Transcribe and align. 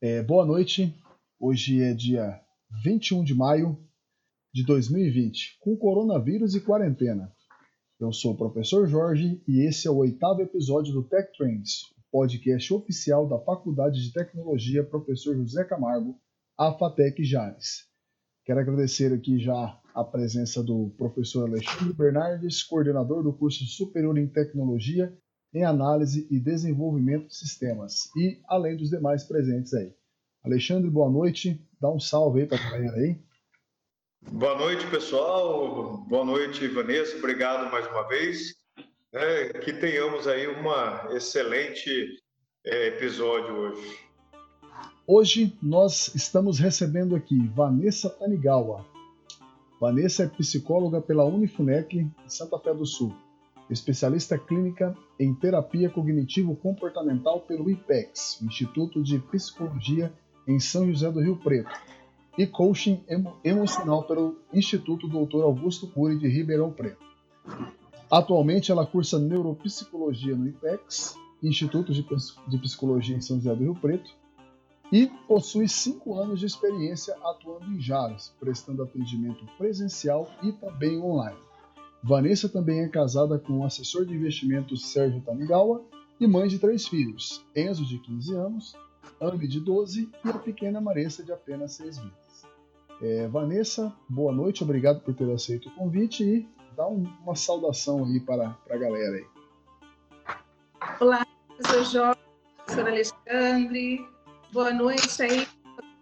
É, 0.00 0.22
boa 0.22 0.46
noite. 0.46 0.94
Hoje 1.38 1.82
é 1.82 1.92
dia 1.92 2.40
21 2.84 3.24
de 3.24 3.34
maio 3.34 3.76
de 4.54 4.64
2020, 4.64 5.58
com 5.60 5.76
coronavírus 5.76 6.54
e 6.54 6.60
quarentena. 6.60 7.32
Eu 7.98 8.12
sou 8.12 8.32
o 8.32 8.36
professor 8.36 8.86
Jorge 8.86 9.42
e 9.48 9.66
esse 9.66 9.88
é 9.88 9.90
o 9.90 9.96
oitavo 9.96 10.42
episódio 10.42 10.92
do 10.92 11.02
Tech 11.02 11.32
Trends, 11.36 11.92
podcast 12.12 12.72
oficial 12.72 13.28
da 13.28 13.38
Faculdade 13.38 14.02
de 14.02 14.12
Tecnologia 14.12 14.84
Professor 14.84 15.34
José 15.36 15.64
Camargo, 15.64 16.18
a 16.58 16.72
FATEC 16.72 17.24
Jales. 17.24 17.95
Quero 18.46 18.60
agradecer 18.60 19.12
aqui 19.12 19.40
já 19.40 19.76
a 19.92 20.04
presença 20.04 20.62
do 20.62 20.94
professor 20.96 21.48
Alexandre 21.48 21.92
Bernardes, 21.92 22.62
coordenador 22.62 23.24
do 23.24 23.32
curso 23.32 23.64
superior 23.64 24.16
em 24.16 24.28
Tecnologia 24.28 25.12
em 25.52 25.64
Análise 25.64 26.28
e 26.30 26.38
Desenvolvimento 26.38 27.26
de 27.26 27.34
Sistemas, 27.34 28.08
e 28.16 28.40
além 28.46 28.76
dos 28.76 28.90
demais 28.90 29.24
presentes 29.24 29.74
aí. 29.74 29.92
Alexandre, 30.44 30.88
boa 30.88 31.10
noite. 31.10 31.60
Dá 31.80 31.90
um 31.90 31.98
salve 31.98 32.42
aí 32.42 32.46
para 32.46 32.56
a 32.58 32.70
galera 32.70 32.96
aí. 32.96 33.18
Boa 34.30 34.56
noite, 34.56 34.86
pessoal. 34.90 35.98
Boa 36.06 36.24
noite, 36.24 36.68
Vanessa. 36.68 37.16
Obrigado 37.16 37.68
mais 37.72 37.84
uma 37.88 38.06
vez. 38.06 38.54
É, 39.12 39.58
que 39.58 39.72
tenhamos 39.72 40.28
aí 40.28 40.46
uma 40.46 41.08
excelente 41.10 42.22
é, 42.64 42.88
episódio 42.88 43.54
hoje. 43.54 44.05
Hoje 45.08 45.56
nós 45.62 46.12
estamos 46.16 46.58
recebendo 46.58 47.14
aqui 47.14 47.38
Vanessa 47.54 48.10
Tanigawa. 48.10 48.84
Vanessa 49.80 50.24
é 50.24 50.28
psicóloga 50.28 51.00
pela 51.00 51.24
Unifunec 51.24 52.02
de 52.02 52.12
Santa 52.26 52.58
Fé 52.58 52.74
do 52.74 52.84
Sul, 52.84 53.14
especialista 53.70 54.36
clínica 54.36 54.96
em 55.16 55.32
terapia 55.32 55.88
cognitivo-comportamental 55.88 57.38
pelo 57.42 57.70
IPEX, 57.70 58.42
Instituto 58.42 59.00
de 59.00 59.20
Psicologia 59.20 60.12
em 60.44 60.58
São 60.58 60.90
José 60.90 61.08
do 61.08 61.20
Rio 61.20 61.36
Preto, 61.36 61.70
e 62.36 62.44
coaching 62.44 63.00
emo 63.08 63.36
emocional 63.44 64.02
pelo 64.02 64.40
Instituto 64.52 65.06
Dr. 65.06 65.42
Augusto 65.44 65.86
Cury 65.86 66.18
de 66.18 66.26
Ribeirão 66.26 66.72
Preto. 66.72 67.06
Atualmente 68.10 68.72
ela 68.72 68.84
cursa 68.84 69.20
neuropsicologia 69.20 70.34
no 70.34 70.48
IPEX, 70.48 71.16
Instituto 71.40 71.92
de 71.92 72.58
Psicologia 72.58 73.16
em 73.16 73.20
São 73.20 73.36
José 73.36 73.54
do 73.54 73.62
Rio 73.62 73.74
Preto, 73.76 74.25
e 74.92 75.06
possui 75.26 75.68
cinco 75.68 76.18
anos 76.18 76.40
de 76.40 76.46
experiência 76.46 77.16
atuando 77.22 77.66
em 77.66 77.80
Jales, 77.80 78.34
prestando 78.38 78.82
atendimento 78.82 79.44
presencial 79.58 80.30
e 80.42 80.52
também 80.52 81.00
online. 81.00 81.38
Vanessa 82.02 82.48
também 82.48 82.80
é 82.80 82.88
casada 82.88 83.38
com 83.38 83.60
o 83.60 83.64
assessor 83.64 84.04
de 84.04 84.14
investimentos 84.14 84.86
Sérgio 84.86 85.20
Tanigawa 85.22 85.84
e 86.20 86.26
mãe 86.26 86.46
de 86.46 86.58
três 86.58 86.86
filhos, 86.86 87.44
Enzo, 87.54 87.84
de 87.84 87.98
15 87.98 88.34
anos, 88.34 88.76
Anne, 89.20 89.48
de 89.48 89.60
12 89.60 90.10
e 90.24 90.28
a 90.28 90.38
pequena 90.38 90.80
Maressa, 90.80 91.22
de 91.22 91.32
apenas 91.32 91.72
6 91.72 91.98
meses. 91.98 92.46
É, 93.02 93.28
Vanessa, 93.28 93.92
boa 94.08 94.32
noite, 94.32 94.62
obrigado 94.62 95.00
por 95.00 95.14
ter 95.14 95.30
aceito 95.30 95.68
o 95.68 95.72
convite 95.72 96.22
e 96.24 96.48
dá 96.76 96.86
um, 96.86 97.04
uma 97.22 97.34
saudação 97.34 98.04
aí 98.04 98.20
para, 98.20 98.50
para 98.50 98.76
a 98.76 98.78
galera 98.78 99.16
aí. 99.16 99.26
Olá, 101.00 101.26
professor 101.56 101.84
Jorge, 101.84 102.20
professor 102.64 102.88
Alexandre, 102.88 104.15
Boa 104.52 104.72
noite 104.72 105.22
aí, 105.22 105.46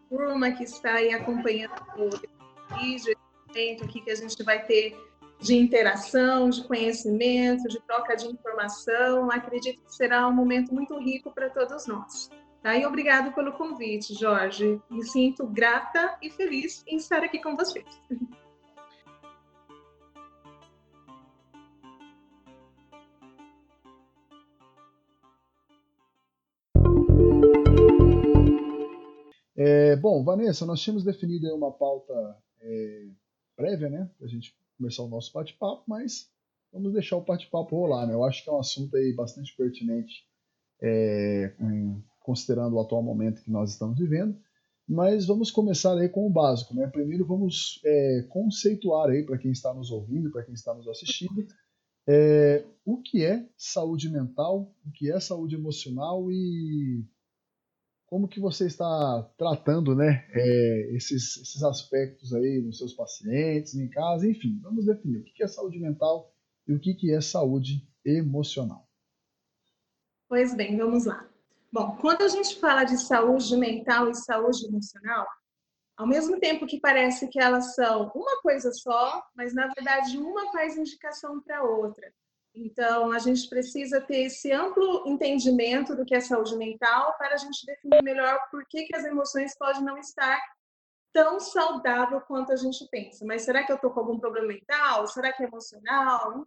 turma 0.08 0.52
que 0.52 0.64
está 0.64 0.94
aí 0.94 1.12
acompanhando 1.12 1.72
o 1.96 2.76
vídeo, 2.76 3.16
evento 3.50 3.84
aqui 3.84 4.00
que 4.00 4.10
a 4.10 4.14
gente 4.14 4.42
vai 4.42 4.64
ter 4.64 4.96
de 5.40 5.56
interação, 5.56 6.50
de 6.50 6.62
conhecimento, 6.64 7.66
de 7.68 7.80
troca 7.82 8.14
de 8.14 8.26
informação. 8.26 9.30
Acredito 9.30 9.82
que 9.82 9.94
será 9.94 10.28
um 10.28 10.32
momento 10.32 10.72
muito 10.74 10.96
rico 10.98 11.32
para 11.32 11.50
todos 11.50 11.86
nós. 11.86 12.30
Tá? 12.62 12.76
E 12.76 12.86
obrigado 12.86 13.32
pelo 13.34 13.52
convite, 13.52 14.14
Jorge. 14.14 14.80
Me 14.90 15.04
sinto 15.04 15.46
grata 15.46 16.16
e 16.22 16.30
feliz 16.30 16.84
em 16.86 16.96
estar 16.96 17.24
aqui 17.24 17.40
com 17.40 17.56
vocês. 17.56 17.84
É, 29.56 29.94
bom, 29.96 30.24
Vanessa, 30.24 30.66
nós 30.66 30.80
tínhamos 30.80 31.04
definido 31.04 31.54
uma 31.54 31.70
pauta 31.70 32.12
é, 32.60 33.06
prévia, 33.56 33.88
né, 33.88 34.10
para 34.18 34.26
a 34.26 34.30
gente 34.30 34.56
começar 34.76 35.02
o 35.02 35.08
nosso 35.08 35.32
bate-papo, 35.32 35.84
mas 35.86 36.28
vamos 36.72 36.92
deixar 36.92 37.16
o 37.16 37.24
bate-papo 37.24 37.76
rolar, 37.76 38.06
né? 38.06 38.14
Eu 38.14 38.24
acho 38.24 38.42
que 38.42 38.50
é 38.50 38.52
um 38.52 38.58
assunto 38.58 38.96
aí 38.96 39.12
bastante 39.14 39.54
pertinente, 39.56 40.26
é, 40.82 41.54
considerando 42.20 42.74
o 42.74 42.80
atual 42.80 43.02
momento 43.02 43.42
que 43.42 43.50
nós 43.50 43.70
estamos 43.70 43.96
vivendo. 43.96 44.36
Mas 44.86 45.26
vamos 45.26 45.50
começar 45.50 45.96
aí 45.96 46.08
com 46.08 46.26
o 46.26 46.30
básico, 46.30 46.74
né? 46.74 46.88
Primeiro 46.88 47.24
vamos 47.24 47.80
é, 47.84 48.26
conceituar 48.28 49.08
aí 49.08 49.22
para 49.22 49.38
quem 49.38 49.52
está 49.52 49.72
nos 49.72 49.90
ouvindo, 49.90 50.30
para 50.30 50.42
quem 50.42 50.52
está 50.52 50.74
nos 50.74 50.88
assistindo, 50.88 51.46
é, 52.06 52.64
o 52.84 53.00
que 53.00 53.24
é 53.24 53.48
saúde 53.56 54.10
mental, 54.10 54.74
o 54.84 54.90
que 54.90 55.10
é 55.10 55.18
saúde 55.18 55.54
emocional 55.54 56.30
e 56.30 57.02
como 58.14 58.28
que 58.28 58.38
você 58.38 58.66
está 58.66 59.28
tratando 59.36 59.92
né, 59.92 60.24
é, 60.30 60.94
esses, 60.94 61.36
esses 61.36 61.64
aspectos 61.64 62.32
aí 62.32 62.62
nos 62.64 62.78
seus 62.78 62.94
pacientes, 62.94 63.74
em 63.74 63.90
casa, 63.90 64.24
enfim, 64.24 64.60
vamos 64.62 64.86
definir 64.86 65.18
o 65.18 65.24
que 65.24 65.42
é 65.42 65.48
saúde 65.48 65.80
mental 65.80 66.32
e 66.68 66.74
o 66.74 66.78
que 66.78 67.12
é 67.12 67.20
saúde 67.20 67.84
emocional. 68.04 68.88
Pois 70.28 70.54
bem, 70.54 70.76
vamos 70.76 71.06
lá. 71.06 71.28
Bom, 71.72 71.96
quando 72.00 72.22
a 72.22 72.28
gente 72.28 72.60
fala 72.60 72.84
de 72.84 72.98
saúde 72.98 73.56
mental 73.56 74.08
e 74.08 74.14
saúde 74.14 74.64
emocional, 74.64 75.26
ao 75.96 76.06
mesmo 76.06 76.38
tempo 76.38 76.68
que 76.68 76.78
parece 76.78 77.26
que 77.26 77.40
elas 77.40 77.74
são 77.74 78.12
uma 78.14 78.40
coisa 78.42 78.70
só, 78.74 79.24
mas 79.34 79.52
na 79.52 79.66
verdade 79.74 80.18
uma 80.18 80.52
faz 80.52 80.76
indicação 80.76 81.40
para 81.40 81.64
outra. 81.64 82.14
Então, 82.54 83.10
a 83.10 83.18
gente 83.18 83.48
precisa 83.48 84.00
ter 84.00 84.26
esse 84.26 84.52
amplo 84.52 85.02
entendimento 85.06 85.96
do 85.96 86.04
que 86.04 86.14
é 86.14 86.20
saúde 86.20 86.56
mental 86.56 87.16
para 87.18 87.34
a 87.34 87.36
gente 87.36 87.66
definir 87.66 88.02
melhor 88.02 88.38
por 88.50 88.64
que, 88.66 88.84
que 88.84 88.94
as 88.94 89.04
emoções 89.04 89.56
podem 89.58 89.82
não 89.82 89.98
estar 89.98 90.40
tão 91.12 91.40
saudável 91.40 92.20
quanto 92.20 92.52
a 92.52 92.56
gente 92.56 92.86
pensa. 92.90 93.24
Mas 93.24 93.42
será 93.42 93.64
que 93.64 93.72
eu 93.72 93.76
estou 93.76 93.90
com 93.90 94.00
algum 94.00 94.18
problema 94.20 94.48
mental? 94.48 95.06
Será 95.08 95.32
que 95.32 95.42
é 95.42 95.46
emocional? 95.46 96.46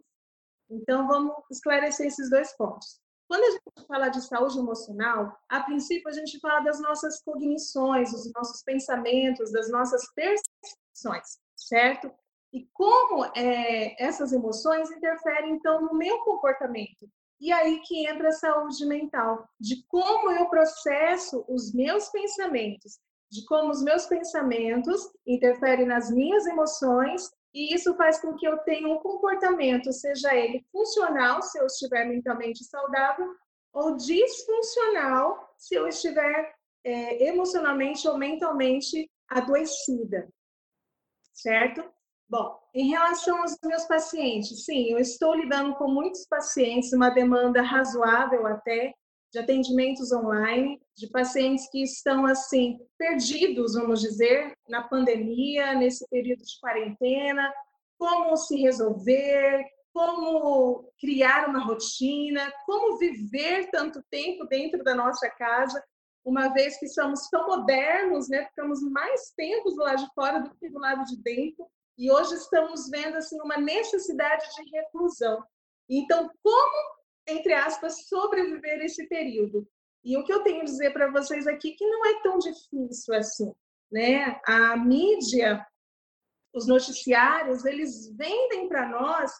Então, 0.70 1.06
vamos 1.06 1.34
esclarecer 1.50 2.06
esses 2.06 2.30
dois 2.30 2.56
pontos. 2.56 3.00
Quando 3.28 3.44
a 3.44 3.50
gente 3.50 3.86
fala 3.86 4.08
de 4.08 4.22
saúde 4.22 4.58
emocional, 4.58 5.38
a 5.46 5.62
princípio 5.62 6.08
a 6.08 6.12
gente 6.12 6.40
fala 6.40 6.60
das 6.60 6.80
nossas 6.80 7.20
cognições, 7.22 8.12
dos 8.12 8.32
nossos 8.32 8.62
pensamentos, 8.62 9.52
das 9.52 9.70
nossas 9.70 10.10
percepções, 10.14 11.38
certo? 11.54 12.10
E 12.52 12.66
como 12.72 13.24
é, 13.36 14.02
essas 14.02 14.32
emoções 14.32 14.90
interferem, 14.90 15.52
então, 15.52 15.82
no 15.82 15.94
meu 15.94 16.18
comportamento. 16.20 17.08
E 17.40 17.52
aí 17.52 17.80
que 17.80 18.06
entra 18.06 18.28
a 18.28 18.32
saúde 18.32 18.84
mental, 18.86 19.48
de 19.60 19.84
como 19.86 20.30
eu 20.30 20.46
processo 20.48 21.44
os 21.48 21.72
meus 21.72 22.08
pensamentos, 22.08 22.98
de 23.30 23.44
como 23.44 23.70
os 23.70 23.82
meus 23.82 24.06
pensamentos 24.06 25.08
interferem 25.26 25.86
nas 25.86 26.10
minhas 26.10 26.46
emoções, 26.46 27.30
e 27.54 27.74
isso 27.74 27.94
faz 27.96 28.20
com 28.20 28.34
que 28.34 28.46
eu 28.46 28.58
tenha 28.58 28.88
um 28.88 28.98
comportamento, 28.98 29.92
seja 29.92 30.34
ele 30.34 30.66
funcional, 30.72 31.42
se 31.42 31.58
eu 31.58 31.66
estiver 31.66 32.04
mentalmente 32.06 32.64
saudável, 32.64 33.34
ou 33.72 33.96
disfuncional, 33.96 35.54
se 35.56 35.74
eu 35.74 35.86
estiver 35.86 36.54
é, 36.84 37.28
emocionalmente 37.28 38.08
ou 38.08 38.16
mentalmente 38.16 39.10
adoecida. 39.28 40.28
Certo? 41.32 41.84
Bom, 42.28 42.58
em 42.74 42.90
relação 42.90 43.40
aos 43.40 43.56
meus 43.64 43.86
pacientes, 43.86 44.64
sim, 44.66 44.92
eu 44.92 44.98
estou 44.98 45.34
lidando 45.34 45.74
com 45.76 45.88
muitos 45.88 46.26
pacientes, 46.26 46.92
uma 46.92 47.08
demanda 47.08 47.62
razoável 47.62 48.46
até 48.46 48.92
de 49.32 49.38
atendimentos 49.38 50.12
online, 50.12 50.78
de 50.94 51.08
pacientes 51.08 51.70
que 51.70 51.82
estão 51.82 52.26
assim 52.26 52.78
perdidos, 52.98 53.74
vamos 53.74 54.00
dizer, 54.00 54.52
na 54.68 54.82
pandemia, 54.82 55.74
nesse 55.74 56.06
período 56.08 56.40
de 56.40 56.60
quarentena, 56.60 57.50
como 57.98 58.36
se 58.36 58.60
resolver, 58.60 59.64
como 59.92 60.92
criar 61.00 61.48
uma 61.48 61.64
rotina, 61.64 62.52
como 62.66 62.98
viver 62.98 63.70
tanto 63.70 64.02
tempo 64.10 64.46
dentro 64.46 64.84
da 64.84 64.94
nossa 64.94 65.28
casa, 65.30 65.82
uma 66.24 66.48
vez 66.48 66.78
que 66.78 66.88
somos 66.88 67.28
tão 67.30 67.46
modernos, 67.46 68.28
né? 68.28 68.44
Ficamos 68.46 68.82
mais 68.82 69.32
tempos 69.36 69.74
do 69.74 69.82
lado 69.82 70.04
de 70.04 70.14
fora 70.14 70.40
do 70.40 70.54
que 70.56 70.68
do 70.68 70.78
lado 70.78 71.04
de 71.04 71.16
dentro. 71.22 71.66
E 71.98 72.10
hoje 72.10 72.34
estamos 72.34 72.88
vendo 72.88 73.16
assim 73.16 73.40
uma 73.40 73.58
necessidade 73.58 74.46
de 74.54 74.70
reclusão. 74.70 75.42
Então, 75.88 76.30
como, 76.42 76.94
entre 77.26 77.52
aspas, 77.52 78.06
sobreviver 78.06 78.80
esse 78.82 79.06
período? 79.08 79.68
E 80.04 80.16
o 80.16 80.24
que 80.24 80.32
eu 80.32 80.42
tenho 80.42 80.60
a 80.60 80.64
dizer 80.64 80.92
para 80.92 81.10
vocês 81.10 81.46
aqui 81.46 81.72
que 81.72 81.86
não 81.86 82.06
é 82.06 82.22
tão 82.22 82.38
difícil 82.38 83.14
assim, 83.14 83.52
né? 83.90 84.40
A 84.46 84.76
mídia 84.76 85.66
os 86.54 86.66
noticiários, 86.66 87.64
eles 87.64 88.10
vendem 88.16 88.68
para 88.68 88.88
nós 88.88 89.30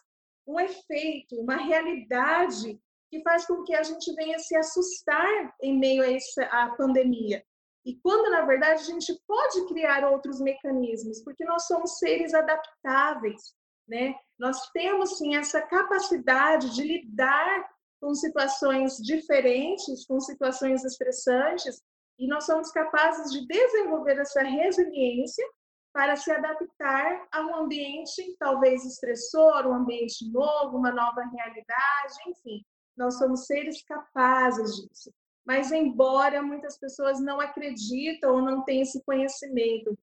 um 0.47 0.59
efeito, 0.59 1.35
uma 1.39 1.57
realidade 1.57 2.79
que 3.09 3.21
faz 3.21 3.45
com 3.45 3.63
que 3.63 3.73
a 3.73 3.83
gente 3.83 4.13
venha 4.13 4.37
se 4.39 4.55
assustar 4.55 5.55
em 5.61 5.77
meio 5.77 6.03
a 6.03 6.11
essa 6.11 6.43
a 6.45 6.75
pandemia. 6.75 7.43
E 7.85 7.95
quando, 8.01 8.29
na 8.29 8.41
verdade, 8.41 8.81
a 8.81 8.85
gente 8.85 9.17
pode 9.27 9.67
criar 9.67 10.09
outros 10.09 10.41
mecanismos, 10.41 11.23
porque 11.23 11.45
nós 11.45 11.65
somos 11.65 11.97
seres 11.97 12.33
adaptáveis, 12.33 13.53
né? 13.87 14.15
Nós 14.37 14.69
temos, 14.71 15.17
sim, 15.17 15.35
essa 15.35 15.61
capacidade 15.61 16.73
de 16.75 16.83
lidar 16.83 17.69
com 17.99 18.13
situações 18.13 18.97
diferentes, 18.97 20.05
com 20.05 20.19
situações 20.19 20.83
estressantes, 20.83 21.81
e 22.17 22.27
nós 22.27 22.45
somos 22.45 22.71
capazes 22.71 23.31
de 23.31 23.47
desenvolver 23.47 24.17
essa 24.19 24.41
resiliência 24.41 25.45
para 25.93 26.15
se 26.15 26.31
adaptar 26.31 27.27
a 27.31 27.41
um 27.41 27.55
ambiente 27.55 28.35
talvez 28.37 28.85
estressor, 28.85 29.65
um 29.65 29.73
ambiente 29.73 30.29
novo, 30.29 30.77
uma 30.77 30.91
nova 30.91 31.21
realidade, 31.21 32.13
enfim. 32.27 32.63
Nós 32.95 33.17
somos 33.17 33.45
seres 33.45 33.81
capazes 33.83 34.75
disso. 34.75 35.11
Mas, 35.49 35.71
embora 35.71 36.43
muitas 36.43 36.77
pessoas 36.77 37.19
não 37.19 37.41
acreditam 37.41 38.35
ou 38.35 38.41
não 38.43 38.63
tenham 38.63 38.83
esse 38.83 39.03
conhecimento, 39.03 39.97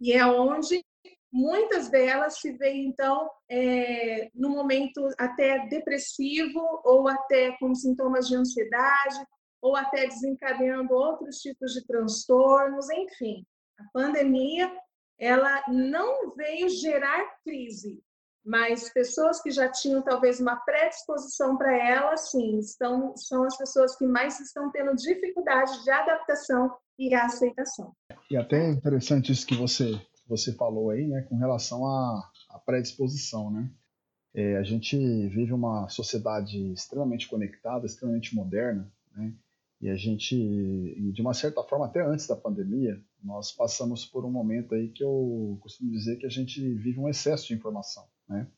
e 0.00 0.14
é 0.14 0.24
onde 0.24 0.82
muitas 1.30 1.90
delas 1.90 2.38
se 2.38 2.52
veem, 2.52 2.86
então, 2.86 3.30
é, 3.50 4.30
no 4.34 4.48
momento 4.48 5.06
até 5.18 5.66
depressivo 5.68 6.58
ou 6.84 7.06
até 7.06 7.54
com 7.58 7.74
sintomas 7.74 8.26
de 8.26 8.34
ansiedade, 8.34 9.22
ou 9.60 9.76
até 9.76 10.06
desencadeando 10.06 10.94
outros 10.94 11.36
tipos 11.36 11.74
de 11.74 11.86
transtornos, 11.86 12.88
enfim. 12.88 13.44
A 13.78 13.84
pandemia, 13.92 14.74
ela 15.18 15.62
não 15.68 16.34
veio 16.34 16.70
gerar 16.70 17.22
crise, 17.44 18.02
mas 18.44 18.92
pessoas 18.92 19.40
que 19.40 19.50
já 19.50 19.70
tinham 19.70 20.02
talvez 20.02 20.40
uma 20.40 20.56
predisposição 20.56 21.56
para 21.56 21.76
ela, 21.76 22.16
sim, 22.16 22.58
estão, 22.58 23.16
são 23.16 23.44
as 23.44 23.56
pessoas 23.56 23.96
que 23.96 24.04
mais 24.04 24.40
estão 24.40 24.70
tendo 24.70 24.94
dificuldade 24.96 25.82
de 25.84 25.90
adaptação 25.90 26.74
e 26.98 27.14
aceitação. 27.14 27.94
E 28.30 28.36
até 28.36 28.70
interessante 28.70 29.32
isso 29.32 29.46
que 29.46 29.54
você, 29.54 30.00
você 30.28 30.52
falou 30.52 30.90
aí, 30.90 31.06
né, 31.06 31.22
com 31.22 31.36
relação 31.36 31.86
à, 31.86 32.30
à 32.50 32.58
predisposição, 32.58 33.50
né? 33.50 33.70
É, 34.34 34.56
a 34.56 34.62
gente 34.62 34.96
vive 35.28 35.52
uma 35.52 35.88
sociedade 35.88 36.72
extremamente 36.72 37.28
conectada, 37.28 37.84
extremamente 37.84 38.34
moderna, 38.34 38.90
né? 39.14 39.34
E 39.82 39.90
a 39.90 39.96
gente, 39.96 40.36
de 41.12 41.20
uma 41.20 41.34
certa 41.34 41.60
forma, 41.64 41.86
até 41.86 42.00
antes 42.00 42.28
da 42.28 42.36
pandemia, 42.36 43.02
nós 43.22 43.50
passamos 43.50 44.06
por 44.06 44.24
um 44.24 44.30
momento 44.30 44.76
aí 44.76 44.88
que 44.88 45.02
eu 45.02 45.58
costumo 45.60 45.90
dizer 45.90 46.18
que 46.18 46.24
a 46.24 46.30
gente 46.30 46.60
vive 46.74 47.00
um 47.00 47.08
excesso 47.08 47.48
de 47.48 47.54
informação, 47.54 48.06
né? 48.32 48.48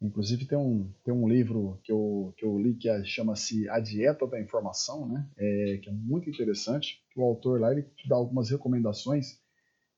Inclusive 0.00 0.46
tem 0.46 0.56
um, 0.56 0.92
tem 1.04 1.12
um 1.12 1.28
livro 1.28 1.80
que 1.82 1.90
eu, 1.90 2.32
que 2.36 2.44
eu 2.44 2.56
li 2.56 2.76
que 2.76 2.88
é, 2.88 3.02
chama-se 3.04 3.68
A 3.68 3.80
Dieta 3.80 4.26
da 4.28 4.40
Informação, 4.40 5.08
né? 5.08 5.28
É, 5.36 5.80
que 5.82 5.90
é 5.90 5.92
muito 5.92 6.30
interessante. 6.30 7.02
O 7.16 7.24
autor 7.24 7.60
lá 7.60 7.72
ele 7.72 7.84
dá 8.08 8.14
algumas 8.14 8.48
recomendações 8.48 9.40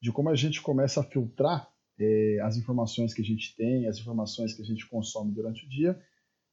de 0.00 0.10
como 0.10 0.30
a 0.30 0.34
gente 0.34 0.62
começa 0.62 1.00
a 1.00 1.04
filtrar 1.04 1.70
é, 1.98 2.40
as 2.42 2.56
informações 2.56 3.12
que 3.12 3.20
a 3.20 3.24
gente 3.24 3.54
tem, 3.54 3.86
as 3.86 3.98
informações 3.98 4.54
que 4.54 4.62
a 4.62 4.64
gente 4.64 4.88
consome 4.88 5.32
durante 5.32 5.66
o 5.66 5.68
dia, 5.68 6.00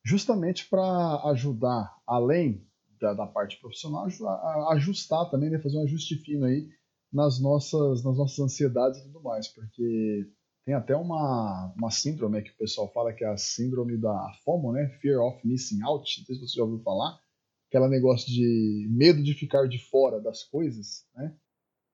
justamente 0.03 0.67
para 0.69 1.21
ajudar, 1.31 1.95
além 2.05 2.67
da, 2.99 3.13
da 3.13 3.25
parte 3.25 3.57
profissional, 3.61 4.07
a, 4.07 4.73
ajustar 4.73 5.29
também, 5.29 5.49
né, 5.49 5.59
fazer 5.59 5.77
um 5.77 5.83
ajuste 5.83 6.17
fino 6.17 6.45
aí 6.45 6.67
nas 7.11 7.39
nossas, 7.39 8.03
nas 8.03 8.17
nossas 8.17 8.39
ansiedades 8.39 8.99
e 8.99 9.03
tudo 9.03 9.21
mais, 9.21 9.47
porque 9.47 10.29
tem 10.67 10.75
até 10.75 10.93
uma, 10.97 11.73
uma 11.77 11.89
síndrome 11.89 12.41
que 12.41 12.51
o 12.51 12.57
pessoal 12.57 12.91
fala 12.91 13.13
que 13.13 13.23
é 13.23 13.27
a 13.29 13.37
síndrome 13.37 13.97
da 13.97 14.33
FOMO, 14.43 14.73
né? 14.73 14.89
Fear 15.01 15.21
of 15.21 15.47
Missing 15.47 15.81
Out, 15.81 16.19
não 16.19 16.25
sei 16.25 16.35
se 16.35 16.41
você 16.41 16.57
já 16.57 16.63
ouviu 16.63 16.83
falar, 16.83 17.17
aquela 17.69 17.87
negócio 17.87 18.27
de 18.27 18.85
medo 18.91 19.23
de 19.23 19.33
ficar 19.33 19.65
de 19.69 19.79
fora 19.79 20.19
das 20.19 20.43
coisas, 20.43 21.05
né? 21.15 21.33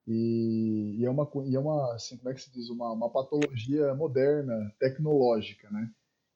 E, 0.07 0.97
e 0.97 1.05
é 1.05 1.09
uma, 1.11 1.29
e 1.45 1.55
é 1.55 1.59
uma 1.59 1.93
assim, 1.93 2.17
como 2.17 2.31
é 2.31 2.33
que 2.33 2.41
se 2.41 2.51
diz, 2.51 2.67
uma, 2.71 2.91
uma 2.93 3.11
patologia 3.11 3.93
moderna, 3.93 4.73
tecnológica, 4.79 5.69
né? 5.69 5.91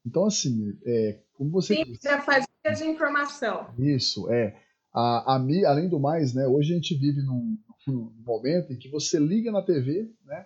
Então, 0.05 0.27
assim, 0.27 0.77
é, 0.85 1.19
como 1.33 1.49
você 1.49 1.73
Sim, 1.73 1.85
disse... 1.85 2.07
a 2.07 2.21
fadiga 2.21 2.71
de 2.71 2.83
informação. 2.83 3.73
Isso, 3.79 4.29
é. 4.29 4.55
A, 4.93 5.33
a, 5.33 5.35
além 5.65 5.89
do 5.89 5.99
mais, 5.99 6.35
né, 6.35 6.45
hoje 6.45 6.71
a 6.71 6.75
gente 6.75 6.95
vive 6.95 7.23
num, 7.23 7.57
num 7.87 8.13
momento 8.23 8.73
em 8.73 8.77
que 8.77 8.89
você 8.89 9.17
liga 9.17 9.51
na 9.51 9.63
TV, 9.63 10.13
né, 10.23 10.45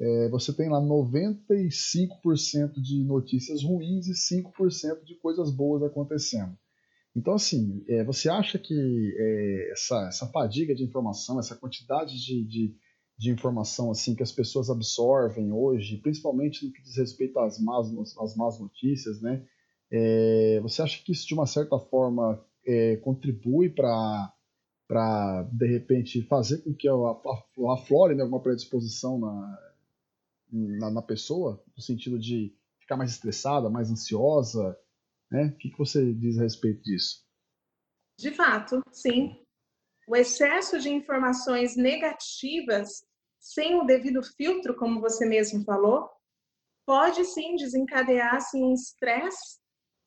é, 0.00 0.28
você 0.30 0.52
tem 0.52 0.68
lá 0.68 0.80
95% 0.80 2.80
de 2.80 3.04
notícias 3.04 3.62
ruins 3.62 4.08
e 4.08 4.14
5% 4.14 5.04
de 5.04 5.14
coisas 5.16 5.50
boas 5.50 5.82
acontecendo. 5.82 6.56
Então, 7.14 7.34
assim, 7.34 7.84
é, 7.88 8.02
você 8.02 8.28
acha 8.28 8.58
que 8.58 9.14
é, 9.18 9.72
essa, 9.72 10.08
essa 10.08 10.26
fadiga 10.28 10.74
de 10.74 10.82
informação, 10.82 11.38
essa 11.38 11.54
quantidade 11.54 12.18
de, 12.24 12.44
de 12.44 12.74
de 13.20 13.30
informação 13.30 13.90
assim 13.90 14.14
que 14.14 14.22
as 14.22 14.32
pessoas 14.32 14.70
absorvem 14.70 15.52
hoje, 15.52 15.98
principalmente 15.98 16.64
no 16.64 16.72
que 16.72 16.80
diz 16.80 16.96
respeito 16.96 17.38
às 17.38 17.60
más, 17.60 17.86
às 18.18 18.34
más 18.34 18.58
notícias, 18.58 19.20
né? 19.20 19.44
É, 19.92 20.58
você 20.62 20.80
acha 20.80 21.04
que 21.04 21.12
isso 21.12 21.26
de 21.26 21.34
uma 21.34 21.44
certa 21.44 21.78
forma 21.78 22.42
é, 22.66 22.96
contribui 22.96 23.68
para 23.68 24.32
para 24.88 25.42
de 25.52 25.66
repente 25.66 26.22
fazer 26.22 26.64
com 26.64 26.72
que 26.72 26.88
aflore 26.88 28.14
né, 28.14 28.22
alguma 28.22 28.42
predisposição 28.42 29.20
na, 29.20 29.58
na, 30.52 30.90
na, 30.90 31.02
pessoa, 31.02 31.62
no 31.76 31.82
sentido 31.82 32.18
de 32.18 32.56
ficar 32.80 32.96
mais 32.96 33.10
estressada, 33.10 33.70
mais 33.70 33.90
ansiosa, 33.90 34.76
né? 35.30 35.46
O 35.46 35.56
que, 35.56 35.70
que 35.70 35.78
você 35.78 36.12
diz 36.12 36.38
a 36.38 36.42
respeito 36.42 36.82
disso? 36.82 37.24
De 38.18 38.30
fato, 38.32 38.82
sim. 38.92 39.42
O 40.08 40.16
excesso 40.16 40.78
de 40.78 40.90
informações 40.90 41.76
negativas 41.76 43.04
sem 43.38 43.80
o 43.80 43.84
devido 43.84 44.22
filtro, 44.22 44.76
como 44.76 45.00
você 45.00 45.24
mesmo 45.24 45.64
falou, 45.64 46.10
pode 46.84 47.24
sim 47.24 47.56
desencadear 47.56 48.34
assim, 48.34 48.72
estresse, 48.72 49.58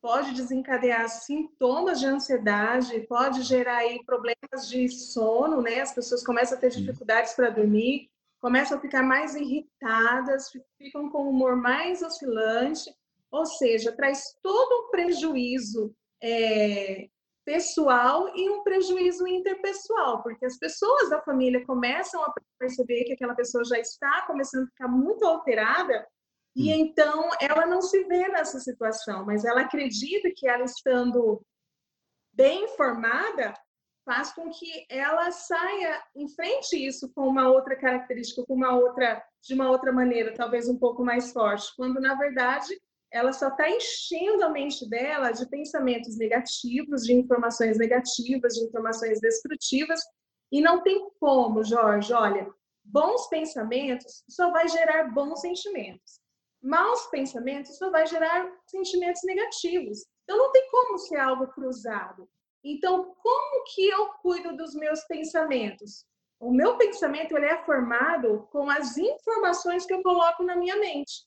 pode 0.01 0.34
desencadear 0.34 1.07
sintomas 1.10 2.00
de 2.00 2.06
ansiedade, 2.06 3.07
pode 3.07 3.42
gerar 3.42 3.78
aí 3.78 4.04
problemas 4.06 4.68
de 4.69 4.89
sono, 4.89 5.62
né? 5.62 5.80
As 5.80 5.96
pessoas 5.96 6.24
começam 6.24 6.57
a 6.57 6.62
ter 6.62 6.72
dificuldades 6.72 7.34
para 7.34 7.50
dormir, 7.50 8.12
começam 8.44 8.78
a 8.78 8.81
ficar 8.81 9.01
mais 9.01 9.36
irritadas, 9.36 10.51
ficam 10.78 11.10
com 11.10 11.19
o 11.24 11.30
humor 11.30 11.56
mais 11.56 12.01
oscilante, 12.01 12.94
ou 13.31 13.45
seja, 13.45 13.96
traz 13.96 14.38
todo 14.44 14.82
um 14.82 14.91
prejuízo 14.91 15.96
é, 16.22 17.08
pessoal 17.46 18.36
e 18.36 18.50
um 18.50 18.62
prejuízo 18.62 19.25
interpessoal, 19.25 20.22
porque 20.22 20.46
as 20.46 20.58
pessoas 20.58 21.10
da 21.10 21.22
família 21.22 21.65
começam 21.65 22.22
a 22.22 22.34
perceber 22.60 23.06
que 23.06 23.13
aquela 23.13 23.34
pessoa 23.34 23.63
já 23.63 23.79
está 23.79 24.24
começando 24.27 24.63
a 24.63 24.72
ficar 24.72 24.89
muito 24.89 25.25
alterada 25.25 26.06
e 26.53 26.70
hum. 26.70 26.75
então 26.75 27.29
ela 27.39 27.65
não 27.65 27.82
se 27.82 28.03
vê 28.03 28.27
nessa 28.27 28.60
situação, 28.60 29.25
mas 29.25 29.46
ela 29.46 29.62
acredita 29.62 30.29
que 30.36 30.50
ela 30.50 30.65
estando 30.65 31.41
bem 32.34 32.65
informada 32.65 33.53
faz 34.05 34.33
com 34.33 34.50
que 34.50 34.86
ela 34.89 35.31
saia 35.31 36.03
em 36.15 36.27
frente 36.29 36.75
isso 36.75 37.12
com 37.13 37.27
uma 37.27 37.50
outra 37.50 37.75
característica, 37.75 38.43
com 38.45 38.53
uma 38.53 38.75
outra 38.75 39.24
de 39.41 39.53
uma 39.53 39.69
outra 39.69 39.91
maneira, 39.91 40.33
talvez 40.33 40.69
um 40.69 40.77
pouco 40.77 41.03
mais 41.03 41.33
forte, 41.33 41.75
quando 41.75 42.00
na 42.00 42.15
verdade 42.15 42.79
ela 43.12 43.31
só 43.31 43.50
está 43.50 43.69
enchendo 43.69 44.43
a 44.43 44.50
mente 44.50 44.89
dela 44.89 45.31
de 45.31 45.48
pensamentos 45.48 46.17
negativos, 46.17 47.03
de 47.03 47.13
informações 47.13 47.77
negativas, 47.77 48.53
de 48.55 48.63
informações 48.63 49.19
destrutivas, 49.19 50.00
e 50.51 50.62
não 50.62 50.81
tem 50.81 51.10
como, 51.19 51.63
Jorge, 51.63 52.13
olha, 52.13 52.48
bons 52.83 53.27
pensamentos 53.27 54.24
só 54.29 54.51
vai 54.51 54.67
gerar 54.67 55.13
bons 55.13 55.41
sentimentos. 55.41 56.19
Maus 56.62 57.05
pensamentos 57.07 57.77
só 57.77 57.91
vai 57.91 58.07
gerar 58.07 58.50
sentimentos 58.67 59.22
negativos. 59.25 60.05
Então 60.24 60.38
não 60.38 60.51
tem 60.51 60.69
como 60.72 60.98
ser 60.98 61.17
algo 61.17 61.48
cruzado. 61.48 62.27
Então, 62.63 63.13
como 63.22 63.63
que 63.65 63.88
eu 63.88 64.08
cuido 64.22 64.55
dos 64.55 64.74
meus 64.74 65.03
pensamentos? 65.05 66.05
O 66.39 66.51
meu 66.51 66.77
pensamento 66.77 67.36
ele 67.36 67.46
é 67.46 67.63
formado 67.63 68.48
com 68.51 68.70
as 68.70 68.98
informações 68.98 69.86
que 69.86 69.93
eu 69.93 70.01
coloco 70.01 70.43
na 70.43 70.55
minha 70.55 70.77
mente, 70.77 71.25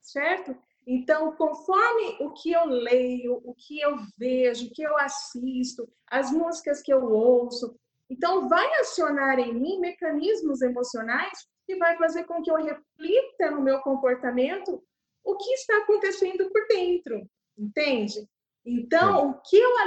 certo? 0.00 0.56
Então, 0.86 1.32
conforme 1.36 2.16
o 2.20 2.32
que 2.32 2.52
eu 2.52 2.64
leio, 2.64 3.42
o 3.44 3.54
que 3.54 3.80
eu 3.80 3.98
vejo, 4.16 4.66
o 4.66 4.70
que 4.70 4.82
eu 4.82 4.96
assisto, 4.98 5.86
as 6.06 6.30
músicas 6.30 6.80
que 6.80 6.92
eu 6.92 7.04
ouço, 7.04 7.78
então 8.08 8.48
vai 8.48 8.66
acionar 8.80 9.38
em 9.38 9.52
mim 9.52 9.78
mecanismos 9.80 10.62
emocionais 10.62 11.46
que 11.66 11.76
vai 11.76 11.96
fazer 11.98 12.24
com 12.24 12.42
que 12.42 12.50
eu 12.50 12.56
reflita 12.56 13.50
no 13.50 13.60
meu 13.60 13.80
comportamento 13.80 14.82
o 15.22 15.36
que 15.36 15.50
está 15.52 15.76
acontecendo 15.76 16.50
por 16.50 16.66
dentro, 16.68 17.28
entende? 17.58 18.26
Então, 18.64 19.18
é. 19.18 19.26
o 19.26 19.34
que 19.42 19.56
eu 19.56 19.78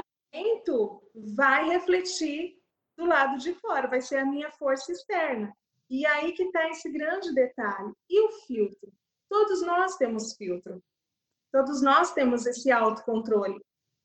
vai 1.15 1.67
refletir 1.69 2.57
do 2.97 3.05
lado 3.05 3.37
de 3.37 3.53
fora, 3.55 3.87
vai 3.87 4.01
ser 4.01 4.17
a 4.17 4.25
minha 4.25 4.51
força 4.51 4.91
externa. 4.91 5.55
E 5.89 6.05
aí 6.05 6.31
que 6.33 6.43
está 6.43 6.69
esse 6.69 6.89
grande 6.89 7.33
detalhe. 7.33 7.91
E 8.09 8.21
o 8.21 8.31
filtro? 8.47 8.91
todos 9.31 9.61
nós 9.61 9.95
temos 9.95 10.33
filtro. 10.33 10.83
Todos 11.53 11.81
nós 11.81 12.13
temos 12.13 12.45
esse 12.45 12.69
autocontrole 12.69 13.57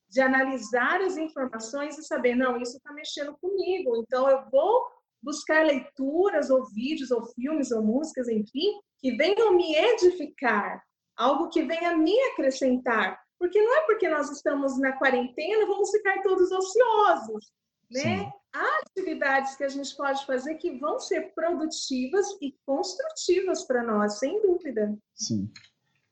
de 0.09 0.21
analisar 0.21 1.01
as 1.01 1.17
informações 1.17 1.99
e 1.99 2.05
saber, 2.05 2.37
não, 2.37 2.61
isso 2.61 2.77
está 2.77 2.93
mexendo 2.93 3.37
comigo, 3.39 3.97
então 3.97 4.31
eu 4.31 4.49
vou 4.51 4.87
buscar 5.21 5.67
leituras, 5.67 6.49
ou 6.49 6.65
vídeos, 6.67 7.11
ou 7.11 7.27
filmes, 7.27 7.73
ou 7.73 7.83
músicas, 7.83 8.29
enfim, 8.29 8.79
que 9.01 9.17
venham 9.17 9.53
me 9.57 9.75
edificar, 9.75 10.81
algo 11.17 11.49
que 11.49 11.65
venha 11.65 11.97
me 11.97 12.17
acrescentar. 12.31 13.21
Porque 13.39 13.61
não 13.61 13.77
é 13.77 13.81
porque 13.87 14.09
nós 14.09 14.31
estamos 14.31 14.79
na 14.79 14.93
quarentena, 14.93 15.67
vamos 15.67 15.91
ficar 15.91 16.23
todos 16.23 16.51
ociosos, 16.51 17.53
né? 17.91 18.01
Sim. 18.01 18.33
Há 18.53 18.81
atividades 18.81 19.55
que 19.57 19.65
a 19.65 19.69
gente 19.69 19.95
pode 19.95 20.25
fazer 20.25 20.55
que 20.55 20.79
vão 20.79 20.99
ser 20.99 21.35
produtivas 21.35 22.27
e 22.41 22.57
construtivas 22.65 23.65
para 23.65 23.83
nós, 23.83 24.19
sem 24.19 24.41
dúvida. 24.41 24.97
Sim. 25.15 25.51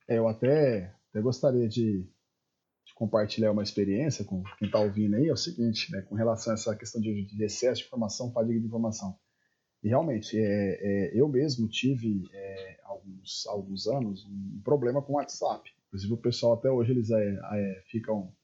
É, 0.07 0.19
eu 0.19 0.29
até, 0.29 0.95
até 1.09 1.23
gostaria 1.23 1.67
de, 1.67 2.03
de, 2.03 2.95
compartilhar 2.95 3.53
uma 3.53 3.63
experiência 3.63 4.27
com 4.27 4.43
quem 4.59 4.67
está 4.67 4.79
ouvindo 4.79 5.17
aí. 5.17 5.29
É 5.29 5.33
o 5.33 5.37
seguinte, 5.37 5.91
né, 5.91 6.03
com 6.03 6.15
relação 6.15 6.53
a 6.53 6.55
essa 6.55 6.77
questão 6.77 7.01
de, 7.01 7.25
de 7.25 7.45
excesso 7.45 7.81
de 7.81 7.87
informação, 7.87 8.31
fadiga 8.31 8.61
de 8.61 8.67
informação. 8.67 9.19
E 9.83 9.89
realmente, 9.89 10.39
é, 10.39 10.79
é, 10.81 11.11
eu 11.15 11.29
mesmo 11.29 11.69
tive, 11.69 12.29
é, 12.33 12.81
alguns, 12.85 13.47
alguns 13.47 13.87
anos, 13.87 14.25
um 14.27 14.61
problema 14.63 15.03
com 15.03 15.13
o 15.13 15.17
WhatsApp. 15.17 15.71
Inclusive, 15.95 16.13
o 16.13 16.17
pessoal 16.17 16.55
até 16.55 16.69
hoje 16.69 16.91
eles 16.91 17.09
é, 17.11 17.39
é, 17.53 17.83
ficam 17.87 18.35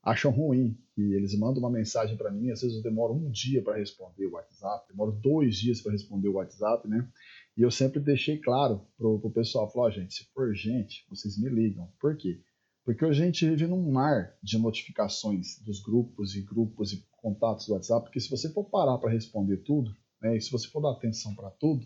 acham 0.00 0.30
ruim 0.30 0.78
e 0.96 1.14
eles 1.14 1.36
mandam 1.36 1.58
uma 1.58 1.70
mensagem 1.70 2.16
para 2.16 2.30
mim, 2.30 2.50
às 2.50 2.60
vezes 2.60 2.76
eu 2.76 2.82
demoro 2.84 3.14
um 3.14 3.30
dia 3.32 3.60
para 3.64 3.76
responder 3.76 4.26
o 4.26 4.34
WhatsApp, 4.34 4.86
demoro 4.88 5.10
dois 5.10 5.56
dias 5.56 5.80
para 5.80 5.90
responder 5.90 6.28
o 6.28 6.34
WhatsApp, 6.34 6.86
né? 6.86 7.10
E 7.56 7.62
eu 7.62 7.70
sempre 7.70 7.98
deixei 7.98 8.38
claro 8.38 8.86
pro, 8.96 9.18
pro 9.18 9.30
pessoal, 9.30 9.68
falou, 9.72 9.88
oh, 9.88 9.90
gente, 9.90 10.14
se 10.14 10.24
for 10.32 10.54
gente, 10.54 11.04
vocês 11.10 11.36
me 11.36 11.48
ligam. 11.48 11.90
Por 11.98 12.16
quê? 12.16 12.40
Porque 12.84 13.04
a 13.04 13.12
gente 13.12 13.44
vive 13.44 13.66
num 13.66 13.90
mar 13.90 14.36
de 14.40 14.56
notificações 14.56 15.58
dos 15.64 15.80
grupos 15.80 16.36
e 16.36 16.42
grupos 16.42 16.92
e 16.92 17.04
contatos 17.16 17.66
do 17.66 17.72
WhatsApp, 17.72 18.04
porque 18.04 18.20
se 18.20 18.30
você 18.30 18.52
for 18.52 18.64
parar 18.70 18.98
para 18.98 19.10
responder 19.10 19.56
tudo, 19.64 19.92
né, 20.22 20.36
e 20.36 20.40
se 20.40 20.52
você 20.52 20.68
for 20.68 20.80
dar 20.80 20.92
atenção 20.92 21.34
para 21.34 21.50
tudo, 21.50 21.84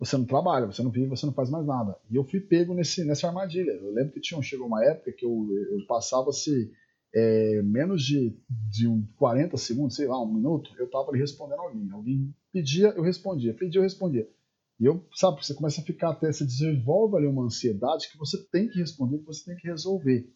você 0.00 0.16
não 0.16 0.24
trabalha, 0.24 0.66
você 0.66 0.82
não 0.82 0.90
vive, 0.90 1.08
você 1.08 1.26
não 1.26 1.32
faz 1.34 1.50
mais 1.50 1.66
nada. 1.66 1.94
E 2.10 2.16
eu 2.16 2.24
fui 2.24 2.40
pego 2.40 2.72
nesse, 2.72 3.04
nessa 3.04 3.28
armadilha. 3.28 3.72
Eu 3.72 3.92
lembro 3.92 4.14
que 4.14 4.20
tinha, 4.20 4.40
chegou 4.40 4.66
uma 4.66 4.82
época 4.82 5.12
que 5.12 5.26
eu, 5.26 5.46
eu 5.70 5.86
passava 5.86 6.32
se 6.32 6.72
é, 7.14 7.60
menos 7.62 8.02
de, 8.02 8.34
de 8.48 8.88
um 8.88 9.06
40 9.18 9.58
segundos, 9.58 9.96
sei 9.96 10.08
lá, 10.08 10.18
um 10.18 10.32
minuto, 10.32 10.70
eu 10.78 10.86
estava 10.86 11.10
ali 11.10 11.20
respondendo 11.20 11.60
alguém. 11.60 11.90
Alguém 11.90 12.34
pedia, 12.50 12.88
eu 12.96 13.02
respondia, 13.02 13.52
pedia, 13.52 13.78
eu 13.78 13.82
respondia. 13.82 14.26
E 14.80 14.86
eu, 14.86 15.04
sabe, 15.14 15.44
você 15.44 15.52
começa 15.52 15.82
a 15.82 15.84
ficar 15.84 16.12
até, 16.12 16.32
você 16.32 16.46
desenvolve 16.46 17.18
ali 17.18 17.26
uma 17.26 17.44
ansiedade 17.44 18.10
que 18.10 18.16
você 18.16 18.42
tem 18.50 18.68
que 18.68 18.78
responder, 18.78 19.18
que 19.18 19.26
você 19.26 19.44
tem 19.44 19.56
que 19.56 19.68
resolver. 19.68 20.32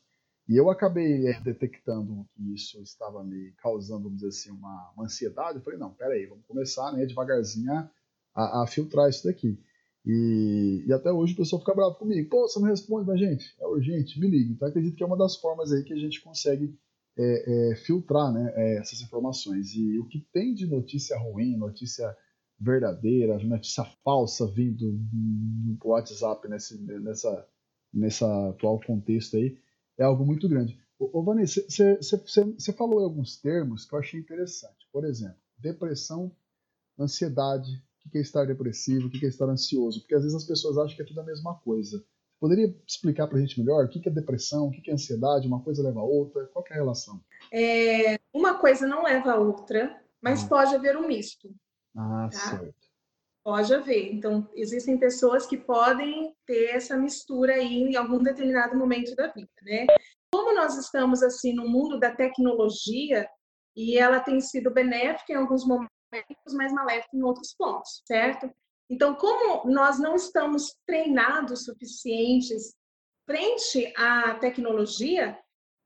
E 0.46 0.60
eu 0.60 0.68
acabei 0.68 1.26
é, 1.26 1.40
detectando 1.40 2.26
que 2.34 2.52
isso 2.52 2.82
estava 2.82 3.24
me 3.24 3.52
causando, 3.62 4.02
vamos 4.02 4.16
dizer 4.16 4.28
assim, 4.28 4.50
uma, 4.50 4.92
uma 4.94 5.04
ansiedade. 5.06 5.56
Eu 5.56 5.64
falei, 5.64 5.78
não, 5.78 5.94
peraí, 5.94 6.26
vamos 6.26 6.44
começar 6.44 6.92
né, 6.92 7.06
devagarzinho 7.06 7.72
a, 7.72 7.90
a, 8.34 8.62
a 8.62 8.66
filtrar 8.66 9.08
isso 9.08 9.24
daqui. 9.24 9.58
E, 10.06 10.84
e, 10.86 10.92
até 10.92 11.10
hoje 11.10 11.32
o 11.32 11.36
pessoal 11.36 11.60
fica 11.60 11.74
bravo 11.74 11.94
comigo. 11.94 12.28
Pô, 12.28 12.46
você 12.46 12.58
não 12.60 12.68
responde 12.68 13.06
pra 13.06 13.16
gente? 13.16 13.54
É 13.58 13.66
urgente, 13.66 14.20
me 14.20 14.28
liga. 14.28 14.52
Então 14.52 14.68
acredito 14.68 14.96
que 14.96 15.02
é 15.02 15.06
uma 15.06 15.16
das 15.16 15.36
formas 15.36 15.72
aí 15.72 15.82
que 15.82 15.94
a 15.94 15.98
gente 15.98 16.20
consegue 16.20 16.76
é, 17.16 17.70
é, 17.72 17.76
filtrar 17.76 18.32
né, 18.32 18.52
é, 18.54 18.78
essas 18.78 19.00
informações. 19.00 19.74
E 19.74 19.98
o 19.98 20.06
que 20.06 20.20
tem 20.32 20.52
de 20.52 20.66
notícia 20.66 21.16
ruim, 21.18 21.56
notícia 21.56 22.14
verdadeira, 22.58 23.38
notícia 23.38 23.84
falsa 24.04 24.46
vindo 24.46 24.92
no 25.12 25.78
WhatsApp 25.82 26.48
nesse, 26.48 26.80
nessa, 27.00 27.48
nessa 27.92 28.48
atual 28.50 28.80
contexto 28.86 29.36
aí, 29.36 29.56
é 29.98 30.04
algo 30.04 30.24
muito 30.24 30.48
grande. 30.48 30.78
Ô, 30.98 31.18
ô 31.18 31.22
Vanessa, 31.22 31.64
você 31.68 32.72
falou 32.72 33.00
alguns 33.00 33.40
termos 33.40 33.86
que 33.86 33.94
eu 33.94 33.98
achei 33.98 34.20
interessante. 34.20 34.86
Por 34.92 35.04
exemplo, 35.04 35.38
depressão, 35.58 36.30
ansiedade, 36.98 37.82
o 38.06 38.10
que 38.10 38.18
é 38.18 38.20
estar 38.20 38.44
depressivo, 38.44 39.06
o 39.06 39.10
que 39.10 39.24
é 39.24 39.28
estar 39.28 39.48
ansioso, 39.48 40.00
porque 40.00 40.14
às 40.14 40.22
vezes 40.22 40.36
as 40.36 40.46
pessoas 40.46 40.78
acham 40.78 40.96
que 40.96 41.02
é 41.02 41.06
tudo 41.06 41.20
a 41.20 41.24
mesma 41.24 41.54
coisa. 41.60 42.04
Poderia 42.38 42.74
explicar 42.86 43.26
para 43.26 43.38
a 43.38 43.40
gente 43.40 43.58
melhor 43.58 43.84
o 43.84 43.88
que 43.88 44.06
é 44.06 44.12
depressão, 44.12 44.66
o 44.66 44.70
que 44.70 44.90
é 44.90 44.94
ansiedade, 44.94 45.46
uma 45.46 45.62
coisa 45.62 45.82
leva 45.82 46.00
a 46.00 46.04
outra, 46.04 46.46
qual 46.52 46.64
é 46.68 46.72
a 46.74 46.76
relação? 46.76 47.20
É, 47.52 48.18
uma 48.32 48.58
coisa 48.58 48.86
não 48.86 49.02
leva 49.02 49.32
a 49.32 49.38
outra, 49.38 49.98
mas 50.20 50.44
ah. 50.44 50.48
pode 50.48 50.74
haver 50.74 50.96
um 50.96 51.06
misto. 51.06 51.54
Ah, 51.96 52.28
tá? 52.30 52.38
certo. 52.38 52.74
Pode 53.42 53.74
haver. 53.74 54.12
Então, 54.12 54.48
existem 54.54 54.98
pessoas 54.98 55.46
que 55.46 55.56
podem 55.56 56.34
ter 56.46 56.70
essa 56.74 56.96
mistura 56.96 57.54
aí 57.54 57.82
em 57.82 57.96
algum 57.96 58.22
determinado 58.22 58.76
momento 58.76 59.14
da 59.14 59.28
vida, 59.28 59.50
né? 59.62 59.86
Como 60.32 60.54
nós 60.54 60.76
estamos 60.76 61.22
assim 61.22 61.52
no 61.52 61.68
mundo 61.68 62.00
da 62.00 62.10
tecnologia 62.10 63.28
e 63.76 63.98
ela 63.98 64.18
tem 64.18 64.40
sido 64.40 64.70
benéfica 64.70 65.32
em 65.32 65.36
alguns 65.36 65.66
momentos 65.66 65.93
mas 66.52 66.72
maléfico 66.72 67.16
em 67.16 67.22
outros 67.22 67.54
pontos, 67.54 68.02
certo? 68.06 68.50
Então, 68.88 69.14
como 69.14 69.70
nós 69.70 69.98
não 69.98 70.14
estamos 70.14 70.74
treinados 70.86 71.64
suficientes 71.64 72.74
frente 73.26 73.92
à 73.96 74.34
tecnologia, 74.34 75.38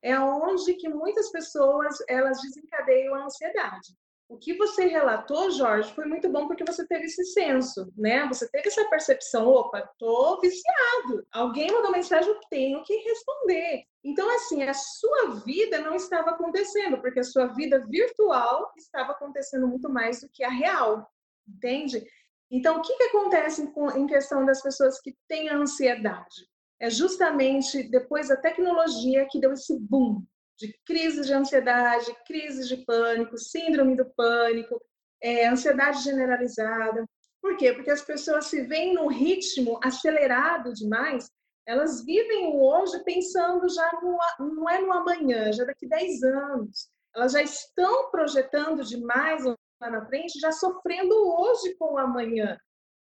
é 0.02 0.18
onde 0.18 0.74
que 0.74 0.88
muitas 0.88 1.30
pessoas 1.30 1.96
elas 2.08 2.40
desencadeiam 2.40 3.14
a 3.14 3.24
ansiedade. 3.24 3.96
O 4.28 4.36
que 4.36 4.54
você 4.58 4.86
relatou, 4.86 5.50
Jorge, 5.50 5.90
foi 5.94 6.04
muito 6.04 6.28
bom 6.28 6.46
porque 6.46 6.64
você 6.64 6.86
teve 6.86 7.06
esse 7.06 7.24
senso, 7.24 7.90
né? 7.96 8.28
Você 8.28 8.46
teve 8.50 8.68
essa 8.68 8.84
percepção, 8.90 9.48
opa, 9.48 9.80
tô 9.98 10.38
viciado. 10.38 11.26
Alguém 11.32 11.72
mandou 11.72 11.90
mensagem, 11.90 12.28
eu 12.28 12.40
tenho 12.50 12.82
que 12.82 12.94
responder. 12.94 13.84
Então, 14.04 14.28
assim, 14.36 14.62
a 14.64 14.74
sua 14.74 15.40
vida 15.46 15.80
não 15.80 15.94
estava 15.94 16.30
acontecendo, 16.32 17.00
porque 17.00 17.20
a 17.20 17.24
sua 17.24 17.46
vida 17.46 17.82
virtual 17.88 18.70
estava 18.76 19.12
acontecendo 19.12 19.66
muito 19.66 19.88
mais 19.88 20.20
do 20.20 20.28
que 20.28 20.44
a 20.44 20.50
real, 20.50 21.10
entende? 21.48 22.06
Então, 22.50 22.78
o 22.78 22.82
que, 22.82 22.96
que 22.96 23.04
acontece 23.04 23.62
em 23.96 24.06
questão 24.06 24.44
das 24.44 24.62
pessoas 24.62 25.00
que 25.00 25.16
têm 25.26 25.48
ansiedade? 25.48 26.46
É 26.78 26.90
justamente 26.90 27.82
depois 27.90 28.28
da 28.28 28.36
tecnologia 28.36 29.26
que 29.30 29.40
deu 29.40 29.52
esse 29.52 29.78
boom, 29.78 30.22
de 30.58 30.76
crises 30.84 31.26
de 31.26 31.32
ansiedade, 31.32 32.14
crises 32.26 32.68
de 32.68 32.78
pânico, 32.84 33.38
síndrome 33.38 33.96
do 33.96 34.04
pânico, 34.16 34.80
é, 35.22 35.46
ansiedade 35.46 36.02
generalizada. 36.02 37.06
Por 37.40 37.56
quê? 37.56 37.72
Porque 37.72 37.90
as 37.90 38.02
pessoas 38.02 38.46
se 38.46 38.62
veem 38.62 38.94
num 38.94 39.06
ritmo 39.06 39.78
acelerado 39.82 40.72
demais, 40.72 41.30
elas 41.64 42.04
vivem 42.04 42.48
o 42.48 42.62
hoje 42.62 42.98
pensando 43.04 43.68
já 43.68 44.00
no, 44.02 44.18
não 44.54 44.68
é 44.68 44.80
no 44.80 44.92
amanhã, 44.92 45.52
já 45.52 45.64
daqui 45.64 45.86
10 45.86 46.22
anos. 46.22 46.88
Elas 47.14 47.32
já 47.32 47.42
estão 47.42 48.10
projetando 48.10 48.82
demais 48.82 49.44
lá 49.44 49.90
na 49.90 50.04
frente, 50.06 50.40
já 50.40 50.50
sofrendo 50.50 51.14
hoje 51.14 51.74
com 51.76 51.94
o 51.94 51.98
amanhã. 51.98 52.58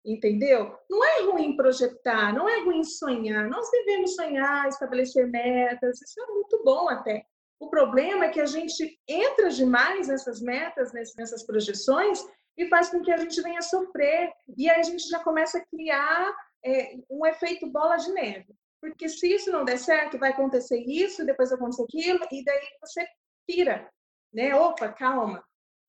Entendeu? 0.05 0.76
Não 0.88 1.05
é 1.05 1.23
ruim 1.23 1.57
projetar, 1.57 2.33
não 2.33 2.49
é 2.49 2.61
ruim 2.65 2.83
sonhar. 2.83 3.49
Nós 3.49 3.69
devemos 3.71 4.15
sonhar, 4.15 4.69
estabelecer 4.69 5.29
metas, 5.29 6.00
isso 6.00 6.21
é 6.21 6.26
muito 6.26 6.62
bom 6.65 6.88
até. 6.88 7.25
O 7.59 7.71
problema 7.71 8.27
é 8.27 8.31
que 8.31 8.41
a 8.41 8.47
gente 8.47 8.99
entra 9.09 9.49
demais 9.49 10.09
nessas 10.09 10.41
metas, 10.41 10.93
nessas 10.93 11.45
projeções, 11.45 12.23
e 12.57 12.69
faz 12.69 12.91
com 12.91 13.03
que 13.03 13.11
a 13.11 13.17
gente 13.17 13.41
venha 13.41 13.63
sofrer. 13.63 14.33
E 14.57 14.69
aí 14.69 14.81
a 14.81 14.83
gente 14.83 15.09
já 15.09 15.23
começa 15.23 15.59
a 15.59 15.67
criar 15.67 16.35
é, 16.65 16.97
um 17.11 17.25
efeito 17.27 17.71
bola 17.71 17.97
de 17.97 18.13
neve. 18.13 18.55
Porque 18.81 19.09
se 19.09 19.27
isso 19.33 19.51
não 19.51 19.65
der 19.65 19.79
certo, 19.79 20.19
vai 20.19 20.31
acontecer 20.31 20.79
isso, 20.79 21.25
depois 21.25 21.51
acontecer 21.51 21.85
aquilo, 21.85 22.21
e 22.31 22.45
daí 22.45 22.69
você 22.81 23.07
pira. 23.47 23.91
Né? 24.33 24.55
Opa, 24.55 24.93
calma. 24.93 25.43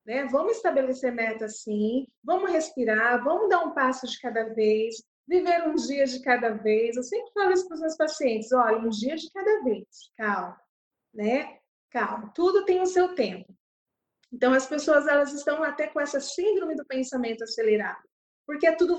Né? 0.06 0.26
Vamos 0.26 0.56
estabelecer 0.56 1.12
metas 1.12 1.60
sim, 1.60 2.06
vamos 2.24 2.50
respirar, 2.50 3.22
vamos 3.22 3.50
dar 3.50 3.62
um 3.62 3.74
passo 3.74 4.06
de 4.06 4.18
cada 4.20 4.54
vez, 4.54 5.02
viver 5.26 5.68
um 5.68 5.74
dia 5.74 6.06
de 6.06 6.22
cada 6.22 6.50
vez. 6.50 6.96
Eu 6.96 7.02
sempre 7.02 7.30
falo 7.34 7.52
isso 7.52 7.68
para 7.68 7.74
os 7.74 7.80
meus 7.82 7.96
pacientes: 7.96 8.52
olha, 8.52 8.78
um 8.78 8.88
dia 8.88 9.16
de 9.16 9.30
cada 9.30 9.62
vez, 9.62 9.86
calma 10.16 10.58
né? 11.12 11.58
Calma, 11.90 12.32
tudo 12.34 12.64
tem 12.64 12.80
o 12.80 12.86
seu 12.86 13.14
tempo. 13.14 13.52
Então 14.32 14.52
as 14.52 14.66
pessoas 14.66 15.06
elas 15.06 15.32
estão 15.32 15.62
até 15.62 15.86
com 15.86 16.00
essa 16.00 16.20
síndrome 16.20 16.74
do 16.76 16.84
pensamento 16.86 17.44
acelerado, 17.44 18.02
porque 18.46 18.66
é 18.66 18.76
tudo 18.76 18.98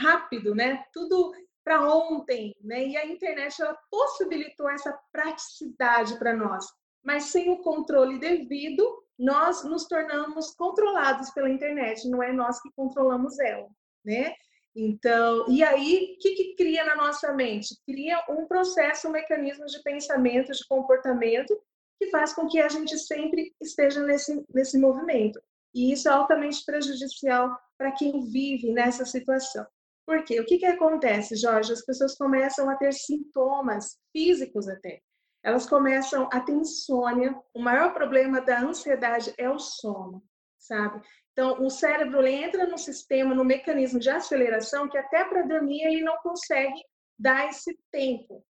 rápido, 0.00 0.54
né? 0.54 0.84
Tudo 0.92 1.32
para 1.64 1.88
ontem, 1.88 2.54
né? 2.60 2.88
E 2.88 2.96
a 2.96 3.06
internet 3.06 3.60
ela 3.62 3.78
possibilitou 3.90 4.68
essa 4.68 4.98
praticidade 5.12 6.18
para 6.18 6.34
nós, 6.34 6.66
mas 7.02 7.24
sem 7.24 7.50
o 7.50 7.62
controle 7.62 8.18
devido, 8.18 9.02
nós 9.18 9.64
nos 9.64 9.86
tornamos 9.86 10.54
controlados 10.56 11.30
pela 11.30 11.48
internet, 11.48 12.08
não 12.08 12.22
é 12.22 12.32
nós 12.32 12.60
que 12.60 12.70
controlamos 12.72 13.38
ela, 13.38 13.68
né? 14.04 14.34
Então, 14.76 15.46
e 15.48 15.62
aí, 15.62 16.16
o 16.16 16.18
que, 16.18 16.34
que 16.34 16.54
cria 16.56 16.84
na 16.84 16.96
nossa 16.96 17.32
mente? 17.32 17.76
Cria 17.86 18.24
um 18.28 18.46
processo, 18.46 19.08
um 19.08 19.12
mecanismo 19.12 19.66
de 19.66 19.80
pensamento, 19.82 20.52
de 20.52 20.66
comportamento, 20.66 21.56
que 21.98 22.10
faz 22.10 22.32
com 22.32 22.48
que 22.48 22.60
a 22.60 22.68
gente 22.68 22.98
sempre 22.98 23.54
esteja 23.60 24.02
nesse, 24.02 24.44
nesse 24.52 24.78
movimento. 24.78 25.40
E 25.72 25.92
isso 25.92 26.08
é 26.08 26.12
altamente 26.12 26.64
prejudicial 26.64 27.56
para 27.78 27.92
quem 27.92 28.20
vive 28.30 28.72
nessa 28.72 29.04
situação. 29.04 29.64
Por 30.06 30.22
quê? 30.24 30.40
O 30.40 30.44
que, 30.44 30.58
que 30.58 30.66
acontece, 30.66 31.36
Jorge? 31.36 31.72
As 31.72 31.84
pessoas 31.84 32.16
começam 32.16 32.68
a 32.68 32.76
ter 32.76 32.92
sintomas 32.92 33.98
físicos 34.12 34.68
até. 34.68 35.00
Elas 35.42 35.66
começam 35.68 36.28
a 36.32 36.40
ter 36.40 36.52
insônia. 36.52 37.34
O 37.54 37.60
maior 37.60 37.92
problema 37.92 38.40
da 38.40 38.60
ansiedade 38.60 39.32
é 39.38 39.48
o 39.48 39.58
sono, 39.58 40.22
sabe? 40.58 41.00
Então, 41.34 41.60
o 41.60 41.68
cérebro 41.68 42.24
entra 42.24 42.64
no 42.64 42.78
sistema, 42.78 43.34
no 43.34 43.44
mecanismo 43.44 43.98
de 43.98 44.08
aceleração, 44.08 44.88
que 44.88 44.96
até 44.96 45.24
para 45.24 45.42
dormir 45.42 45.82
ele 45.82 46.00
não 46.00 46.16
consegue 46.18 46.80
dar 47.18 47.48
esse 47.48 47.76
tempo, 47.90 48.44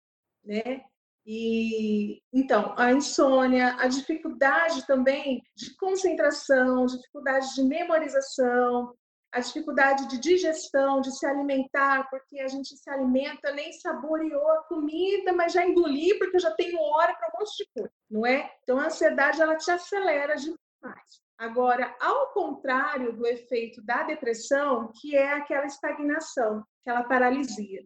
né? 0.44 0.84
E 1.26 2.20
então, 2.30 2.74
a 2.76 2.92
insônia, 2.92 3.74
a 3.78 3.88
dificuldade 3.88 4.86
também 4.86 5.42
de 5.56 5.74
concentração, 5.76 6.84
dificuldade 6.84 7.54
de 7.54 7.62
memorização, 7.64 8.94
a 9.32 9.40
dificuldade 9.40 10.06
de 10.08 10.18
digestão, 10.18 11.00
de 11.00 11.10
se 11.18 11.26
alimentar, 11.26 12.06
porque 12.10 12.38
a 12.38 12.48
gente 12.48 12.76
se 12.76 12.90
alimenta, 12.90 13.50
nem 13.52 13.72
saboreou 13.72 14.50
a 14.50 14.64
comida, 14.64 15.32
mas 15.32 15.54
já 15.54 15.66
engoli 15.66 16.18
porque 16.18 16.36
eu 16.36 16.40
já 16.40 16.50
tenho 16.50 16.78
hora 16.78 17.14
para 17.14 17.28
um 17.28 17.40
monte 17.40 17.56
de 17.56 17.70
coisa, 17.74 17.90
não 18.10 18.26
é? 18.26 18.54
Então 18.62 18.78
a 18.78 18.86
ansiedade 18.86 19.40
ela 19.40 19.56
te 19.56 19.70
acelera 19.70 20.36
demais. 20.36 21.23
Agora, 21.44 21.94
ao 22.00 22.32
contrário 22.32 23.12
do 23.12 23.26
efeito 23.26 23.82
da 23.82 24.02
depressão, 24.02 24.90
que 24.98 25.14
é 25.14 25.34
aquela 25.34 25.66
estagnação, 25.66 26.64
aquela 26.80 27.04
paralisia. 27.04 27.84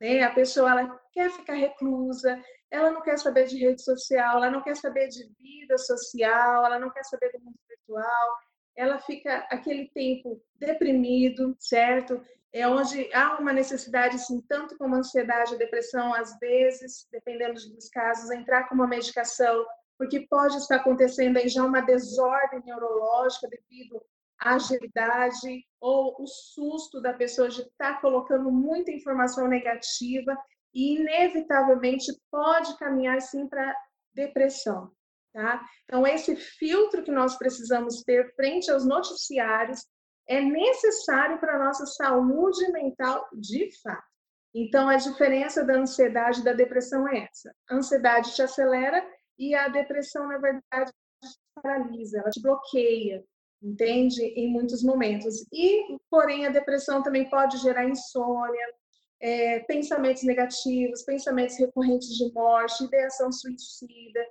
Né? 0.00 0.22
A 0.22 0.34
pessoa 0.34 0.72
ela 0.72 1.00
quer 1.12 1.30
ficar 1.30 1.54
reclusa, 1.54 2.42
ela 2.68 2.90
não 2.90 3.00
quer 3.00 3.16
saber 3.16 3.46
de 3.46 3.56
rede 3.56 3.82
social, 3.84 4.38
ela 4.38 4.50
não 4.50 4.62
quer 4.62 4.74
saber 4.74 5.06
de 5.08 5.24
vida 5.38 5.78
social, 5.78 6.66
ela 6.66 6.80
não 6.80 6.90
quer 6.90 7.04
saber 7.04 7.30
do 7.30 7.40
mundo 7.40 7.56
virtual, 7.68 8.36
ela 8.76 8.98
fica 8.98 9.46
aquele 9.48 9.88
tempo 9.90 10.42
deprimido, 10.56 11.56
certo? 11.60 12.20
É 12.52 12.66
onde 12.66 13.08
há 13.14 13.38
uma 13.38 13.52
necessidade, 13.52 14.18
sim, 14.18 14.40
tanto 14.48 14.76
como 14.76 14.96
ansiedade, 14.96 15.54
a 15.54 15.58
depressão, 15.58 16.12
às 16.14 16.36
vezes, 16.40 17.06
dependendo 17.12 17.54
dos 17.54 17.88
casos, 17.90 18.30
entrar 18.32 18.68
com 18.68 18.74
uma 18.74 18.88
medicação, 18.88 19.64
porque 19.98 20.26
pode 20.28 20.56
estar 20.56 20.76
acontecendo 20.76 21.36
aí 21.36 21.48
já 21.48 21.64
uma 21.64 21.80
desordem 21.80 22.62
neurológica 22.64 23.48
devido 23.48 24.00
à 24.40 24.54
agilidade 24.54 25.66
ou 25.80 26.14
o 26.22 26.26
susto 26.26 27.02
da 27.02 27.12
pessoa 27.12 27.48
de 27.48 27.62
estar 27.62 28.00
colocando 28.00 28.50
muita 28.50 28.92
informação 28.92 29.48
negativa 29.48 30.38
e 30.72 30.96
inevitavelmente 30.96 32.12
pode 32.30 32.76
caminhar 32.78 33.20
sim 33.20 33.48
para 33.48 33.74
depressão. 34.14 34.92
Tá? 35.32 35.60
Então, 35.84 36.06
esse 36.06 36.36
filtro 36.36 37.02
que 37.02 37.10
nós 37.10 37.36
precisamos 37.36 38.02
ter 38.02 38.34
frente 38.34 38.70
aos 38.70 38.86
noticiários 38.86 39.84
é 40.28 40.40
necessário 40.40 41.38
para 41.38 41.56
a 41.56 41.64
nossa 41.64 41.86
saúde 41.86 42.70
mental 42.70 43.26
de 43.32 43.68
fato. 43.82 44.06
Então, 44.54 44.88
a 44.88 44.96
diferença 44.96 45.64
da 45.64 45.74
ansiedade 45.74 46.40
e 46.40 46.44
da 46.44 46.52
depressão 46.52 47.06
é 47.08 47.28
essa. 47.30 47.54
A 47.68 47.76
ansiedade 47.76 48.34
te 48.34 48.42
acelera 48.42 49.04
e 49.38 49.54
a 49.54 49.68
depressão, 49.68 50.26
na 50.26 50.38
verdade, 50.38 50.92
paralisa, 51.62 52.18
ela 52.18 52.30
te 52.30 52.40
bloqueia, 52.40 53.24
entende? 53.62 54.22
Em 54.22 54.50
muitos 54.50 54.82
momentos. 54.82 55.46
E, 55.52 55.96
porém, 56.10 56.46
a 56.46 56.50
depressão 56.50 57.02
também 57.02 57.28
pode 57.28 57.58
gerar 57.58 57.88
insônia, 57.88 58.74
é, 59.20 59.60
pensamentos 59.60 60.22
negativos, 60.22 61.02
pensamentos 61.02 61.58
recorrentes 61.58 62.08
de 62.08 62.32
morte, 62.32 62.84
ideação 62.84 63.32
suicida, 63.32 64.24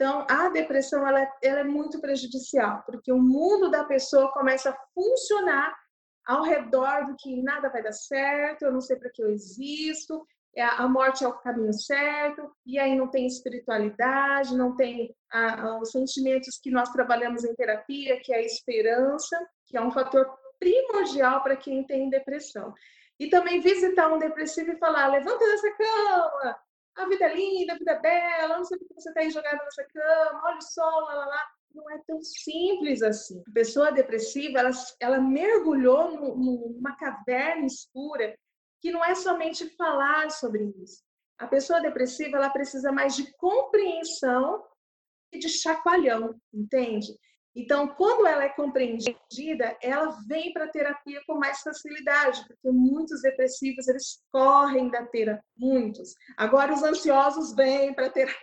então, 0.00 0.26
a 0.30 0.48
depressão 0.48 1.06
ela, 1.06 1.30
ela 1.42 1.60
é 1.60 1.64
muito 1.64 2.00
prejudicial, 2.00 2.82
porque 2.86 3.12
o 3.12 3.18
mundo 3.18 3.70
da 3.70 3.84
pessoa 3.84 4.32
começa 4.32 4.70
a 4.70 4.78
funcionar 4.94 5.76
ao 6.26 6.42
redor 6.42 7.04
do 7.04 7.14
que 7.18 7.42
nada 7.42 7.68
vai 7.68 7.82
dar 7.82 7.92
certo, 7.92 8.62
eu 8.62 8.72
não 8.72 8.80
sei 8.80 8.96
para 8.96 9.10
que 9.10 9.22
eu 9.22 9.28
existo, 9.28 10.26
a 10.60 10.88
morte 10.88 11.24
é 11.24 11.28
o 11.28 11.38
caminho 11.38 11.72
certo, 11.72 12.50
e 12.66 12.78
aí 12.78 12.96
não 12.96 13.08
tem 13.08 13.26
espiritualidade, 13.26 14.56
não 14.56 14.76
tem 14.76 15.14
a, 15.32 15.78
os 15.78 15.90
sentimentos 15.90 16.58
que 16.62 16.70
nós 16.70 16.90
trabalhamos 16.90 17.44
em 17.44 17.54
terapia, 17.54 18.20
que 18.20 18.32
é 18.32 18.38
a 18.38 18.42
esperança, 18.42 19.38
que 19.66 19.76
é 19.76 19.80
um 19.80 19.90
fator 19.90 20.28
primordial 20.58 21.42
para 21.42 21.56
quem 21.56 21.84
tem 21.84 22.10
depressão. 22.10 22.74
E 23.18 23.28
também 23.28 23.60
visitar 23.60 24.12
um 24.12 24.18
depressivo 24.18 24.72
e 24.72 24.78
falar: 24.78 25.08
levanta 25.08 25.44
dessa 25.44 25.70
cama, 25.72 26.56
a 26.96 27.08
vida 27.08 27.26
é 27.26 27.34
linda, 27.34 27.72
a 27.74 27.78
vida 27.78 27.92
é 27.92 28.00
bela, 28.00 28.58
não 28.58 28.64
sei 28.64 28.78
por 28.78 28.88
que 28.88 28.94
você 28.94 29.08
está 29.08 29.20
aí 29.20 29.30
jogada 29.30 29.62
nessa 29.62 29.84
cama, 29.92 30.42
olha 30.44 30.58
o 30.58 30.62
sol, 30.62 31.00
lá, 31.02 31.14
lá, 31.14 31.26
lá. 31.26 31.46
Não 31.72 31.88
é 31.88 32.00
tão 32.04 32.20
simples 32.20 33.00
assim. 33.00 33.40
A 33.48 33.52
pessoa 33.52 33.92
depressiva, 33.92 34.58
ela, 34.58 34.70
ela 34.98 35.20
mergulhou 35.20 36.36
numa 36.36 36.96
caverna 36.96 37.64
escura 37.64 38.36
que 38.80 38.90
não 38.90 39.04
é 39.04 39.14
somente 39.14 39.68
falar 39.76 40.30
sobre 40.30 40.64
isso. 40.82 41.02
A 41.38 41.46
pessoa 41.46 41.80
depressiva, 41.80 42.36
ela 42.36 42.50
precisa 42.50 42.92
mais 42.92 43.16
de 43.16 43.32
compreensão 43.36 44.62
e 45.32 45.38
de 45.38 45.48
chacoalhão, 45.48 46.34
entende? 46.52 47.14
Então, 47.54 47.88
quando 47.88 48.26
ela 48.26 48.44
é 48.44 48.48
compreendida, 48.48 49.76
ela 49.82 50.16
vem 50.28 50.52
para 50.52 50.66
a 50.66 50.70
terapia 50.70 51.20
com 51.26 51.34
mais 51.34 51.60
facilidade, 51.60 52.44
porque 52.46 52.70
muitos 52.70 53.22
depressivos 53.22 53.88
eles 53.88 54.22
correm 54.30 54.88
da 54.88 55.04
terapia, 55.06 55.42
muitos. 55.56 56.14
Agora 56.36 56.72
os 56.72 56.82
ansiosos 56.82 57.54
vêm 57.54 57.92
para 57.92 58.06
a 58.06 58.10
terapia. 58.10 58.38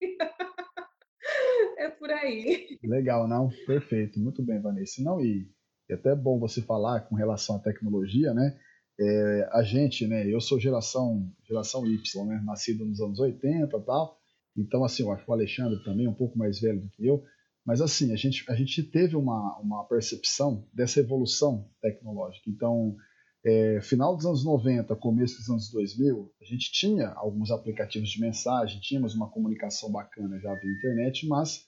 é 1.78 1.88
por 1.90 2.10
aí. 2.10 2.78
Legal, 2.84 3.26
não? 3.26 3.48
Perfeito, 3.66 4.20
muito 4.20 4.42
bem, 4.42 4.60
Vanessa. 4.60 5.02
Não 5.02 5.20
e 5.20 5.50
é 5.90 5.94
até 5.94 6.14
bom 6.14 6.38
você 6.38 6.62
falar 6.62 7.00
com 7.00 7.16
relação 7.16 7.56
à 7.56 7.58
tecnologia, 7.58 8.32
né? 8.32 8.56
É, 9.00 9.48
a 9.52 9.62
gente, 9.62 10.06
né? 10.06 10.26
Eu 10.26 10.40
sou 10.40 10.60
geração 10.60 11.30
geração 11.44 11.86
Y, 11.86 12.26
né? 12.26 12.42
Nascido 12.44 12.84
nos 12.84 13.00
anos 13.00 13.18
80 13.18 13.76
e 13.76 13.80
tal. 13.82 14.18
Então, 14.56 14.84
assim, 14.84 15.02
eu 15.02 15.10
acho 15.12 15.24
que 15.24 15.30
o 15.30 15.34
Alexandre 15.34 15.82
também 15.82 16.06
é 16.06 16.10
um 16.10 16.14
pouco 16.14 16.38
mais 16.38 16.60
velho 16.60 16.80
do 16.80 16.88
que 16.90 17.06
eu. 17.06 17.24
Mas 17.64 17.80
assim, 17.80 18.12
a 18.12 18.16
gente, 18.16 18.44
a 18.50 18.54
gente 18.54 18.82
teve 18.82 19.16
uma, 19.16 19.58
uma 19.58 19.84
percepção 19.84 20.66
dessa 20.72 21.00
evolução 21.00 21.68
tecnológica. 21.80 22.50
Então, 22.50 22.96
é, 23.44 23.80
final 23.80 24.16
dos 24.16 24.26
anos 24.26 24.44
90, 24.44 24.94
começo 24.96 25.36
dos 25.38 25.48
anos 25.48 25.70
2000, 25.70 26.32
a 26.40 26.44
gente 26.44 26.70
tinha 26.72 27.08
alguns 27.10 27.50
aplicativos 27.50 28.10
de 28.10 28.20
mensagem, 28.20 28.80
tínhamos 28.80 29.14
uma 29.14 29.28
comunicação 29.28 29.90
bacana 29.90 30.38
já 30.38 30.54
via 30.54 30.70
internet, 30.70 31.26
mas 31.26 31.66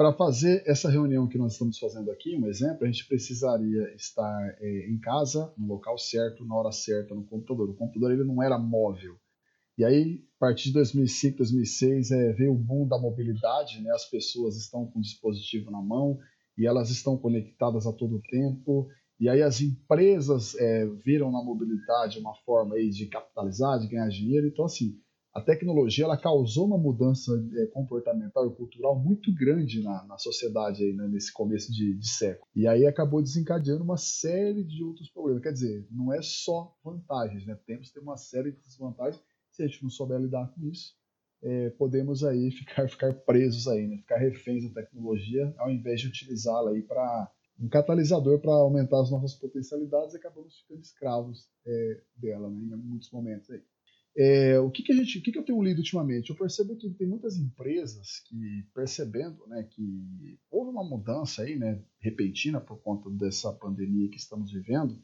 para 0.00 0.14
fazer 0.14 0.62
essa 0.66 0.88
reunião 0.88 1.28
que 1.28 1.36
nós 1.36 1.52
estamos 1.52 1.78
fazendo 1.78 2.10
aqui, 2.10 2.34
um 2.34 2.46
exemplo, 2.46 2.84
a 2.84 2.86
gente 2.86 3.06
precisaria 3.06 3.94
estar 3.94 4.56
é, 4.58 4.88
em 4.88 4.98
casa, 4.98 5.52
no 5.58 5.66
local 5.66 5.98
certo, 5.98 6.42
na 6.46 6.56
hora 6.56 6.72
certa, 6.72 7.14
no 7.14 7.22
computador. 7.22 7.68
O 7.68 7.74
computador 7.74 8.10
ele 8.10 8.24
não 8.24 8.42
era 8.42 8.58
móvel. 8.58 9.16
E 9.76 9.84
aí, 9.84 10.24
a 10.36 10.46
partir 10.46 10.68
de 10.68 10.72
2005, 10.72 11.36
2006, 11.36 12.12
é, 12.12 12.32
veio 12.32 12.54
o 12.54 12.58
boom 12.58 12.88
da 12.88 12.98
mobilidade, 12.98 13.82
né? 13.82 13.90
as 13.90 14.08
pessoas 14.08 14.56
estão 14.56 14.86
com 14.86 15.00
o 15.00 15.02
dispositivo 15.02 15.70
na 15.70 15.82
mão 15.82 16.18
e 16.56 16.66
elas 16.66 16.88
estão 16.88 17.18
conectadas 17.18 17.86
a 17.86 17.92
todo 17.92 18.22
tempo. 18.22 18.88
E 19.20 19.28
aí 19.28 19.42
as 19.42 19.60
empresas 19.60 20.54
é, 20.54 20.86
viram 21.04 21.30
na 21.30 21.44
mobilidade 21.44 22.18
uma 22.18 22.34
forma 22.36 22.76
aí 22.76 22.88
de 22.88 23.04
capitalizar, 23.04 23.78
de 23.78 23.88
ganhar 23.88 24.08
dinheiro. 24.08 24.46
Então, 24.46 24.64
assim, 24.64 24.98
a 25.32 25.40
tecnologia 25.40 26.04
ela 26.04 26.16
causou 26.16 26.66
uma 26.66 26.78
mudança 26.78 27.32
é, 27.56 27.66
comportamental 27.66 28.46
e 28.46 28.54
cultural 28.54 28.98
muito 28.98 29.32
grande 29.34 29.82
na, 29.82 30.04
na 30.06 30.18
sociedade 30.18 30.82
aí, 30.82 30.92
né, 30.92 31.06
nesse 31.08 31.32
começo 31.32 31.72
de, 31.72 31.96
de, 31.96 32.08
século. 32.08 32.46
E 32.54 32.66
aí 32.66 32.86
acabou 32.86 33.22
desencadeando 33.22 33.84
uma 33.84 33.96
série 33.96 34.64
de 34.64 34.82
outros 34.82 35.10
problemas. 35.10 35.42
Quer 35.42 35.52
dizer, 35.52 35.86
não 35.90 36.12
é 36.12 36.20
só 36.20 36.74
vantagens, 36.84 37.46
né? 37.46 37.56
Temos 37.66 37.90
ter 37.90 38.00
uma 38.00 38.16
série 38.16 38.52
de 38.52 38.60
desvantagens 38.60 39.22
se 39.50 39.62
a 39.62 39.66
gente 39.66 39.82
não 39.82 39.90
souber 39.90 40.18
lidar 40.18 40.52
com 40.54 40.64
isso, 40.66 40.94
é, 41.42 41.70
podemos 41.70 42.24
aí 42.24 42.50
ficar, 42.52 42.88
ficar 42.88 43.14
presos 43.14 43.66
aí, 43.68 43.86
né? 43.86 43.96
ficar 43.98 44.18
reféns 44.18 44.64
da 44.64 44.82
tecnologia, 44.82 45.54
ao 45.58 45.70
invés 45.70 46.00
de 46.00 46.08
utilizá-la 46.08 46.70
aí 46.70 46.82
para 46.82 47.30
um 47.58 47.68
catalisador 47.68 48.40
para 48.40 48.52
aumentar 48.52 49.00
as 49.02 49.10
nossas 49.10 49.34
potencialidades, 49.34 50.14
acabamos 50.14 50.60
ficando 50.60 50.80
escravos 50.80 51.46
é, 51.66 52.00
dela, 52.16 52.48
né? 52.48 52.56
em 52.56 52.76
muitos 52.76 53.10
momentos 53.10 53.50
aí. 53.50 53.62
É, 54.16 54.58
o 54.58 54.70
que, 54.70 54.82
que 54.82 54.92
a 54.92 54.96
gente, 54.96 55.18
o 55.18 55.22
que, 55.22 55.30
que 55.30 55.38
eu 55.38 55.44
tenho 55.44 55.62
lido 55.62 55.78
ultimamente? 55.78 56.30
Eu 56.30 56.36
percebo 56.36 56.76
que 56.76 56.90
tem 56.90 57.06
muitas 57.06 57.36
empresas 57.36 58.20
que 58.26 58.66
percebendo, 58.74 59.46
né, 59.46 59.62
que 59.70 60.38
houve 60.50 60.70
uma 60.70 60.84
mudança 60.84 61.42
aí, 61.42 61.56
né, 61.56 61.80
repentina 62.00 62.60
por 62.60 62.78
conta 62.82 63.08
dessa 63.10 63.52
pandemia 63.52 64.10
que 64.10 64.16
estamos 64.16 64.52
vivendo, 64.52 65.00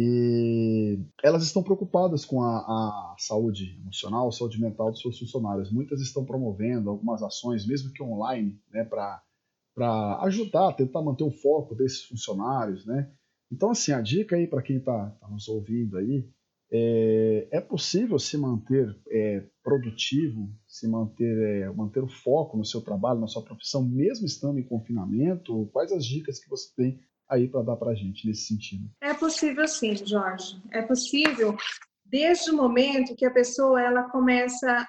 e 0.00 1.00
elas 1.24 1.42
estão 1.42 1.62
preocupadas 1.62 2.24
com 2.24 2.42
a, 2.42 2.58
a, 2.58 3.16
saúde 3.18 3.76
emocional, 3.80 4.28
a 4.28 4.32
saúde 4.32 4.60
mental 4.60 4.92
dos 4.92 5.00
seus 5.00 5.18
funcionários. 5.18 5.72
Muitas 5.72 6.00
estão 6.00 6.24
promovendo 6.24 6.90
algumas 6.90 7.22
ações, 7.22 7.66
mesmo 7.66 7.92
que 7.92 8.02
online, 8.02 8.60
né, 8.70 8.84
para 8.84 10.20
ajudar, 10.22 10.74
tentar 10.74 11.02
manter 11.02 11.24
o 11.24 11.32
foco 11.32 11.74
desses 11.74 12.04
funcionários. 12.04 12.86
Né? 12.86 13.10
Então, 13.50 13.70
assim, 13.70 13.90
a 13.90 14.00
dica 14.00 14.36
aí 14.36 14.46
para 14.46 14.62
quem 14.62 14.76
está 14.76 15.10
tá 15.10 15.28
nos 15.28 15.48
ouvindo 15.48 15.96
aí, 15.96 16.28
é, 16.70 17.48
é, 17.50 17.60
possível 17.60 18.18
se 18.18 18.36
manter 18.36 18.94
é, 19.08 19.44
produtivo, 19.62 20.50
se 20.66 20.86
manter, 20.86 21.62
é, 21.62 21.70
manter 21.70 22.02
o 22.02 22.08
foco 22.08 22.56
no 22.56 22.64
seu 22.64 22.82
trabalho, 22.82 23.20
na 23.20 23.26
sua 23.26 23.42
profissão, 23.42 23.82
mesmo 23.82 24.26
estando 24.26 24.58
em 24.58 24.66
confinamento? 24.66 25.66
Quais 25.72 25.92
as 25.92 26.04
dicas 26.04 26.38
que 26.38 26.48
você 26.48 26.74
tem 26.76 27.00
aí 27.28 27.48
para 27.48 27.62
dar 27.62 27.76
para 27.76 27.92
a 27.92 27.94
gente 27.94 28.26
nesse 28.26 28.46
sentido? 28.46 28.90
É 29.00 29.14
possível 29.14 29.66
sim, 29.66 29.96
Jorge. 29.96 30.60
É 30.70 30.82
possível 30.82 31.56
desde 32.04 32.50
o 32.50 32.56
momento 32.56 33.16
que 33.16 33.24
a 33.24 33.30
pessoa 33.30 33.80
ela 33.80 34.10
começa 34.10 34.86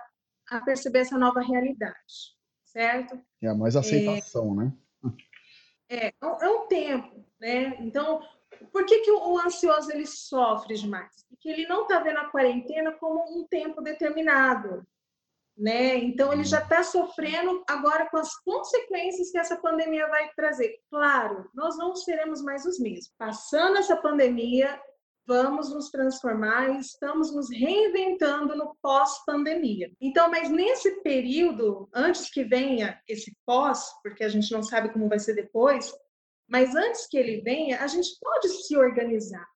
a 0.49 0.61
perceber 0.61 0.99
essa 0.99 1.17
nova 1.17 1.41
realidade, 1.41 1.95
certo? 2.65 3.19
É 3.41 3.53
mais 3.53 3.75
aceitação, 3.75 4.53
é, 4.53 4.65
né? 4.65 4.73
É, 5.89 6.13
é 6.21 6.49
um 6.49 6.67
tempo, 6.67 7.25
né? 7.39 7.77
Então, 7.79 8.21
por 8.71 8.85
que, 8.85 8.99
que 8.99 9.11
o 9.11 9.39
ansioso 9.39 9.91
ele 9.91 10.05
sofre 10.05 10.75
demais? 10.75 11.25
Porque 11.29 11.49
ele 11.49 11.67
não 11.67 11.83
está 11.83 11.99
vendo 11.99 12.17
a 12.19 12.29
quarentena 12.29 12.91
como 12.93 13.23
um 13.37 13.45
tempo 13.47 13.81
determinado, 13.81 14.85
né? 15.57 15.97
Então 15.97 16.31
ele 16.31 16.43
já 16.43 16.59
está 16.59 16.83
sofrendo 16.83 17.63
agora 17.67 18.09
com 18.09 18.17
as 18.17 18.33
consequências 18.43 19.31
que 19.31 19.37
essa 19.37 19.57
pandemia 19.57 20.07
vai 20.07 20.29
trazer. 20.35 20.79
Claro, 20.89 21.49
nós 21.53 21.77
não 21.77 21.95
seremos 21.95 22.41
mais 22.41 22.65
os 22.65 22.79
mesmos. 22.79 23.11
Passando 23.17 23.77
essa 23.77 23.97
pandemia, 23.97 24.81
vamos 25.27 25.71
nos 25.71 25.91
transformar 25.91 26.69
e 26.69 26.79
estamos 26.79 27.31
nos 27.35 27.51
reinventando 27.51 28.55
no 28.55 28.75
pós-pandemia. 28.81 29.91
Então, 30.01 30.31
mas 30.31 30.49
nesse 30.49 31.01
período, 31.01 31.87
antes 31.93 32.31
que 32.31 32.43
venha 32.43 32.99
esse 33.07 33.35
pós, 33.45 33.93
porque 34.01 34.23
a 34.23 34.29
gente 34.29 34.51
não 34.51 34.63
sabe 34.63 34.91
como 34.91 35.07
vai 35.09 35.19
ser 35.19 35.35
depois, 35.35 35.93
mas 36.49 36.75
antes 36.75 37.07
que 37.07 37.17
ele 37.17 37.41
venha, 37.41 37.81
a 37.81 37.87
gente 37.87 38.09
pode 38.19 38.49
se 38.49 38.75
organizar. 38.75 39.47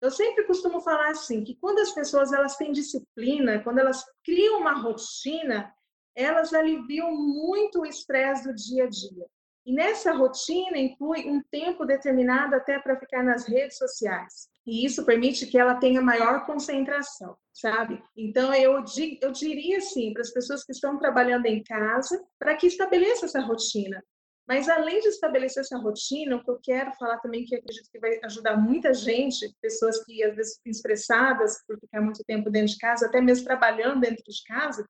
Eu 0.00 0.10
sempre 0.10 0.44
costumo 0.44 0.80
falar 0.80 1.10
assim, 1.10 1.44
que 1.44 1.56
quando 1.56 1.78
as 1.78 1.92
pessoas 1.92 2.32
elas 2.32 2.56
têm 2.56 2.72
disciplina, 2.72 3.62
quando 3.62 3.78
elas 3.78 4.04
criam 4.24 4.60
uma 4.60 4.72
rotina, 4.72 5.72
elas 6.14 6.52
aliviam 6.52 7.10
muito 7.12 7.80
o 7.80 7.86
estresse 7.86 8.44
do 8.44 8.54
dia 8.54 8.84
a 8.84 8.88
dia. 8.88 9.26
E 9.64 9.72
nessa 9.72 10.12
rotina 10.12 10.76
inclui 10.76 11.28
um 11.28 11.40
tempo 11.50 11.84
determinado 11.84 12.56
até 12.56 12.80
para 12.80 12.98
ficar 12.98 13.22
nas 13.22 13.46
redes 13.46 13.78
sociais. 13.78 14.48
E 14.66 14.84
isso 14.84 15.06
permite 15.06 15.46
que 15.46 15.56
ela 15.56 15.76
tenha 15.76 16.02
maior 16.02 16.44
concentração, 16.46 17.36
sabe? 17.52 18.02
Então, 18.16 18.52
eu, 18.54 18.84
eu 19.20 19.32
diria 19.32 19.78
assim 19.78 20.12
para 20.12 20.22
as 20.22 20.32
pessoas 20.32 20.64
que 20.64 20.72
estão 20.72 20.98
trabalhando 20.98 21.46
em 21.46 21.62
casa, 21.62 22.20
para 22.40 22.56
que 22.56 22.66
estabeleça 22.66 23.26
essa 23.26 23.40
rotina. 23.40 24.02
Mas 24.46 24.68
além 24.68 25.00
de 25.00 25.08
estabelecer 25.08 25.60
essa 25.60 25.78
rotina, 25.78 26.36
o 26.36 26.44
que 26.44 26.50
eu 26.50 26.58
quero 26.60 26.92
falar 26.94 27.18
também, 27.18 27.44
que 27.44 27.54
acredito 27.54 27.88
que 27.90 27.98
vai 27.98 28.18
ajudar 28.24 28.56
muita 28.56 28.92
gente, 28.92 29.54
pessoas 29.60 30.04
que 30.04 30.22
às 30.24 30.34
vezes 30.34 30.56
ficam 30.56 30.70
estressadas 30.70 31.62
por 31.66 31.78
ficar 31.78 32.00
muito 32.00 32.24
tempo 32.24 32.50
dentro 32.50 32.74
de 32.74 32.78
casa, 32.78 33.06
até 33.06 33.20
mesmo 33.20 33.44
trabalhando 33.44 34.00
dentro 34.00 34.24
de 34.24 34.42
casa, 34.44 34.86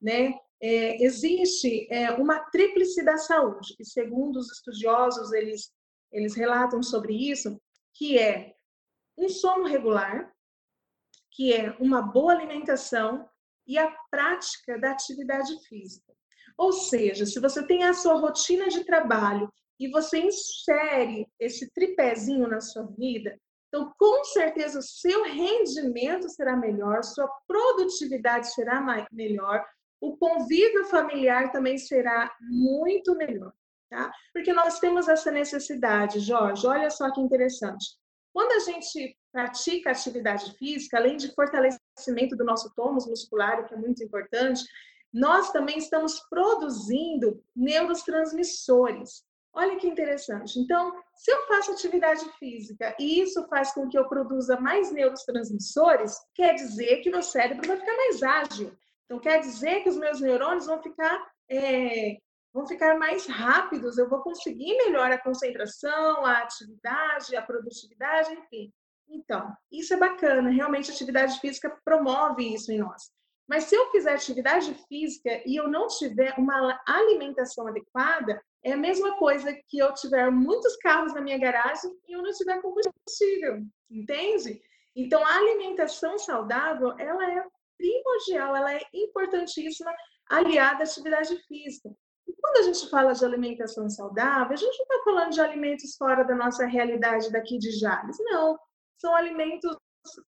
né? 0.00 0.34
É, 0.60 1.02
existe 1.04 1.86
é, 1.90 2.12
uma 2.12 2.38
tríplice 2.50 3.04
da 3.04 3.18
saúde, 3.18 3.74
e 3.78 3.84
segundo 3.84 4.36
os 4.36 4.50
estudiosos, 4.50 5.32
eles, 5.32 5.70
eles 6.12 6.34
relatam 6.34 6.82
sobre 6.82 7.12
isso, 7.12 7.60
que 7.92 8.18
é 8.18 8.54
um 9.18 9.28
sono 9.28 9.64
regular, 9.64 10.32
que 11.32 11.52
é 11.52 11.76
uma 11.78 12.00
boa 12.00 12.32
alimentação 12.32 13.28
e 13.66 13.78
a 13.78 13.90
prática 14.10 14.78
da 14.78 14.92
atividade 14.92 15.52
física. 15.68 16.03
Ou 16.56 16.72
seja, 16.72 17.26
se 17.26 17.40
você 17.40 17.66
tem 17.66 17.84
a 17.84 17.94
sua 17.94 18.14
rotina 18.14 18.68
de 18.68 18.84
trabalho 18.84 19.52
e 19.78 19.88
você 19.88 20.18
insere 20.18 21.26
esse 21.38 21.70
tripézinho 21.72 22.48
na 22.48 22.60
sua 22.60 22.86
vida, 22.96 23.36
então 23.68 23.92
com 23.98 24.24
certeza 24.24 24.78
o 24.78 24.82
seu 24.82 25.24
rendimento 25.24 26.28
será 26.28 26.56
melhor, 26.56 27.02
sua 27.02 27.28
produtividade 27.46 28.52
será 28.52 28.80
melhor, 29.10 29.64
o 30.00 30.16
convívio 30.16 30.84
familiar 30.84 31.50
também 31.50 31.76
será 31.76 32.32
muito 32.40 33.16
melhor, 33.16 33.52
tá? 33.90 34.12
Porque 34.32 34.52
nós 34.52 34.78
temos 34.78 35.08
essa 35.08 35.30
necessidade, 35.30 36.20
Jorge, 36.20 36.66
olha 36.66 36.90
só 36.90 37.10
que 37.10 37.20
interessante. 37.20 37.96
Quando 38.32 38.52
a 38.52 38.58
gente 38.60 39.16
pratica 39.32 39.90
atividade 39.90 40.56
física, 40.56 40.96
além 40.96 41.16
de 41.16 41.34
fortalecimento 41.34 42.36
do 42.36 42.44
nosso 42.44 42.72
tônus 42.74 43.06
muscular, 43.06 43.66
que 43.66 43.74
é 43.74 43.76
muito 43.76 44.02
importante, 44.04 44.64
nós 45.14 45.52
também 45.52 45.78
estamos 45.78 46.18
produzindo 46.28 47.40
neurotransmissores. 47.54 49.24
Olha 49.52 49.76
que 49.76 49.86
interessante. 49.86 50.58
Então, 50.58 50.92
se 51.14 51.30
eu 51.30 51.46
faço 51.46 51.70
atividade 51.70 52.28
física 52.40 52.96
e 52.98 53.20
isso 53.20 53.46
faz 53.46 53.72
com 53.72 53.88
que 53.88 53.96
eu 53.96 54.08
produza 54.08 54.58
mais 54.58 54.90
neurotransmissores, 54.90 56.18
quer 56.34 56.54
dizer 56.54 56.96
que 56.96 57.10
meu 57.10 57.22
cérebro 57.22 57.64
vai 57.64 57.76
ficar 57.76 57.96
mais 57.96 58.22
ágil. 58.24 58.76
Então, 59.04 59.20
quer 59.20 59.38
dizer 59.38 59.84
que 59.84 59.88
os 59.88 59.96
meus 59.96 60.20
neurônios 60.20 60.66
vão 60.66 60.82
ficar, 60.82 61.24
é, 61.48 62.16
vão 62.52 62.66
ficar 62.66 62.98
mais 62.98 63.26
rápidos, 63.26 63.96
eu 63.96 64.08
vou 64.08 64.20
conseguir 64.20 64.76
melhorar 64.78 65.14
a 65.14 65.22
concentração, 65.22 66.26
a 66.26 66.38
atividade, 66.38 67.36
a 67.36 67.42
produtividade, 67.42 68.32
enfim. 68.32 68.72
Então, 69.08 69.54
isso 69.70 69.94
é 69.94 69.96
bacana. 69.96 70.50
Realmente, 70.50 70.90
a 70.90 70.94
atividade 70.94 71.38
física 71.38 71.78
promove 71.84 72.52
isso 72.52 72.72
em 72.72 72.78
nós. 72.78 73.12
Mas 73.48 73.64
se 73.64 73.74
eu 73.74 73.90
fizer 73.90 74.14
atividade 74.14 74.74
física 74.88 75.42
e 75.46 75.56
eu 75.56 75.68
não 75.68 75.86
tiver 75.86 76.34
uma 76.38 76.80
alimentação 76.86 77.66
adequada, 77.66 78.42
é 78.62 78.72
a 78.72 78.76
mesma 78.76 79.16
coisa 79.18 79.52
que 79.68 79.78
eu 79.78 79.92
tiver 79.92 80.30
muitos 80.30 80.76
carros 80.76 81.12
na 81.12 81.20
minha 81.20 81.38
garagem 81.38 81.90
e 82.08 82.12
eu 82.12 82.22
não 82.22 82.32
tiver 82.32 82.60
combustível, 82.62 83.62
entende? 83.90 84.60
Então 84.96 85.24
a 85.24 85.36
alimentação 85.36 86.18
saudável, 86.18 86.94
ela 86.98 87.30
é 87.30 87.44
primordial, 87.76 88.56
ela 88.56 88.74
é 88.74 88.80
importantíssima 88.94 89.92
aliada 90.30 90.80
à 90.80 90.84
atividade 90.84 91.36
física. 91.46 91.90
E 92.26 92.32
quando 92.40 92.56
a 92.56 92.62
gente 92.62 92.88
fala 92.88 93.12
de 93.12 93.24
alimentação 93.24 93.90
saudável, 93.90 94.54
a 94.54 94.56
gente 94.56 94.78
não 94.78 94.84
está 94.84 95.04
falando 95.04 95.32
de 95.32 95.40
alimentos 95.40 95.96
fora 95.96 96.24
da 96.24 96.34
nossa 96.34 96.64
realidade 96.64 97.30
daqui 97.30 97.58
de 97.58 97.70
Jales, 97.72 98.16
não. 98.20 98.58
São 98.96 99.14
alimentos 99.14 99.76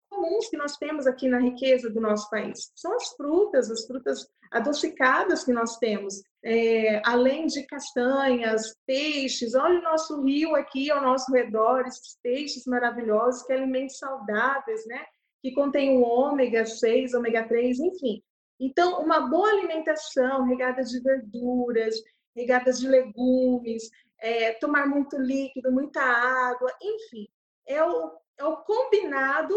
comuns 0.09 0.49
que 0.49 0.57
nós 0.57 0.75
temos 0.77 1.05
aqui 1.07 1.27
na 1.27 1.39
riqueza 1.39 1.89
do 1.89 2.01
nosso 2.01 2.29
país. 2.29 2.71
São 2.75 2.95
as 2.95 3.09
frutas, 3.09 3.69
as 3.69 3.85
frutas 3.85 4.27
adocicadas 4.51 5.43
que 5.43 5.53
nós 5.53 5.77
temos, 5.77 6.23
é, 6.43 7.01
além 7.05 7.45
de 7.45 7.63
castanhas, 7.63 8.75
peixes. 8.85 9.53
Olha 9.55 9.79
o 9.79 9.83
nosso 9.83 10.21
rio 10.23 10.55
aqui 10.55 10.89
ao 10.89 11.01
nosso 11.01 11.31
redor, 11.31 11.85
esses 11.85 12.17
peixes 12.23 12.65
maravilhosos, 12.65 13.43
que 13.43 13.53
alimentos 13.53 13.97
saudáveis, 13.97 14.85
né? 14.87 15.05
Que 15.41 15.53
contêm 15.53 15.97
o 15.97 16.01
ômega 16.01 16.65
6, 16.65 17.13
ômega 17.13 17.47
3, 17.47 17.79
enfim. 17.79 18.23
Então, 18.59 19.01
uma 19.01 19.21
boa 19.21 19.49
alimentação 19.49 20.43
regada 20.45 20.83
de 20.83 20.99
verduras, 20.99 21.95
regadas 22.35 22.79
de 22.79 22.87
legumes, 22.87 23.89
é, 24.19 24.51
tomar 24.53 24.85
muito 24.87 25.17
líquido, 25.17 25.71
muita 25.71 26.01
água, 26.01 26.71
enfim, 26.81 27.27
é 27.65 27.83
o, 27.83 28.11
é 28.37 28.43
o 28.43 28.57
combinado 28.57 29.55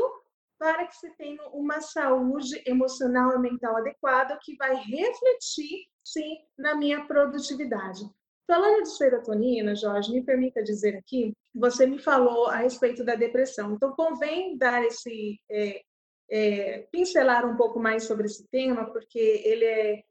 para 0.63 0.87
que 0.87 0.95
você 0.95 1.11
tenha 1.17 1.43
uma 1.49 1.81
saúde 1.81 2.63
emocional 2.65 3.35
e 3.35 3.39
mental 3.41 3.79
adequada, 3.79 4.39
que 4.41 4.55
vai 4.55 4.77
refletir, 4.77 5.89
sim, 6.05 6.39
na 6.57 6.77
minha 6.77 7.05
produtividade. 7.05 8.09
Falando 8.47 8.85
de 8.85 8.97
serotonina, 8.97 9.75
Jorge, 9.75 10.13
me 10.13 10.23
permita 10.23 10.63
dizer 10.63 10.95
aqui, 10.97 11.37
você 11.53 11.85
me 11.85 11.99
falou 11.99 12.47
a 12.47 12.59
respeito 12.59 13.05
da 13.05 13.17
depressão, 13.17 13.73
então 13.73 13.93
convém 13.97 14.57
dar 14.57 14.85
esse, 14.85 15.41
é, 15.51 15.83
é, 16.31 16.87
pincelar 16.93 17.45
um 17.45 17.57
pouco 17.57 17.81
mais 17.81 18.05
sobre 18.05 18.27
esse 18.27 18.47
tema, 18.47 18.87
porque 18.93 19.43
ele 19.45 19.65
é, 19.65 20.05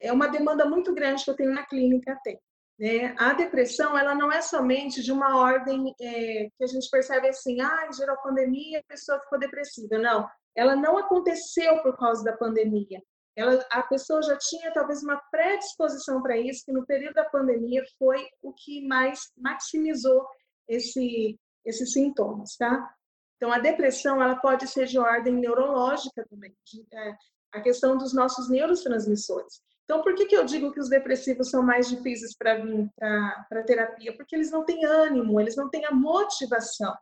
é 0.00 0.12
uma 0.12 0.28
demanda 0.28 0.66
muito 0.66 0.92
grande 0.92 1.24
que 1.24 1.30
eu 1.30 1.36
tenho 1.36 1.54
na 1.54 1.64
clínica 1.64 2.12
até. 2.12 2.38
Né? 2.78 3.14
A 3.18 3.32
depressão, 3.34 3.96
ela 3.96 4.14
não 4.14 4.32
é 4.32 4.42
somente 4.42 5.02
de 5.02 5.12
uma 5.12 5.38
ordem 5.38 5.94
é, 6.00 6.48
que 6.56 6.64
a 6.64 6.66
gente 6.66 6.88
percebe 6.90 7.28
assim, 7.28 7.60
ah, 7.60 7.88
gerou 7.96 8.16
pandemia, 8.18 8.80
a 8.80 8.92
pessoa 8.92 9.20
ficou 9.20 9.38
depressiva. 9.38 9.98
Não, 9.98 10.28
ela 10.56 10.74
não 10.74 10.98
aconteceu 10.98 11.82
por 11.82 11.96
causa 11.96 12.24
da 12.24 12.36
pandemia. 12.36 13.02
Ela, 13.36 13.64
a 13.70 13.82
pessoa 13.82 14.22
já 14.22 14.36
tinha 14.36 14.72
talvez 14.72 15.02
uma 15.02 15.20
predisposição 15.30 16.22
para 16.22 16.36
isso, 16.36 16.64
que 16.64 16.72
no 16.72 16.86
período 16.86 17.14
da 17.14 17.24
pandemia 17.24 17.82
foi 17.98 18.24
o 18.40 18.52
que 18.52 18.86
mais 18.86 19.32
maximizou 19.36 20.24
esse, 20.68 21.38
esses 21.64 21.92
sintomas, 21.92 22.56
tá? 22.56 22.94
Então, 23.36 23.52
a 23.52 23.58
depressão, 23.58 24.22
ela 24.22 24.36
pode 24.36 24.68
ser 24.68 24.86
de 24.86 24.98
ordem 24.98 25.34
neurológica 25.34 26.24
também, 26.30 26.56
de, 26.64 26.86
é, 26.92 27.16
a 27.52 27.60
questão 27.60 27.98
dos 27.98 28.14
nossos 28.14 28.48
neurotransmissores. 28.48 29.60
Então, 29.84 30.02
por 30.02 30.14
que, 30.14 30.26
que 30.26 30.36
eu 30.36 30.44
digo 30.44 30.72
que 30.72 30.80
os 30.80 30.88
depressivos 30.88 31.50
são 31.50 31.62
mais 31.62 31.88
difíceis 31.88 32.34
para 32.36 32.56
vir 32.56 32.88
para 32.98 33.46
a 33.52 33.62
terapia? 33.62 34.16
Porque 34.16 34.34
eles 34.34 34.50
não 34.50 34.64
têm 34.64 34.84
ânimo, 34.84 35.38
eles 35.38 35.56
não 35.56 35.68
têm 35.68 35.84
a 35.84 35.92
motivação. 35.92 36.94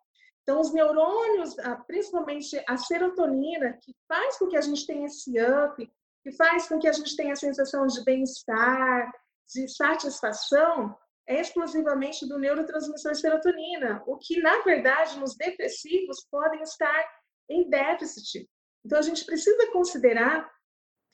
Então, 0.43 0.61
os 0.61 0.73
neurônios, 0.73 1.55
principalmente 1.87 2.61
a 2.69 2.77
serotonina, 2.77 3.79
que 3.81 3.95
faz 4.09 4.37
com 4.39 4.49
que 4.49 4.57
a 4.57 4.61
gente 4.61 4.85
tenha 4.85 5.07
esse 5.07 5.33
up, 5.41 5.93
que 6.23 6.33
faz 6.33 6.69
com 6.69 6.81
que 6.81 6.89
a 6.89 6.93
gente 6.93 7.17
tenha 7.17 7.33
a 7.33 7.37
sensação 7.37 7.87
de 7.87 8.03
bem-estar, 8.05 9.13
de 9.55 9.69
satisfação, 9.69 10.97
é 11.29 11.41
exclusivamente 11.41 12.27
do 12.27 12.39
neurotransmissor 12.39 13.15
serotonina, 13.15 14.03
o 14.07 14.19
que, 14.19 14.41
na 14.41 14.59
verdade, 14.63 15.21
nos 15.21 15.37
depressivos 15.37 16.27
podem 16.29 16.63
estar 16.63 17.09
em 17.49 17.71
déficit. 17.71 18.49
Então, 18.85 18.99
a 18.99 19.03
gente 19.03 19.25
precisa 19.25 19.71
considerar 19.71 20.51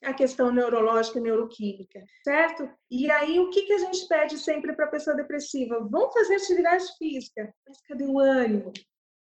a 0.03 0.13
questão 0.13 0.51
neurológica, 0.51 1.19
neuroquímica, 1.19 2.03
certo? 2.23 2.69
E 2.89 3.11
aí, 3.11 3.39
o 3.39 3.49
que, 3.49 3.63
que 3.63 3.73
a 3.73 3.77
gente 3.79 4.07
pede 4.07 4.37
sempre 4.37 4.73
para 4.73 4.85
a 4.85 4.89
pessoa 4.89 5.15
depressiva? 5.15 5.79
Vamos 5.89 6.13
fazer 6.13 6.35
atividade 6.35 6.85
física, 6.97 7.53
mas 7.67 7.81
cadê 7.81 8.05
o 8.05 8.17
ânimo? 8.17 8.71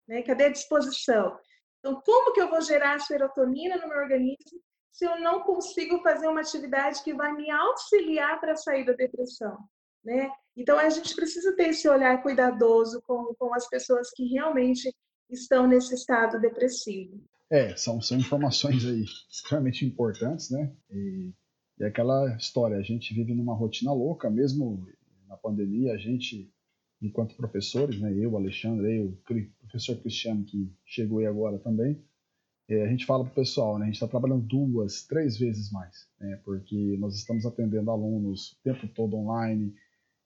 Né? 0.08 0.22
Cadê 0.22 0.46
a 0.46 0.52
disposição? 0.52 1.38
Então, 1.80 2.02
como 2.06 2.34
que 2.34 2.42
eu 2.42 2.50
vou 2.50 2.62
gerar 2.62 3.00
serotonina 3.00 3.78
no 3.78 3.90
meu 3.90 3.98
organismo 3.98 4.62
se 4.92 5.06
eu 5.06 5.20
não 5.20 5.42
consigo 5.42 6.02
fazer 6.02 6.28
uma 6.28 6.42
atividade 6.42 7.04
que 7.04 7.14
vai 7.14 7.34
me 7.34 7.50
auxiliar 7.50 8.40
para 8.40 8.56
sair 8.56 8.86
da 8.86 8.94
depressão? 8.94 9.58
Né? 10.04 10.32
Então, 10.56 10.78
a 10.78 10.90
gente 10.90 11.16
precisa 11.16 11.56
ter 11.56 11.70
esse 11.70 11.88
olhar 11.90 12.22
cuidadoso 12.22 13.02
com, 13.02 13.34
com 13.38 13.54
as 13.54 13.68
pessoas 13.68 14.10
que 14.12 14.26
realmente 14.26 14.94
estão 15.30 15.68
nesse 15.68 15.96
estado 15.96 16.40
depressivo. 16.40 17.22
É, 17.52 17.76
são, 17.76 18.00
são 18.00 18.18
informações 18.18 18.86
aí 18.86 19.04
extremamente 19.30 19.86
importantes, 19.86 20.50
né? 20.50 20.74
E, 20.90 21.34
e 21.80 21.84
aquela 21.84 22.34
história, 22.38 22.78
a 22.78 22.82
gente 22.82 23.14
vive 23.14 23.34
numa 23.34 23.54
rotina 23.54 23.92
louca, 23.92 24.30
mesmo 24.30 24.88
na 25.28 25.36
pandemia, 25.36 25.94
a 25.94 25.98
gente, 25.98 26.50
enquanto 27.02 27.36
professores, 27.36 28.00
né? 28.00 28.18
Eu, 28.18 28.38
Alexandre, 28.38 29.00
eu, 29.00 29.08
o 29.08 29.68
professor 29.68 29.98
Cristiano, 29.98 30.46
que 30.46 30.74
chegou 30.86 31.20
aí 31.20 31.26
agora 31.26 31.60
também, 31.60 32.02
é, 32.70 32.86
a 32.86 32.88
gente 32.88 33.06
fala 33.06 33.26
para 33.26 33.34
o 33.34 33.36
pessoal, 33.36 33.78
né? 33.78 33.84
A 33.84 33.88
gente 33.88 33.96
está 33.96 34.08
trabalhando 34.08 34.48
duas, 34.48 35.06
três 35.06 35.38
vezes 35.38 35.70
mais, 35.74 36.08
né? 36.22 36.40
Porque 36.46 36.96
nós 37.00 37.18
estamos 37.18 37.46
atendendo 37.46 37.92
alunos 37.92 38.54
o 38.54 38.64
tempo 38.64 38.88
todo 38.88 39.18
online, 39.18 39.76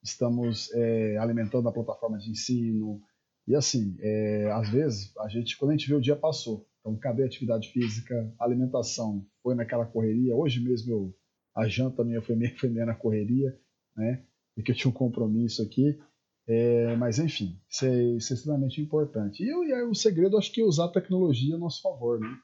estamos 0.04 0.72
é, 0.74 1.18
alimentando 1.18 1.68
a 1.68 1.74
plataforma 1.74 2.20
de 2.20 2.30
ensino, 2.30 3.02
e 3.48 3.56
assim, 3.56 3.96
é, 4.00 4.52
às 4.52 4.70
vezes, 4.70 5.12
a 5.18 5.28
gente, 5.28 5.58
quando 5.58 5.72
a 5.72 5.76
gente 5.76 5.88
vê 5.88 5.96
o 5.96 6.02
dia 6.02 6.16
passou, 6.16 6.68
então, 6.86 6.96
cadê 6.98 7.24
a 7.24 7.26
atividade 7.26 7.72
física, 7.72 8.32
alimentação? 8.40 9.26
Foi 9.42 9.56
naquela 9.56 9.88
correria. 9.88 10.36
Hoje 10.36 10.64
mesmo 10.64 10.94
eu, 10.94 11.16
a 11.56 11.68
janta 11.68 12.04
minha 12.04 12.22
foi 12.22 12.36
meio, 12.36 12.56
foi 12.60 12.70
meio 12.70 12.86
na 12.86 12.94
correria, 12.94 13.58
né? 13.98 14.24
Porque 14.54 14.72
eu 14.72 14.76
tinha 14.76 14.92
um 14.92 14.94
compromisso 14.94 15.64
aqui. 15.64 16.00
É, 16.48 16.96
mas, 16.96 17.18
enfim, 17.18 17.60
isso 17.68 17.86
é, 17.88 18.04
isso 18.16 18.32
é, 18.32 18.36
extremamente 18.36 18.80
importante. 18.80 19.44
E, 19.44 19.48
e 19.48 19.74
aí, 19.74 19.82
o 19.82 19.96
segredo, 19.96 20.38
acho 20.38 20.52
que 20.52 20.62
é 20.62 20.64
usar 20.64 20.86
a 20.86 20.92
tecnologia 20.92 21.56
a 21.56 21.58
nosso 21.58 21.82
favor, 21.82 22.20
né? 22.20 22.38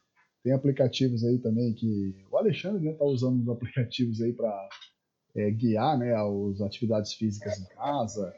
Tem 0.43 0.53
aplicativos 0.53 1.23
aí 1.23 1.37
também 1.37 1.75
que 1.75 2.15
o 2.31 2.35
Alexandre 2.35 2.89
está 2.89 3.05
né, 3.05 3.11
usando 3.11 3.41
os 3.41 3.47
aplicativos 3.47 4.21
aí 4.21 4.33
para 4.33 4.69
é, 5.35 5.51
guiar 5.51 5.99
né, 5.99 6.15
as 6.15 6.61
atividades 6.61 7.13
físicas 7.13 7.59
em 7.59 7.65
casa. 7.75 8.33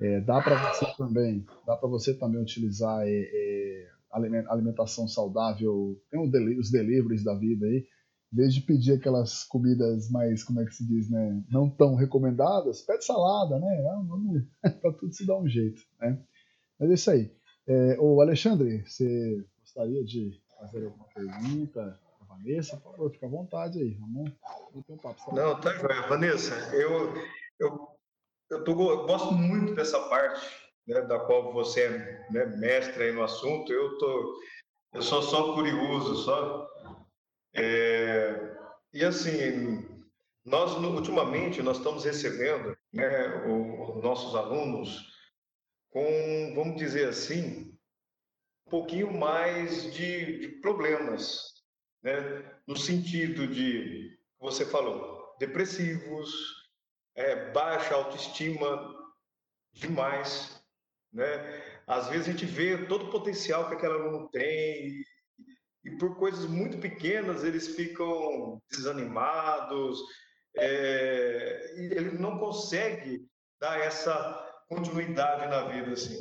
É, 0.00 0.20
dá 0.20 0.40
para 0.40 0.72
você 0.72 0.86
também, 0.96 1.44
dá 1.66 1.76
para 1.76 1.88
você 1.88 2.14
também 2.14 2.40
utilizar 2.40 3.02
é, 3.04 3.10
é 3.10 3.89
alimentação 4.12 5.06
saudável, 5.06 6.00
tem 6.10 6.20
os 6.20 6.70
deliveries 6.70 7.24
da 7.24 7.34
vida 7.34 7.66
aí, 7.66 7.86
desde 8.32 8.60
pedir 8.60 8.92
aquelas 8.92 9.44
comidas 9.44 10.10
mais, 10.10 10.44
como 10.44 10.60
é 10.60 10.64
que 10.64 10.74
se 10.74 10.86
diz, 10.86 11.10
né, 11.10 11.42
não 11.50 11.68
tão 11.68 11.94
recomendadas, 11.94 12.82
pede 12.82 13.04
salada, 13.04 13.58
né, 13.58 13.84
para 14.80 14.92
tudo 14.92 15.12
se 15.12 15.26
dar 15.26 15.38
um 15.38 15.48
jeito, 15.48 15.82
né. 16.00 16.18
Mas 16.78 16.90
é 16.90 16.94
isso 16.94 17.10
aí. 17.10 17.30
É, 17.66 17.96
o 18.00 18.20
Alexandre, 18.20 18.82
você 18.86 19.44
gostaria 19.60 20.04
de 20.04 20.40
fazer 20.58 20.84
alguma 20.84 21.06
pergunta? 21.14 21.98
Vanessa, 22.40 22.76
por 22.76 22.92
favor, 22.92 23.10
fica 23.10 23.26
à 23.26 23.28
vontade 23.28 23.82
aí, 23.82 23.94
vamos, 23.94 24.32
vamos 24.72 24.86
ter 24.86 24.92
um 24.92 24.96
papo. 24.96 25.34
Não, 25.34 25.60
tá 25.60 25.74
joia. 25.74 26.06
Vanessa, 26.08 26.54
eu, 26.74 27.12
eu, 27.58 27.88
eu, 28.50 28.64
tô, 28.64 28.74
gosto 28.74 29.34
muito 29.34 29.74
dessa 29.74 29.98
parte 30.08 30.69
né, 30.90 31.02
da 31.02 31.20
qual 31.20 31.52
você 31.52 31.82
é 31.82 32.26
né, 32.30 32.46
mestre 32.56 33.12
no 33.12 33.22
assunto, 33.22 33.72
eu 33.72 33.96
tô, 33.98 34.42
eu 34.94 35.02
sou 35.02 35.22
só 35.22 35.54
curioso, 35.54 36.16
só. 36.24 36.68
É, 37.54 38.56
e 38.92 39.04
assim, 39.04 39.88
nós 40.44 40.72
ultimamente 40.72 41.62
nós 41.62 41.76
estamos 41.76 42.04
recebendo 42.04 42.76
né, 42.92 43.46
os 43.46 44.02
nossos 44.02 44.34
alunos 44.34 45.08
com, 45.90 46.54
vamos 46.56 46.76
dizer 46.76 47.08
assim, 47.08 47.72
um 48.66 48.70
pouquinho 48.70 49.12
mais 49.12 49.92
de, 49.94 50.40
de 50.40 50.48
problemas, 50.60 51.54
né, 52.02 52.12
no 52.66 52.76
sentido 52.76 53.46
de, 53.46 54.18
você 54.40 54.66
falou, 54.66 55.36
depressivos, 55.38 56.32
é, 57.14 57.52
baixa 57.52 57.94
autoestima 57.94 58.96
demais, 59.72 60.59
né? 61.12 61.62
Às 61.86 62.08
vezes 62.08 62.28
a 62.28 62.30
gente 62.30 62.46
vê 62.46 62.86
todo 62.86 63.06
o 63.06 63.10
potencial 63.10 63.68
que 63.68 63.74
aquele 63.74 63.94
aluno 63.94 64.28
tem 64.30 64.86
e, 64.86 65.04
e 65.84 65.90
por 65.98 66.16
coisas 66.16 66.46
muito 66.46 66.78
pequenas 66.78 67.44
eles 67.44 67.68
ficam 67.74 68.60
desanimados, 68.70 70.00
é, 70.56 71.74
ele 71.76 72.12
não 72.12 72.38
consegue 72.38 73.26
dar 73.60 73.78
essa 73.80 74.12
continuidade 74.68 75.46
na 75.48 75.68
vida 75.68 75.92
assim. 75.92 76.18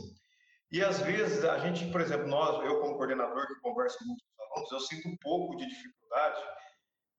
E 0.72 0.84
às 0.84 1.00
vezes 1.02 1.44
a 1.44 1.58
gente, 1.60 1.92
por 1.92 2.02
exemplo, 2.02 2.28
nós, 2.28 2.64
eu 2.66 2.80
como 2.80 2.96
coordenador 2.96 3.48
que 3.48 3.60
converso 3.62 3.98
com 4.00 4.06
muitos 4.06 4.26
alunos, 4.40 4.72
eu 4.72 4.80
sinto 4.80 5.08
um 5.08 5.18
pouco 5.18 5.56
de 5.58 5.68
dificuldade 5.68 6.42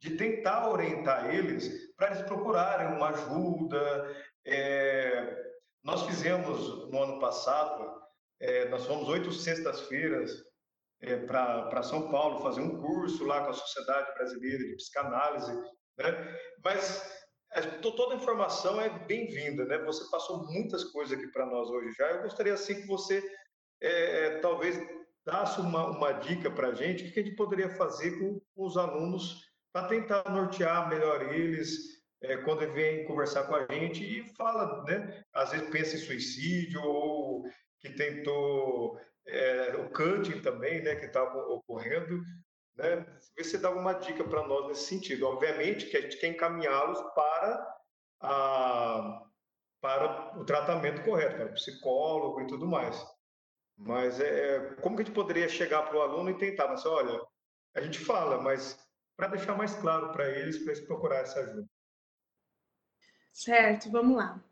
de 0.00 0.16
tentar 0.16 0.68
orientar 0.68 1.32
eles 1.34 1.94
para 1.94 2.08
eles 2.08 2.22
procurarem 2.22 2.96
uma 2.96 3.10
ajuda, 3.10 4.16
é, 4.46 5.49
nós 5.82 6.02
fizemos 6.02 6.90
no 6.90 7.02
ano 7.02 7.20
passado, 7.20 8.00
é, 8.40 8.68
nós 8.68 8.86
fomos 8.86 9.08
oito 9.08 9.32
sextas-feiras 9.32 10.44
é, 11.00 11.16
para 11.16 11.82
São 11.82 12.10
Paulo 12.10 12.42
fazer 12.42 12.60
um 12.60 12.80
curso 12.80 13.24
lá 13.24 13.44
com 13.44 13.50
a 13.50 13.54
Sociedade 13.54 14.14
Brasileira 14.14 14.64
de 14.64 14.76
Psicanálise, 14.76 15.52
né? 15.98 16.38
Mas 16.62 17.20
é, 17.52 17.62
toda 17.62 18.14
a 18.14 18.16
informação 18.16 18.80
é 18.80 18.88
bem-vinda, 19.06 19.64
né? 19.64 19.78
Você 19.78 20.08
passou 20.10 20.46
muitas 20.46 20.84
coisas 20.84 21.18
aqui 21.18 21.28
para 21.28 21.46
nós 21.46 21.68
hoje 21.70 21.92
já. 21.96 22.10
Eu 22.10 22.22
gostaria 22.22 22.54
assim 22.54 22.80
que 22.80 22.86
você 22.86 23.22
é, 23.80 24.38
talvez 24.40 24.78
dasse 25.24 25.60
uma, 25.60 25.86
uma 25.86 26.12
dica 26.12 26.50
para 26.50 26.68
a 26.68 26.74
gente, 26.74 27.04
o 27.04 27.12
que 27.12 27.20
a 27.20 27.22
gente 27.22 27.36
poderia 27.36 27.70
fazer 27.70 28.18
com 28.18 28.40
os 28.56 28.76
alunos 28.76 29.50
para 29.72 29.88
tentar 29.88 30.30
nortear 30.30 30.88
melhor 30.88 31.32
eles, 31.32 31.99
é, 32.22 32.36
quando 32.38 32.70
vem 32.72 33.04
conversar 33.04 33.44
com 33.44 33.54
a 33.54 33.66
gente 33.72 34.04
e 34.04 34.24
fala, 34.34 34.82
né? 34.84 35.24
Às 35.32 35.52
vezes 35.52 35.70
pensa 35.70 35.96
em 35.96 36.00
suicídio 36.00 36.82
ou 36.82 37.44
que 37.80 37.90
tentou 37.90 39.00
é, 39.26 39.76
o 39.76 39.90
cutting 39.90 40.40
também, 40.40 40.82
né? 40.82 40.96
Que 40.96 41.06
estava 41.06 41.38
ocorrendo, 41.38 42.20
né? 42.76 43.06
Se 43.38 43.58
dá 43.58 43.68
alguma 43.68 43.94
dica 43.94 44.22
para 44.24 44.46
nós 44.46 44.68
nesse 44.68 44.86
sentido. 44.86 45.26
Obviamente 45.26 45.86
que 45.86 45.96
a 45.96 46.00
gente 46.00 46.18
quer 46.18 46.28
encaminhá-los 46.28 47.00
para 47.14 47.76
a 48.20 49.26
para 49.80 50.38
o 50.38 50.44
tratamento 50.44 51.02
correto, 51.02 51.36
para 51.36 51.46
o 51.46 51.54
psicólogo 51.54 52.42
e 52.42 52.46
tudo 52.46 52.66
mais. 52.66 53.02
Mas 53.78 54.20
é, 54.20 54.56
é 54.56 54.74
como 54.74 54.94
que 54.94 55.02
a 55.02 55.04
gente 55.06 55.14
poderia 55.14 55.48
chegar 55.48 55.82
para 55.84 55.96
o 55.96 56.02
aluno 56.02 56.28
e 56.28 56.36
tentar, 56.36 56.68
mas 56.68 56.84
olha, 56.84 57.18
a 57.74 57.80
gente 57.80 57.98
fala, 57.98 58.42
mas 58.42 58.78
para 59.16 59.28
deixar 59.28 59.56
mais 59.56 59.74
claro 59.74 60.12
para 60.12 60.28
eles, 60.28 60.58
para 60.58 60.72
eles 60.72 60.86
procurar 60.86 61.20
essa 61.20 61.40
ajuda. 61.40 61.66
Certo, 63.32 63.90
vamos 63.90 64.16
lá. 64.16 64.42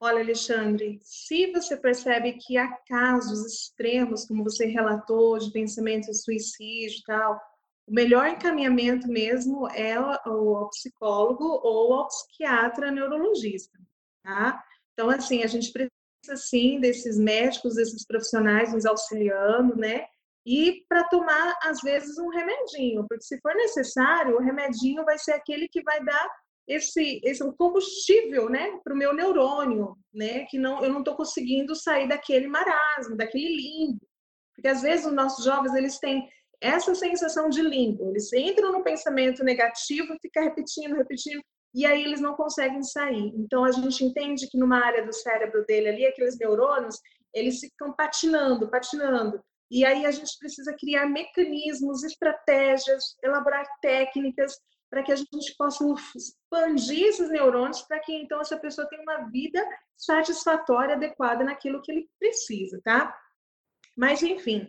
Olha, 0.00 0.20
Alexandre, 0.20 0.98
se 1.02 1.52
você 1.52 1.76
percebe 1.76 2.32
que 2.32 2.56
há 2.56 2.68
casos 2.88 3.46
extremos, 3.46 4.24
como 4.26 4.42
você 4.42 4.66
relatou, 4.66 5.38
de 5.38 5.52
pensamento 5.52 6.06
de 6.06 6.14
suicídio 6.14 6.98
e 6.98 7.02
tal, 7.04 7.40
o 7.86 7.94
melhor 7.94 8.28
encaminhamento 8.28 9.06
mesmo 9.08 9.68
é 9.68 9.98
o 10.00 10.68
psicólogo 10.70 11.44
ou 11.44 11.94
ao 11.94 12.08
psiquiatra 12.08 12.90
neurologista, 12.90 13.78
tá? 14.24 14.62
Então, 14.92 15.08
assim, 15.08 15.44
a 15.44 15.46
gente 15.46 15.72
precisa, 15.72 16.36
sim, 16.36 16.80
desses 16.80 17.16
médicos, 17.16 17.76
desses 17.76 18.04
profissionais 18.04 18.72
nos 18.72 18.84
auxiliando, 18.84 19.76
né? 19.76 20.04
E 20.44 20.84
para 20.88 21.04
tomar, 21.04 21.56
às 21.62 21.80
vezes, 21.80 22.18
um 22.18 22.28
remedinho, 22.28 23.06
porque 23.08 23.22
se 23.22 23.40
for 23.40 23.54
necessário, 23.54 24.34
o 24.36 24.40
remedinho 24.40 25.04
vai 25.04 25.16
ser 25.16 25.32
aquele 25.32 25.68
que 25.68 25.82
vai 25.82 26.04
dar 26.04 26.28
esse, 26.66 27.20
esse 27.24 27.42
um 27.42 27.52
combustível, 27.52 28.48
né, 28.48 28.78
para 28.84 28.94
o 28.94 28.96
meu 28.96 29.12
neurônio, 29.12 29.96
né, 30.12 30.44
que 30.46 30.58
não, 30.58 30.82
eu 30.82 30.92
não 30.92 31.00
estou 31.00 31.16
conseguindo 31.16 31.74
sair 31.74 32.08
daquele 32.08 32.46
marasmo, 32.46 33.16
daquele 33.16 33.56
limbo, 33.56 34.00
porque 34.54 34.68
às 34.68 34.82
vezes 34.82 35.06
os 35.06 35.12
nossos 35.12 35.44
jovens 35.44 35.74
eles 35.74 35.98
têm 35.98 36.28
essa 36.60 36.94
sensação 36.94 37.48
de 37.48 37.60
limbo, 37.60 38.10
eles 38.10 38.32
entram 38.32 38.72
no 38.72 38.84
pensamento 38.84 39.42
negativo, 39.42 40.16
fica 40.22 40.42
repetindo, 40.42 40.94
repetindo, 40.94 41.42
e 41.74 41.84
aí 41.84 42.04
eles 42.04 42.20
não 42.20 42.34
conseguem 42.34 42.82
sair. 42.82 43.32
Então 43.34 43.64
a 43.64 43.72
gente 43.72 44.04
entende 44.04 44.46
que 44.46 44.58
numa 44.58 44.84
área 44.84 45.04
do 45.04 45.12
cérebro 45.12 45.64
dele 45.66 45.88
ali, 45.88 46.06
aqueles 46.06 46.38
neurônios, 46.38 46.96
eles 47.34 47.58
ficam 47.58 47.92
patinando, 47.94 48.70
patinando. 48.70 49.42
E 49.70 49.84
aí 49.84 50.04
a 50.04 50.10
gente 50.10 50.38
precisa 50.38 50.76
criar 50.78 51.06
mecanismos, 51.06 52.04
estratégias, 52.04 53.16
elaborar 53.22 53.66
técnicas 53.80 54.54
para 54.92 55.02
que 55.02 55.10
a 55.10 55.16
gente 55.16 55.56
possa 55.56 55.82
expandir 56.14 57.06
esses 57.06 57.30
neurônios 57.30 57.80
para 57.80 57.98
que 57.98 58.12
então 58.12 58.42
essa 58.42 58.58
pessoa 58.58 58.86
tenha 58.90 59.00
uma 59.00 59.30
vida 59.30 59.66
satisfatória, 59.96 60.94
adequada 60.94 61.42
naquilo 61.42 61.80
que 61.80 61.90
ele 61.90 62.10
precisa, 62.18 62.78
tá? 62.84 63.18
Mas, 63.96 64.22
enfim, 64.22 64.68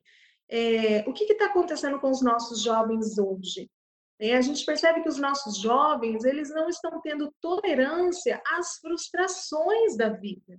é, 0.50 1.04
o 1.06 1.12
que 1.12 1.26
está 1.26 1.48
acontecendo 1.48 2.00
com 2.00 2.10
os 2.10 2.22
nossos 2.22 2.64
jovens 2.64 3.18
hoje? 3.18 3.70
a 4.22 4.40
gente 4.40 4.66
percebe 4.66 5.02
que 5.02 5.10
os 5.10 5.18
nossos 5.18 5.58
jovens, 5.58 6.24
eles 6.24 6.50
não 6.52 6.70
estão 6.70 7.02
tendo 7.02 7.30
tolerância 7.42 8.42
às 8.48 8.78
frustrações 8.78 9.98
da 9.98 10.08
vida. 10.08 10.58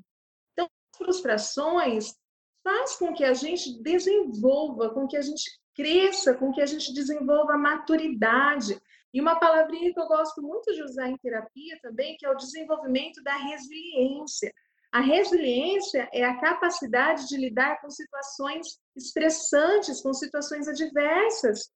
Então, 0.53 0.67
as 0.67 0.99
frustrações 0.99 2.15
faz 2.63 2.97
com 2.97 3.15
que 3.15 3.25
a 3.25 3.33
gente 3.33 3.81
desenvolva, 3.83 4.91
com 4.91 5.07
que 5.07 5.17
a 5.17 5.23
gente 5.23 5.51
cresça, 5.75 6.35
com 6.35 6.53
que 6.53 6.61
a 6.61 6.67
gente 6.67 6.93
desenvolva 6.93 7.57
maturidade. 7.57 8.79
E 9.15 9.21
uma 9.21 9.39
palavrinha 9.39 9.95
que 9.95 10.01
eu 10.01 10.09
gosto 10.09 10.43
muito 10.43 10.75
de 10.75 10.83
usar 10.83 11.09
em 11.09 11.17
terapia 11.17 11.79
também, 11.81 12.17
que 12.19 12.27
é 12.27 12.31
o 12.31 12.37
desenvolvimento 12.37 13.23
da 13.23 13.37
resiliência. 13.37 14.53
A 14.91 15.01
resiliência 15.01 16.09
é 16.13 16.25
a 16.25 16.41
capacidade 16.41 17.29
de 17.29 17.37
lidar 17.37 17.81
com 17.81 17.89
situações 17.89 18.67
estressantes, 18.97 20.03
com 20.03 20.13
situações 20.13 20.67
adversas, 20.67 21.71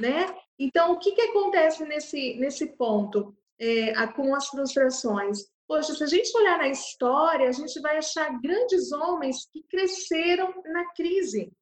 né? 0.00 0.34
Então, 0.58 0.92
o 0.92 0.98
que, 0.98 1.12
que 1.12 1.20
acontece 1.22 1.84
nesse, 1.84 2.34
nesse 2.34 2.66
ponto 2.76 3.36
é, 3.58 4.06
com 4.08 4.34
as 4.34 4.48
frustrações? 4.48 5.38
Poxa, 5.68 5.94
se 5.94 6.02
a 6.02 6.06
gente 6.06 6.36
olhar 6.36 6.58
na 6.58 6.68
história, 6.68 7.48
a 7.48 7.52
gente 7.52 7.80
vai 7.80 7.98
achar 7.98 8.40
grandes 8.40 8.90
homens 8.90 9.46
que 9.52 9.62
cresceram 9.68 10.52
na 10.64 10.92
crise. 10.94 11.52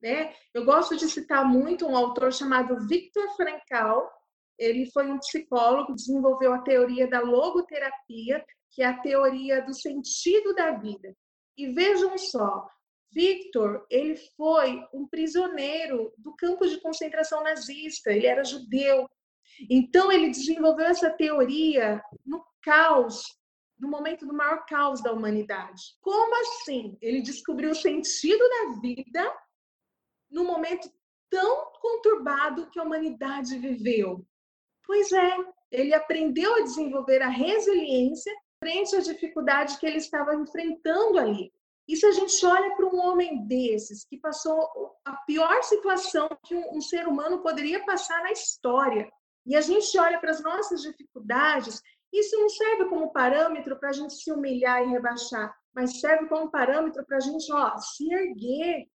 Né? 0.00 0.32
Eu 0.54 0.64
gosto 0.64 0.96
de 0.96 1.08
citar 1.08 1.44
muito 1.44 1.86
um 1.86 1.96
autor 1.96 2.32
chamado 2.32 2.86
Viktor 2.86 3.28
Frankl. 3.36 4.19
Ele 4.60 4.90
foi 4.92 5.10
um 5.10 5.18
psicólogo, 5.18 5.94
desenvolveu 5.94 6.52
a 6.52 6.60
teoria 6.60 7.08
da 7.08 7.20
logoterapia, 7.20 8.44
que 8.70 8.82
é 8.82 8.86
a 8.86 8.98
teoria 8.98 9.62
do 9.62 9.74
sentido 9.74 10.54
da 10.54 10.72
vida. 10.72 11.16
E 11.56 11.72
vejam 11.72 12.16
só, 12.18 12.68
Victor, 13.10 13.86
ele 13.90 14.16
foi 14.36 14.86
um 14.92 15.08
prisioneiro 15.08 16.12
do 16.18 16.36
campo 16.36 16.66
de 16.66 16.80
concentração 16.80 17.42
nazista, 17.42 18.12
ele 18.12 18.26
era 18.26 18.44
judeu. 18.44 19.08
Então 19.68 20.12
ele 20.12 20.28
desenvolveu 20.28 20.86
essa 20.86 21.10
teoria 21.10 22.00
no 22.24 22.44
caos 22.62 23.24
no 23.78 23.88
momento 23.88 24.26
do 24.26 24.34
maior 24.34 24.66
caos 24.66 25.02
da 25.02 25.10
humanidade. 25.10 25.96
Como 26.02 26.36
assim? 26.42 26.98
Ele 27.00 27.22
descobriu 27.22 27.70
o 27.70 27.74
sentido 27.74 28.46
da 28.46 28.80
vida 28.80 29.34
no 30.30 30.44
momento 30.44 30.88
tão 31.30 31.72
conturbado 31.80 32.68
que 32.70 32.78
a 32.78 32.82
humanidade 32.82 33.56
viveu. 33.58 34.22
Pois 34.90 35.12
é, 35.12 35.36
ele 35.70 35.94
aprendeu 35.94 36.52
a 36.56 36.62
desenvolver 36.62 37.22
a 37.22 37.28
resiliência 37.28 38.34
frente 38.58 38.96
à 38.96 38.98
dificuldade 38.98 39.78
que 39.78 39.86
ele 39.86 39.98
estava 39.98 40.34
enfrentando 40.34 41.16
ali. 41.16 41.52
E 41.86 41.94
se 41.94 42.04
a 42.06 42.10
gente 42.10 42.44
olha 42.44 42.74
para 42.74 42.86
um 42.86 42.98
homem 42.98 43.46
desses, 43.46 44.04
que 44.04 44.18
passou 44.18 44.68
a 45.04 45.12
pior 45.28 45.62
situação 45.62 46.28
que 46.44 46.56
um, 46.56 46.78
um 46.78 46.80
ser 46.80 47.06
humano 47.06 47.40
poderia 47.40 47.84
passar 47.84 48.20
na 48.24 48.32
história, 48.32 49.08
e 49.46 49.54
a 49.54 49.60
gente 49.60 49.96
olha 49.96 50.18
para 50.18 50.32
as 50.32 50.42
nossas 50.42 50.82
dificuldades 50.82 51.80
isso 52.12 52.36
não 52.36 52.48
serve 52.48 52.86
como 52.86 53.12
parâmetro 53.12 53.78
para 53.78 53.90
a 53.90 53.92
gente 53.92 54.14
se 54.14 54.32
humilhar 54.32 54.82
e 54.82 54.90
rebaixar, 54.90 55.56
mas 55.72 56.00
serve 56.00 56.26
como 56.26 56.50
parâmetro 56.50 57.06
para 57.06 57.18
a 57.18 57.20
gente 57.20 57.52
ó, 57.52 57.78
se 57.78 58.12
erguer. 58.12 58.88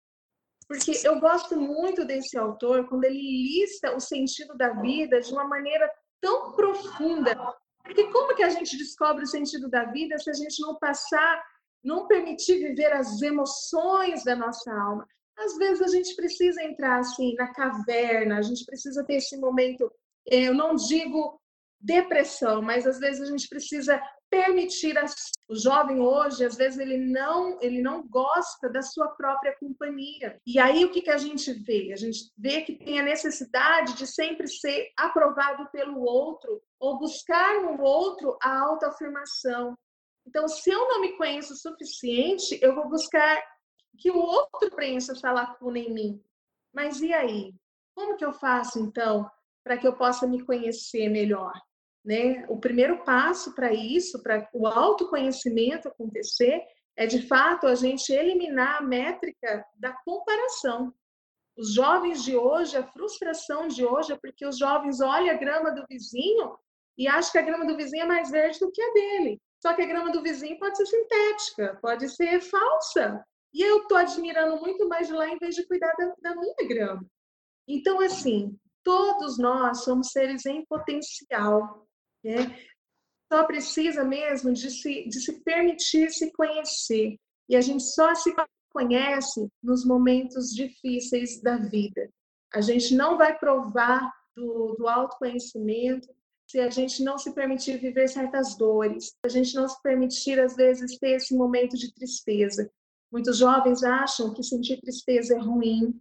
Porque 0.67 0.91
eu 1.03 1.19
gosto 1.19 1.59
muito 1.59 2.05
desse 2.05 2.37
autor 2.37 2.87
quando 2.87 3.03
ele 3.03 3.19
lista 3.19 3.95
o 3.95 3.99
sentido 3.99 4.55
da 4.55 4.69
vida 4.73 5.19
de 5.19 5.31
uma 5.33 5.47
maneira 5.47 5.89
tão 6.21 6.53
profunda. 6.53 7.35
Porque 7.83 8.09
como 8.11 8.35
que 8.35 8.43
a 8.43 8.49
gente 8.49 8.77
descobre 8.77 9.23
o 9.23 9.27
sentido 9.27 9.69
da 9.69 9.85
vida 9.85 10.17
se 10.17 10.29
a 10.29 10.33
gente 10.33 10.61
não 10.61 10.75
passar, 10.75 11.43
não 11.83 12.07
permitir 12.07 12.59
viver 12.59 12.93
as 12.93 13.21
emoções 13.21 14.23
da 14.23 14.35
nossa 14.35 14.71
alma? 14.71 15.05
Às 15.37 15.57
vezes 15.57 15.81
a 15.81 15.87
gente 15.87 16.15
precisa 16.15 16.63
entrar 16.63 16.99
assim 16.99 17.33
na 17.35 17.51
caverna, 17.53 18.37
a 18.37 18.41
gente 18.41 18.65
precisa 18.65 19.03
ter 19.03 19.15
esse 19.15 19.37
momento. 19.37 19.91
Eu 20.25 20.53
não 20.53 20.75
digo 20.75 21.41
depressão, 21.79 22.61
mas 22.61 22.87
às 22.87 22.99
vezes 22.99 23.21
a 23.21 23.31
gente 23.31 23.49
precisa 23.49 24.01
permitir 24.33 24.97
a... 24.97 25.05
o 25.47 25.55
jovem 25.55 26.01
hoje, 26.01 26.43
às 26.43 26.55
vezes 26.55 26.79
ele 26.79 26.97
não, 26.97 27.61
ele 27.61 27.83
não 27.83 28.07
gosta 28.07 28.67
da 28.67 28.81
sua 28.81 29.09
própria 29.09 29.55
companhia. 29.59 30.41
E 30.43 30.57
aí 30.57 30.83
o 30.83 30.91
que 30.91 31.03
que 31.03 31.11
a 31.11 31.19
gente 31.19 31.53
vê? 31.53 31.91
A 31.93 31.95
gente 31.95 32.31
vê 32.35 32.61
que 32.61 32.75
tem 32.75 32.99
a 32.99 33.03
necessidade 33.03 33.93
de 33.93 34.07
sempre 34.07 34.47
ser 34.47 34.91
aprovado 34.97 35.69
pelo 35.69 36.01
outro 36.01 36.59
ou 36.79 36.97
buscar 36.97 37.61
no 37.61 37.79
outro 37.79 38.35
a 38.41 38.59
autoafirmação. 38.59 39.77
Então, 40.25 40.47
se 40.47 40.71
eu 40.71 40.87
não 40.87 41.01
me 41.01 41.15
conheço 41.15 41.53
o 41.53 41.57
suficiente, 41.57 42.57
eu 42.59 42.73
vou 42.73 42.89
buscar 42.89 43.39
que 43.99 44.09
o 44.09 44.17
outro 44.17 44.71
preencha 44.71 45.11
essa 45.11 45.31
lacuna 45.31 45.77
em 45.77 45.93
mim. 45.93 46.23
Mas 46.73 47.01
e 47.01 47.13
aí? 47.13 47.53
Como 47.93 48.17
que 48.17 48.25
eu 48.25 48.33
faço 48.33 48.79
então 48.79 49.29
para 49.63 49.77
que 49.77 49.87
eu 49.87 49.95
possa 49.95 50.25
me 50.25 50.43
conhecer 50.43 51.07
melhor? 51.07 51.53
Né? 52.03 52.45
O 52.49 52.57
primeiro 52.57 53.03
passo 53.03 53.55
para 53.55 53.71
isso, 53.73 54.21
para 54.21 54.47
o 54.53 54.67
autoconhecimento 54.67 55.87
acontecer, 55.87 56.61
é 56.97 57.05
de 57.05 57.25
fato 57.27 57.65
a 57.65 57.75
gente 57.75 58.11
eliminar 58.11 58.77
a 58.77 58.81
métrica 58.81 59.65
da 59.75 59.93
comparação. 60.03 60.93
Os 61.57 61.73
jovens 61.73 62.23
de 62.23 62.35
hoje, 62.35 62.75
a 62.75 62.85
frustração 62.85 63.67
de 63.67 63.85
hoje 63.85 64.11
é 64.11 64.17
porque 64.17 64.45
os 64.45 64.57
jovens 64.57 65.01
olham 65.01 65.33
a 65.33 65.37
grama 65.37 65.71
do 65.71 65.85
vizinho 65.87 66.57
e 66.97 67.07
acham 67.07 67.31
que 67.31 67.37
a 67.37 67.43
grama 67.43 67.65
do 67.65 67.77
vizinho 67.77 68.03
é 68.03 68.07
mais 68.07 68.29
verde 68.29 68.59
do 68.59 68.71
que 68.71 68.81
a 68.81 68.93
dele. 68.93 69.41
Só 69.61 69.73
que 69.73 69.81
a 69.81 69.87
grama 69.87 70.11
do 70.11 70.21
vizinho 70.21 70.59
pode 70.59 70.77
ser 70.77 70.85
sintética, 70.85 71.79
pode 71.81 72.09
ser 72.09 72.41
falsa. 72.41 73.23
E 73.53 73.61
eu 73.61 73.83
estou 73.83 73.97
admirando 73.97 74.59
muito 74.59 74.87
mais 74.89 75.07
de 75.07 75.13
lá 75.13 75.27
em 75.29 75.37
vez 75.37 75.55
de 75.55 75.65
cuidar 75.67 75.93
da, 75.97 76.13
da 76.21 76.35
minha 76.35 76.67
grama. 76.67 77.05
Então, 77.67 78.01
assim, 78.01 78.57
todos 78.83 79.37
nós 79.37 79.83
somos 79.83 80.09
seres 80.09 80.45
em 80.45 80.65
potencial. 80.65 81.87
Né? 82.23 82.57
Só 83.31 83.43
precisa 83.45 84.03
mesmo 84.03 84.53
de 84.53 84.69
se, 84.69 85.07
de 85.07 85.19
se 85.19 85.43
permitir 85.43 86.09
se 86.11 86.31
conhecer. 86.31 87.17
E 87.49 87.55
a 87.55 87.61
gente 87.61 87.83
só 87.83 88.13
se 88.15 88.33
conhece 88.71 89.47
nos 89.61 89.85
momentos 89.85 90.49
difíceis 90.49 91.41
da 91.41 91.57
vida. 91.57 92.09
A 92.53 92.61
gente 92.61 92.95
não 92.95 93.17
vai 93.17 93.37
provar 93.37 94.11
do, 94.35 94.75
do 94.77 94.87
autoconhecimento 94.87 96.07
se 96.47 96.59
a 96.59 96.69
gente 96.69 97.03
não 97.03 97.17
se 97.17 97.33
permitir 97.33 97.77
viver 97.79 98.07
certas 98.07 98.55
dores, 98.55 99.05
se 99.05 99.13
a 99.25 99.29
gente 99.29 99.55
não 99.55 99.67
se 99.67 99.81
permitir, 99.81 100.39
às 100.39 100.55
vezes, 100.55 100.97
ter 100.99 101.15
esse 101.15 101.35
momento 101.35 101.75
de 101.75 101.91
tristeza. 101.93 102.69
Muitos 103.11 103.37
jovens 103.37 103.83
acham 103.83 104.33
que 104.33 104.43
sentir 104.43 104.79
tristeza 104.79 105.35
é 105.35 105.39
ruim. 105.39 105.99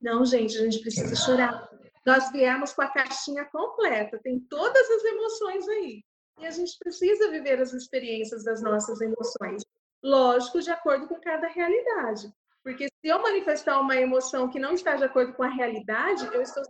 Não, 0.00 0.24
gente, 0.24 0.56
a 0.56 0.62
gente 0.62 0.80
precisa 0.80 1.14
chorar 1.14 1.68
nós 2.08 2.32
viemos 2.32 2.72
com 2.72 2.80
a 2.80 2.88
caixinha 2.88 3.44
completa, 3.44 4.18
tem 4.22 4.40
todas 4.40 4.90
as 4.90 5.04
emoções 5.04 5.68
aí. 5.68 6.02
E 6.40 6.46
a 6.46 6.50
gente 6.50 6.78
precisa 6.78 7.30
viver 7.30 7.60
as 7.60 7.74
experiências 7.74 8.42
das 8.44 8.62
nossas 8.62 8.98
emoções. 9.02 9.62
Lógico, 10.02 10.62
de 10.62 10.70
acordo 10.70 11.06
com 11.06 11.20
cada 11.20 11.48
realidade. 11.48 12.32
Porque 12.62 12.86
se 12.86 13.08
eu 13.08 13.20
manifestar 13.20 13.78
uma 13.78 13.94
emoção 13.94 14.48
que 14.48 14.58
não 14.58 14.72
está 14.72 14.96
de 14.96 15.04
acordo 15.04 15.34
com 15.34 15.42
a 15.42 15.50
realidade, 15.50 16.24
eu 16.32 16.40
estou 16.40 16.62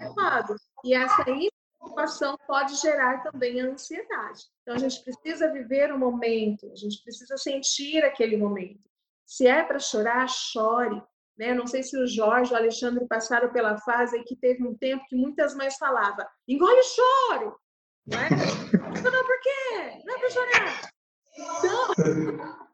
errado. 0.00 0.54
E 0.84 0.94
essa 0.94 1.24
informação 1.28 2.38
pode 2.46 2.76
gerar 2.76 3.20
também 3.24 3.60
a 3.60 3.66
ansiedade. 3.66 4.44
Então, 4.62 4.76
a 4.76 4.78
gente 4.78 5.02
precisa 5.02 5.52
viver 5.52 5.92
o 5.92 5.98
momento, 5.98 6.70
a 6.70 6.76
gente 6.76 7.02
precisa 7.02 7.36
sentir 7.36 8.04
aquele 8.04 8.36
momento. 8.36 8.88
Se 9.26 9.44
é 9.44 9.64
para 9.64 9.80
chorar, 9.80 10.28
chore. 10.28 11.02
Né? 11.36 11.52
Não 11.54 11.66
sei 11.66 11.82
se 11.82 11.98
o 11.98 12.06
Jorge 12.06 12.52
ou 12.52 12.58
o 12.58 12.60
Alexandre 12.60 13.04
passaram 13.08 13.52
pela 13.52 13.76
fase 13.78 14.22
que 14.24 14.36
teve 14.36 14.62
um 14.62 14.76
tempo 14.76 15.04
que 15.08 15.16
muitas 15.16 15.54
mães 15.54 15.76
falavam: 15.76 16.24
engole 16.46 16.78
o 16.78 16.82
choro! 16.82 17.58
Não, 18.06 18.18
é? 18.18 18.28
não, 18.30 19.24
por 19.24 19.40
quê? 19.40 20.02
Não 20.04 20.14
é 20.14 20.18
para 20.18 20.30
chorar. 20.30 20.90
Então, 21.36 21.88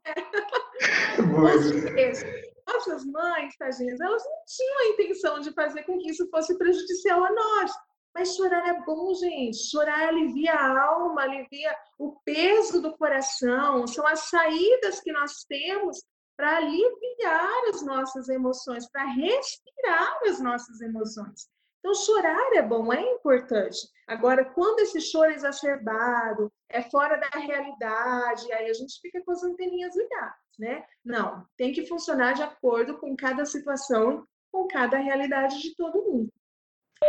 nossas 2.67 3.05
mães, 3.05 3.57
tadinhas, 3.57 4.01
elas 4.01 4.25
não 4.25 4.45
tinham 4.47 4.79
a 4.79 4.87
intenção 4.87 5.39
de 5.41 5.53
fazer 5.53 5.83
com 5.85 5.99
que 5.99 6.11
isso 6.11 6.29
fosse 6.31 6.57
prejudicial 6.57 7.23
a 7.25 7.33
nós. 7.33 7.73
Mas 8.15 8.35
chorar 8.35 8.69
é 8.69 8.81
bom, 8.85 9.15
gente. 9.15 9.71
Chorar 9.71 10.09
alivia 10.09 10.53
a 10.53 10.83
alma, 10.83 11.23
alivia 11.23 11.75
o 11.99 12.21
peso 12.25 12.83
do 12.83 12.97
coração. 12.97 13.87
São 13.87 14.07
as 14.07 14.29
saídas 14.29 15.01
que 15.01 15.13
nós 15.13 15.45
temos 15.49 16.03
para 16.41 16.57
aliviar 16.57 17.69
as 17.69 17.83
nossas 17.83 18.31
emoções, 18.31 18.91
para 18.91 19.05
respirar 19.05 20.19
as 20.27 20.41
nossas 20.41 20.81
emoções. 20.81 21.51
Então, 21.79 21.95
chorar 21.95 22.55
é 22.55 22.63
bom, 22.63 22.91
é 22.91 23.13
importante. 23.13 23.77
Agora, 24.09 24.43
quando 24.47 24.81
esse 24.81 25.03
choro 25.03 25.31
é 25.31 25.35
exacerbado, 25.35 26.51
é 26.71 26.81
fora 26.81 27.19
da 27.19 27.39
realidade, 27.39 28.51
aí 28.55 28.71
a 28.71 28.73
gente 28.73 28.99
fica 29.03 29.23
com 29.23 29.33
as 29.33 29.43
anteninhas 29.43 29.95
ligadas, 29.95 30.35
né? 30.59 30.83
Não, 31.05 31.47
tem 31.59 31.75
que 31.75 31.87
funcionar 31.87 32.33
de 32.33 32.43
acordo 32.43 32.97
com 32.97 33.15
cada 33.15 33.45
situação, 33.45 34.27
com 34.51 34.67
cada 34.67 34.97
realidade 34.97 35.61
de 35.61 35.77
todo 35.77 36.03
mundo, 36.03 36.33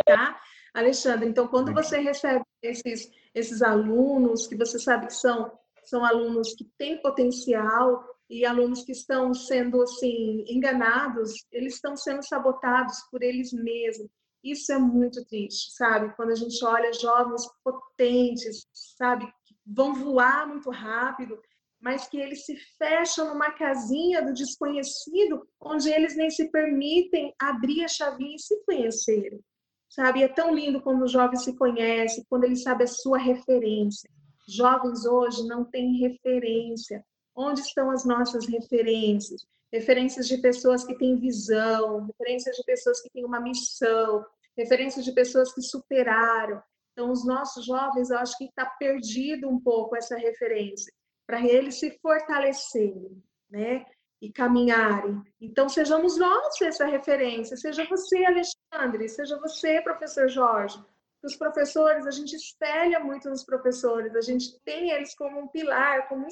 tá? 0.05 0.41
Alexandre, 0.73 1.29
então, 1.29 1.47
quando 1.47 1.73
você 1.73 1.99
recebe 1.99 2.43
esses, 2.61 3.09
esses 3.33 3.61
alunos, 3.61 4.45
que 4.45 4.57
você 4.57 4.77
sabe 4.77 5.07
que 5.07 5.13
são, 5.13 5.57
são 5.85 6.03
alunos 6.03 6.53
que 6.53 6.65
têm 6.77 7.01
potencial, 7.01 8.05
e 8.31 8.45
alunos 8.45 8.85
que 8.85 8.93
estão 8.93 9.33
sendo 9.33 9.81
assim 9.81 10.45
enganados, 10.47 11.33
eles 11.51 11.75
estão 11.75 11.97
sendo 11.97 12.23
sabotados 12.23 12.95
por 13.11 13.21
eles 13.21 13.51
mesmos. 13.51 14.09
Isso 14.41 14.71
é 14.71 14.77
muito 14.79 15.23
triste, 15.25 15.75
sabe? 15.75 16.15
Quando 16.15 16.31
a 16.31 16.35
gente 16.35 16.63
olha 16.63 16.93
jovens 16.93 17.43
potentes, 17.61 18.65
sabe, 18.73 19.25
que 19.45 19.53
vão 19.65 19.93
voar 19.93 20.47
muito 20.47 20.69
rápido, 20.69 21.37
mas 21.77 22.07
que 22.07 22.17
eles 22.17 22.45
se 22.45 22.55
fecham 22.77 23.27
numa 23.27 23.51
casinha 23.51 24.21
do 24.21 24.33
desconhecido, 24.33 25.45
onde 25.59 25.91
eles 25.91 26.15
nem 26.15 26.29
se 26.29 26.49
permitem 26.49 27.35
abrir 27.37 27.83
a 27.83 27.89
chavinha 27.89 28.37
e 28.37 28.39
se 28.39 28.63
conhecerem. 28.63 29.41
Sabe? 29.89 30.23
É 30.23 30.29
tão 30.29 30.55
lindo 30.55 30.81
quando 30.81 31.03
o 31.03 31.07
jovem 31.07 31.37
se 31.37 31.53
conhece, 31.57 32.25
quando 32.29 32.45
ele 32.45 32.55
sabe 32.55 32.85
a 32.85 32.87
sua 32.87 33.17
referência. 33.17 34.09
Jovens 34.47 35.05
hoje 35.05 35.45
não 35.45 35.65
têm 35.65 35.97
referência. 35.97 37.03
Onde 37.43 37.61
estão 37.61 37.89
as 37.89 38.05
nossas 38.05 38.45
referências? 38.45 39.47
Referências 39.73 40.27
de 40.27 40.37
pessoas 40.37 40.83
que 40.85 40.95
têm 40.95 41.19
visão, 41.19 42.05
referências 42.05 42.55
de 42.55 42.63
pessoas 42.63 43.01
que 43.01 43.09
têm 43.09 43.25
uma 43.25 43.39
missão, 43.39 44.23
referências 44.55 45.03
de 45.03 45.11
pessoas 45.11 45.51
que 45.51 45.61
superaram. 45.61 46.61
Então, 46.91 47.09
os 47.09 47.25
nossos 47.25 47.65
jovens, 47.65 48.11
eu 48.11 48.17
acho 48.19 48.37
que 48.37 48.45
está 48.45 48.65
perdido 48.77 49.49
um 49.49 49.59
pouco 49.59 49.95
essa 49.95 50.15
referência, 50.17 50.93
para 51.25 51.41
eles 51.41 51.79
se 51.79 51.97
fortalecerem, 51.99 53.23
né? 53.49 53.85
E 54.21 54.31
caminharem. 54.31 55.19
Então, 55.39 55.67
sejamos 55.67 56.17
nós 56.19 56.61
essa 56.61 56.85
referência, 56.85 57.57
seja 57.57 57.87
você, 57.89 58.23
Alexandre, 58.23 59.09
seja 59.09 59.39
você, 59.39 59.81
professor 59.81 60.29
Jorge. 60.29 60.79
Os 61.23 61.35
professores, 61.35 62.05
a 62.05 62.11
gente 62.11 62.35
espelha 62.35 62.99
muito 62.99 63.27
nos 63.29 63.43
professores, 63.43 64.15
a 64.15 64.21
gente 64.21 64.59
tem 64.63 64.91
eles 64.91 65.15
como 65.15 65.39
um 65.39 65.47
pilar, 65.47 66.07
como 66.07 66.25
um 66.25 66.29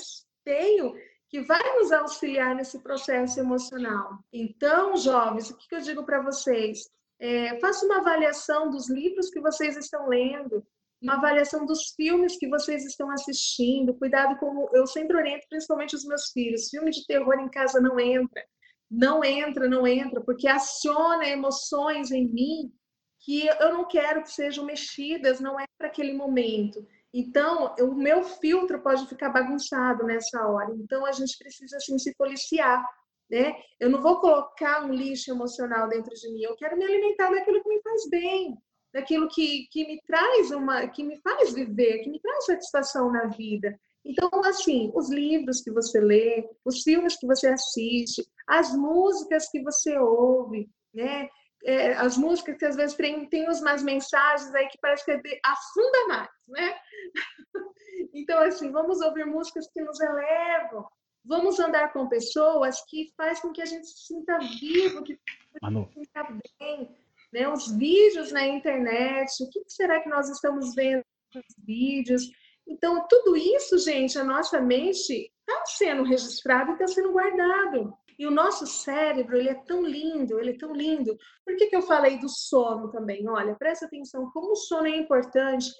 esteio 0.49 0.95
que 1.29 1.41
vai 1.41 1.61
nos 1.77 1.91
auxiliar 1.91 2.55
nesse 2.55 2.79
processo 2.79 3.39
emocional. 3.39 4.19
Então, 4.33 4.97
jovens, 4.97 5.51
o 5.51 5.57
que 5.57 5.75
eu 5.75 5.81
digo 5.81 6.03
para 6.03 6.23
vocês? 6.23 6.89
É, 7.19 7.59
faça 7.59 7.85
uma 7.85 7.97
avaliação 7.97 8.69
dos 8.71 8.89
livros 8.89 9.29
que 9.29 9.39
vocês 9.39 9.77
estão 9.77 10.07
lendo, 10.07 10.65
uma 11.01 11.15
avaliação 11.15 11.65
dos 11.65 11.91
filmes 11.95 12.37
que 12.37 12.47
vocês 12.47 12.83
estão 12.83 13.11
assistindo. 13.11 13.93
Cuidado 13.93 14.37
com. 14.39 14.69
Eu 14.73 14.87
sempre 14.87 15.15
oriento, 15.15 15.45
principalmente 15.49 15.95
os 15.95 16.05
meus 16.05 16.31
filhos: 16.31 16.69
filme 16.69 16.89
de 16.89 17.05
terror 17.05 17.39
em 17.39 17.49
casa 17.49 17.79
não 17.79 17.99
entra. 17.99 18.43
Não 18.89 19.23
entra, 19.23 19.69
não 19.69 19.85
entra, 19.85 20.19
porque 20.21 20.47
aciona 20.47 21.27
emoções 21.27 22.09
em 22.09 22.27
mim 22.27 22.73
que 23.19 23.45
eu 23.45 23.71
não 23.71 23.87
quero 23.87 24.23
que 24.23 24.31
sejam 24.31 24.65
mexidas, 24.65 25.39
não 25.39 25.59
é 25.59 25.65
para 25.77 25.87
aquele 25.87 26.13
momento. 26.13 26.83
Então, 27.13 27.73
o 27.79 27.95
meu 27.95 28.23
filtro 28.23 28.81
pode 28.81 29.07
ficar 29.07 29.29
bagunçado 29.29 30.03
nessa 30.05 30.47
hora. 30.47 30.73
Então, 30.75 31.05
a 31.05 31.11
gente 31.11 31.37
precisa 31.37 31.77
assim 31.77 31.97
se 31.97 32.13
policiar, 32.15 32.83
né? 33.29 33.55
Eu 33.79 33.89
não 33.89 34.01
vou 34.01 34.19
colocar 34.19 34.85
um 34.85 34.93
lixo 34.93 35.31
emocional 35.31 35.87
dentro 35.87 36.13
de 36.13 36.31
mim. 36.31 36.43
Eu 36.43 36.55
quero 36.55 36.77
me 36.77 36.85
alimentar 36.85 37.31
daquilo 37.31 37.61
que 37.61 37.69
me 37.69 37.81
faz 37.81 38.09
bem, 38.09 38.57
daquilo 38.93 39.27
que, 39.27 39.67
que 39.71 39.87
me 39.87 40.01
traz 40.05 40.51
uma, 40.51 40.87
que 40.87 41.03
me 41.03 41.19
faz 41.21 41.53
viver, 41.53 41.99
que 41.99 42.09
me 42.09 42.19
traz 42.19 42.45
satisfação 42.45 43.11
na 43.11 43.25
vida. 43.25 43.79
Então, 44.05 44.29
assim, 44.45 44.91
os 44.95 45.09
livros 45.09 45.61
que 45.61 45.71
você 45.71 45.99
lê, 45.99 46.47
os 46.63 46.83
filmes 46.83 47.17
que 47.17 47.27
você 47.27 47.47
assiste, 47.47 48.25
as 48.47 48.73
músicas 48.75 49.49
que 49.49 49.61
você 49.61 49.97
ouve, 49.97 50.69
né? 50.93 51.29
É, 51.63 51.93
as 51.93 52.17
músicas 52.17 52.57
que 52.57 52.65
às 52.65 52.75
vezes 52.75 52.95
tem, 52.95 53.27
tem 53.27 53.43
umas 53.43 53.83
mensagens 53.83 54.53
aí 54.55 54.67
que 54.69 54.77
parece 54.81 55.03
que 55.03 55.11
é 55.11 55.39
afunda 55.45 56.07
mais, 56.07 56.29
né? 56.47 56.79
Então, 58.13 58.39
assim, 58.39 58.71
vamos 58.71 59.01
ouvir 59.01 59.25
músicas 59.25 59.67
que 59.71 59.81
nos 59.81 59.99
elevam, 59.99 60.87
vamos 61.23 61.59
andar 61.59 61.91
com 61.91 62.07
pessoas 62.07 62.81
que 62.87 63.11
faz 63.15 63.39
com 63.39 63.51
que 63.51 63.61
a 63.61 63.65
gente 63.65 63.85
se 63.85 64.07
sinta 64.07 64.39
vivo, 64.39 65.03
que 65.03 65.19
Manu. 65.61 65.87
se 65.93 66.05
sinta 66.05 66.27
bem, 66.59 66.89
né? 67.31 67.47
Os 67.47 67.71
vídeos 67.75 68.31
na 68.31 68.47
internet, 68.47 69.43
o 69.43 69.49
que 69.49 69.63
será 69.67 70.01
que 70.01 70.09
nós 70.09 70.29
estamos 70.29 70.73
vendo 70.73 71.03
nos 71.35 71.45
vídeos? 71.65 72.23
Então, 72.67 73.05
tudo 73.07 73.35
isso, 73.35 73.77
gente, 73.79 74.17
a 74.17 74.23
nossa 74.23 74.61
mente 74.61 75.31
está 75.49 75.65
sendo 75.65 76.03
registrado 76.03 76.71
e 76.71 76.73
está 76.73 76.87
sendo 76.87 77.11
guardado. 77.11 77.93
E 78.19 78.27
o 78.27 78.31
nosso 78.31 78.67
cérebro, 78.67 79.37
ele 79.37 79.47
é 79.47 79.55
tão 79.63 79.81
lindo, 79.85 80.37
ele 80.41 80.51
é 80.51 80.57
tão 80.57 80.73
lindo. 80.73 81.17
Por 81.45 81.55
que, 81.55 81.67
que 81.67 81.75
eu 81.75 81.81
falei 81.81 82.19
do 82.19 82.27
sono 82.27 82.91
também? 82.91 83.25
Olha, 83.29 83.55
presta 83.55 83.85
atenção 83.85 84.29
como 84.31 84.51
o 84.51 84.55
sono 84.57 84.87
é 84.87 84.97
importante, 84.97 85.71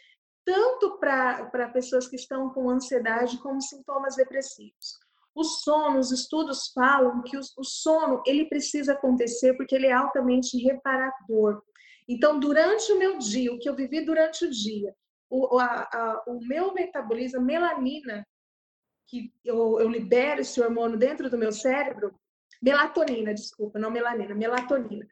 tanto 0.46 0.98
para 1.00 1.70
pessoas 1.74 2.08
que 2.08 2.16
estão 2.16 2.50
com 2.52 2.70
ansiedade 2.70 3.38
como 3.40 3.62
sintomas 3.62 4.16
depressivos. 4.16 4.98
O 5.36 5.44
sono, 5.44 6.00
os 6.00 6.14
estudos 6.14 6.72
falam 6.74 7.22
que 7.24 7.36
o, 7.36 7.42
o 7.58 7.64
sono, 7.64 8.24
ele 8.26 8.48
precisa 8.48 8.94
acontecer 8.94 9.58
porque 9.58 9.76
ele 9.76 9.88
é 9.88 9.92
altamente 9.92 10.58
reparador. 10.58 11.62
Então, 12.08 12.40
durante 12.40 12.90
o 12.94 12.98
meu 12.98 13.18
dia, 13.18 13.54
o 13.54 13.60
que 13.60 13.68
eu 13.68 13.76
vivi 13.76 14.06
durante 14.06 14.46
o 14.46 14.50
dia, 14.50 14.96
o, 15.30 15.60
a, 15.60 15.82
a, 15.94 16.24
o 16.26 16.40
meu 16.40 16.74
metabolismo, 16.74 17.42
melanina, 17.42 18.26
que 19.08 19.34
eu, 19.44 19.80
eu 19.80 19.90
libero 19.90 20.40
esse 20.40 20.62
hormônio 20.62 20.98
dentro 20.98 21.30
do 21.30 21.38
meu 21.38 21.52
cérebro, 21.52 22.18
melatonina, 22.62 23.34
desculpa, 23.34 23.80
não 23.80 23.91
melanina, 23.91 24.36
melatonina, 24.36 25.07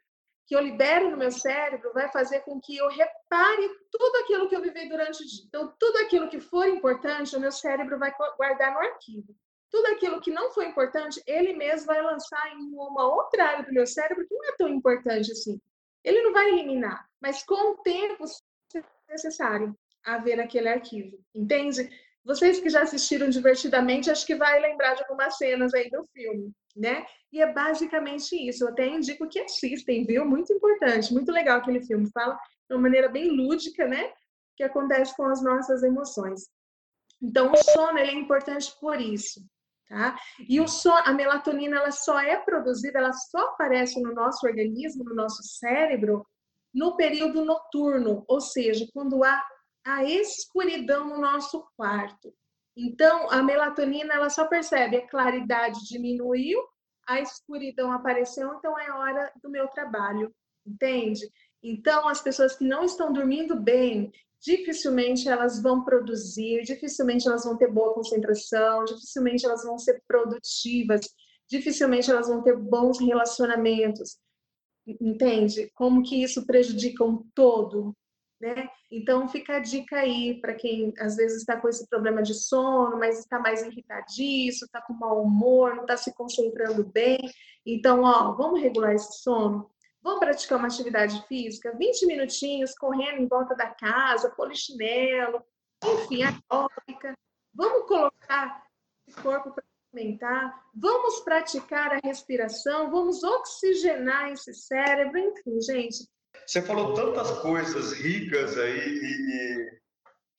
que 0.46 0.56
eu 0.56 0.60
libero 0.60 1.10
no 1.10 1.16
meu 1.16 1.30
cérebro 1.30 1.92
vai 1.92 2.10
fazer 2.10 2.40
com 2.40 2.58
que 2.58 2.76
eu 2.76 2.88
repare 2.88 3.68
tudo 3.90 4.16
aquilo 4.16 4.48
que 4.48 4.56
eu 4.56 4.62
vivi 4.62 4.88
durante 4.88 5.22
o 5.22 5.26
dia. 5.26 5.44
Então, 5.46 5.74
tudo 5.78 5.98
aquilo 5.98 6.30
que 6.30 6.40
for 6.40 6.66
importante, 6.66 7.36
o 7.36 7.40
meu 7.40 7.52
cérebro 7.52 7.98
vai 7.98 8.10
guardar 8.36 8.72
no 8.72 8.78
arquivo. 8.78 9.36
Tudo 9.70 9.86
aquilo 9.88 10.22
que 10.22 10.30
não 10.30 10.50
foi 10.50 10.66
importante, 10.66 11.22
ele 11.26 11.52
mesmo 11.52 11.86
vai 11.86 12.00
lançar 12.00 12.50
em 12.54 12.72
uma 12.72 13.06
outra 13.06 13.44
área 13.44 13.64
do 13.64 13.72
meu 13.72 13.86
cérebro 13.86 14.26
que 14.26 14.34
não 14.34 14.48
é 14.48 14.56
tão 14.56 14.68
importante 14.68 15.30
assim. 15.30 15.60
Ele 16.02 16.22
não 16.22 16.32
vai 16.32 16.48
eliminar, 16.48 17.06
mas 17.20 17.42
com 17.42 17.72
o 17.72 17.76
tempo 17.82 18.24
é 18.74 18.82
necessário 19.12 19.76
haver 20.02 20.40
aquele 20.40 20.68
arquivo, 20.70 21.18
entende? 21.34 21.90
Vocês 22.28 22.60
que 22.60 22.68
já 22.68 22.82
assistiram 22.82 23.28
divertidamente, 23.28 24.10
acho 24.10 24.26
que 24.26 24.36
vai 24.36 24.60
lembrar 24.60 24.94
de 24.94 25.02
algumas 25.02 25.36
cenas 25.36 25.74
aí 25.74 25.90
do 25.90 26.06
filme 26.12 26.52
né? 26.78 27.04
E 27.32 27.42
é 27.42 27.52
basicamente 27.52 28.34
isso. 28.48 28.64
Eu 28.64 28.68
até 28.68 28.86
indico 28.86 29.28
que 29.28 29.40
assistem, 29.40 30.06
viu? 30.06 30.24
Muito 30.24 30.52
importante, 30.52 31.12
muito 31.12 31.32
legal 31.32 31.58
aquele 31.58 31.84
filme. 31.84 32.08
Fala 32.12 32.38
de 32.68 32.74
uma 32.74 32.82
maneira 32.82 33.08
bem 33.08 33.30
lúdica, 33.30 33.86
né? 33.86 34.12
Que 34.56 34.62
acontece 34.62 35.14
com 35.16 35.24
as 35.24 35.42
nossas 35.42 35.82
emoções. 35.82 36.48
Então, 37.20 37.52
o 37.52 37.56
sono 37.56 37.98
é 37.98 38.12
importante 38.12 38.72
por 38.80 39.00
isso, 39.00 39.44
tá? 39.88 40.16
E 40.48 40.60
o 40.60 40.68
sono, 40.68 41.02
a 41.04 41.12
melatonina, 41.12 41.78
ela 41.78 41.90
só 41.90 42.20
é 42.20 42.36
produzida, 42.36 42.98
ela 43.00 43.12
só 43.12 43.38
aparece 43.48 44.00
no 44.00 44.14
nosso 44.14 44.46
organismo, 44.46 45.02
no 45.02 45.14
nosso 45.14 45.42
cérebro, 45.42 46.24
no 46.72 46.96
período 46.96 47.44
noturno, 47.44 48.24
ou 48.28 48.40
seja, 48.40 48.86
quando 48.94 49.24
há 49.24 49.42
a 49.88 50.04
escuridão 50.04 51.08
no 51.08 51.18
nosso 51.18 51.66
quarto. 51.76 52.32
Então, 52.76 53.30
a 53.30 53.42
melatonina 53.42 54.14
ela 54.14 54.28
só 54.28 54.46
percebe 54.46 54.96
a 54.96 55.08
claridade 55.08 55.88
diminuiu, 55.88 56.60
a 57.08 57.20
escuridão 57.20 57.90
apareceu, 57.90 58.52
então 58.54 58.78
é 58.78 58.92
hora 58.92 59.32
do 59.42 59.50
meu 59.50 59.66
trabalho, 59.68 60.32
entende? 60.66 61.28
Então, 61.62 62.06
as 62.06 62.20
pessoas 62.20 62.54
que 62.54 62.64
não 62.64 62.84
estão 62.84 63.12
dormindo 63.12 63.58
bem, 63.58 64.12
dificilmente 64.40 65.28
elas 65.28 65.60
vão 65.60 65.82
produzir, 65.82 66.62
dificilmente 66.62 67.26
elas 67.26 67.44
vão 67.44 67.56
ter 67.56 67.72
boa 67.72 67.94
concentração, 67.94 68.84
dificilmente 68.84 69.46
elas 69.46 69.64
vão 69.64 69.78
ser 69.78 70.02
produtivas, 70.06 71.00
dificilmente 71.48 72.10
elas 72.10 72.28
vão 72.28 72.42
ter 72.42 72.56
bons 72.56 73.00
relacionamentos. 73.00 74.18
Entende? 74.86 75.70
Como 75.74 76.02
que 76.02 76.22
isso 76.22 76.46
prejudica 76.46 77.02
um 77.02 77.24
todo, 77.34 77.96
né? 78.40 78.68
Então 78.90 79.28
fica 79.28 79.56
a 79.56 79.58
dica 79.58 79.96
aí 79.96 80.40
para 80.40 80.54
quem 80.54 80.92
às 80.98 81.16
vezes 81.16 81.38
está 81.38 81.60
com 81.60 81.68
esse 81.68 81.88
problema 81.88 82.22
de 82.22 82.34
sono, 82.34 82.98
mas 82.98 83.18
está 83.18 83.38
mais 83.38 83.62
irritadiço, 83.62 84.64
está 84.64 84.80
com 84.80 84.92
mau 84.92 85.22
humor, 85.22 85.74
não 85.74 85.82
está 85.82 85.96
se 85.96 86.14
concentrando 86.14 86.84
bem. 86.84 87.18
Então, 87.66 88.02
ó, 88.02 88.32
vamos 88.32 88.60
regular 88.60 88.94
esse 88.94 89.20
sono. 89.20 89.70
Vamos 90.00 90.20
praticar 90.20 90.58
uma 90.58 90.68
atividade 90.68 91.26
física, 91.26 91.76
20 91.76 92.06
minutinhos 92.06 92.74
correndo 92.74 93.20
em 93.20 93.28
volta 93.28 93.54
da 93.54 93.66
casa, 93.66 94.30
polichinelo, 94.30 95.42
enfim, 95.84 96.22
aeróbica. 96.22 97.14
Vamos 97.52 97.88
colocar 97.88 98.64
o 99.08 99.22
corpo 99.22 99.52
para 99.52 99.64
aumentar, 99.92 100.64
vamos 100.74 101.20
praticar 101.20 101.92
a 101.92 102.00
respiração, 102.02 102.90
vamos 102.90 103.24
oxigenar 103.24 104.30
esse 104.30 104.54
cérebro, 104.54 105.18
enfim, 105.18 105.60
gente, 105.60 106.06
você 106.48 106.62
falou 106.62 106.94
tantas 106.94 107.30
coisas 107.40 107.92
ricas 107.92 108.56
aí 108.56 108.78
e, 108.78 109.66
e 109.66 109.78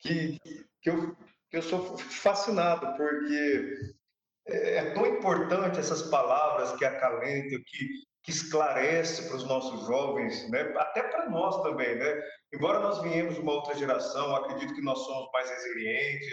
que, 0.00 0.38
que, 0.82 0.90
eu, 0.90 1.16
que 1.48 1.56
eu 1.56 1.62
sou 1.62 1.96
fascinado, 1.98 2.96
porque 2.96 3.78
é, 4.48 4.76
é 4.78 4.90
tão 4.90 5.06
importante 5.06 5.78
essas 5.78 6.02
palavras 6.02 6.76
que 6.76 6.84
acalentam, 6.84 7.60
que, 7.64 7.88
que 8.24 8.30
esclarece 8.32 9.28
para 9.28 9.36
os 9.36 9.44
nossos 9.44 9.86
jovens, 9.86 10.50
né? 10.50 10.62
até 10.78 11.04
para 11.04 11.30
nós 11.30 11.62
também. 11.62 11.94
Né? 11.94 12.20
Embora 12.52 12.80
nós 12.80 13.00
viemos 13.02 13.36
de 13.36 13.40
uma 13.40 13.52
outra 13.52 13.76
geração, 13.76 14.34
acredito 14.34 14.74
que 14.74 14.82
nós 14.82 14.98
somos 14.98 15.30
mais 15.32 15.48
resilientes, 15.48 16.28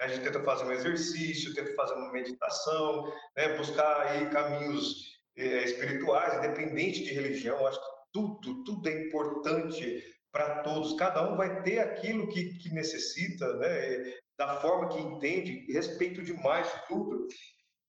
né? 0.00 0.06
a 0.06 0.08
gente 0.08 0.24
tenta 0.24 0.42
fazer 0.42 0.64
um 0.64 0.72
exercício, 0.72 1.54
tenta 1.54 1.72
fazer 1.76 1.94
uma 1.94 2.10
meditação, 2.10 3.04
né? 3.36 3.56
buscar 3.56 4.08
aí 4.08 4.28
caminhos 4.30 5.20
é, 5.36 5.62
espirituais, 5.62 6.34
independente 6.34 7.04
de 7.04 7.14
religião, 7.14 7.64
acho 7.64 7.78
que 7.78 7.99
tudo, 8.12 8.64
tudo 8.64 8.88
é 8.88 9.06
importante 9.06 10.02
para 10.32 10.62
todos. 10.62 10.94
Cada 10.94 11.30
um 11.30 11.36
vai 11.36 11.62
ter 11.62 11.78
aquilo 11.78 12.28
que, 12.28 12.58
que 12.58 12.70
necessita, 12.70 13.56
né? 13.56 14.14
da 14.38 14.58
forma 14.60 14.88
que 14.88 14.98
entende, 14.98 15.70
respeito 15.70 16.22
demais 16.22 16.66
tudo. 16.88 17.26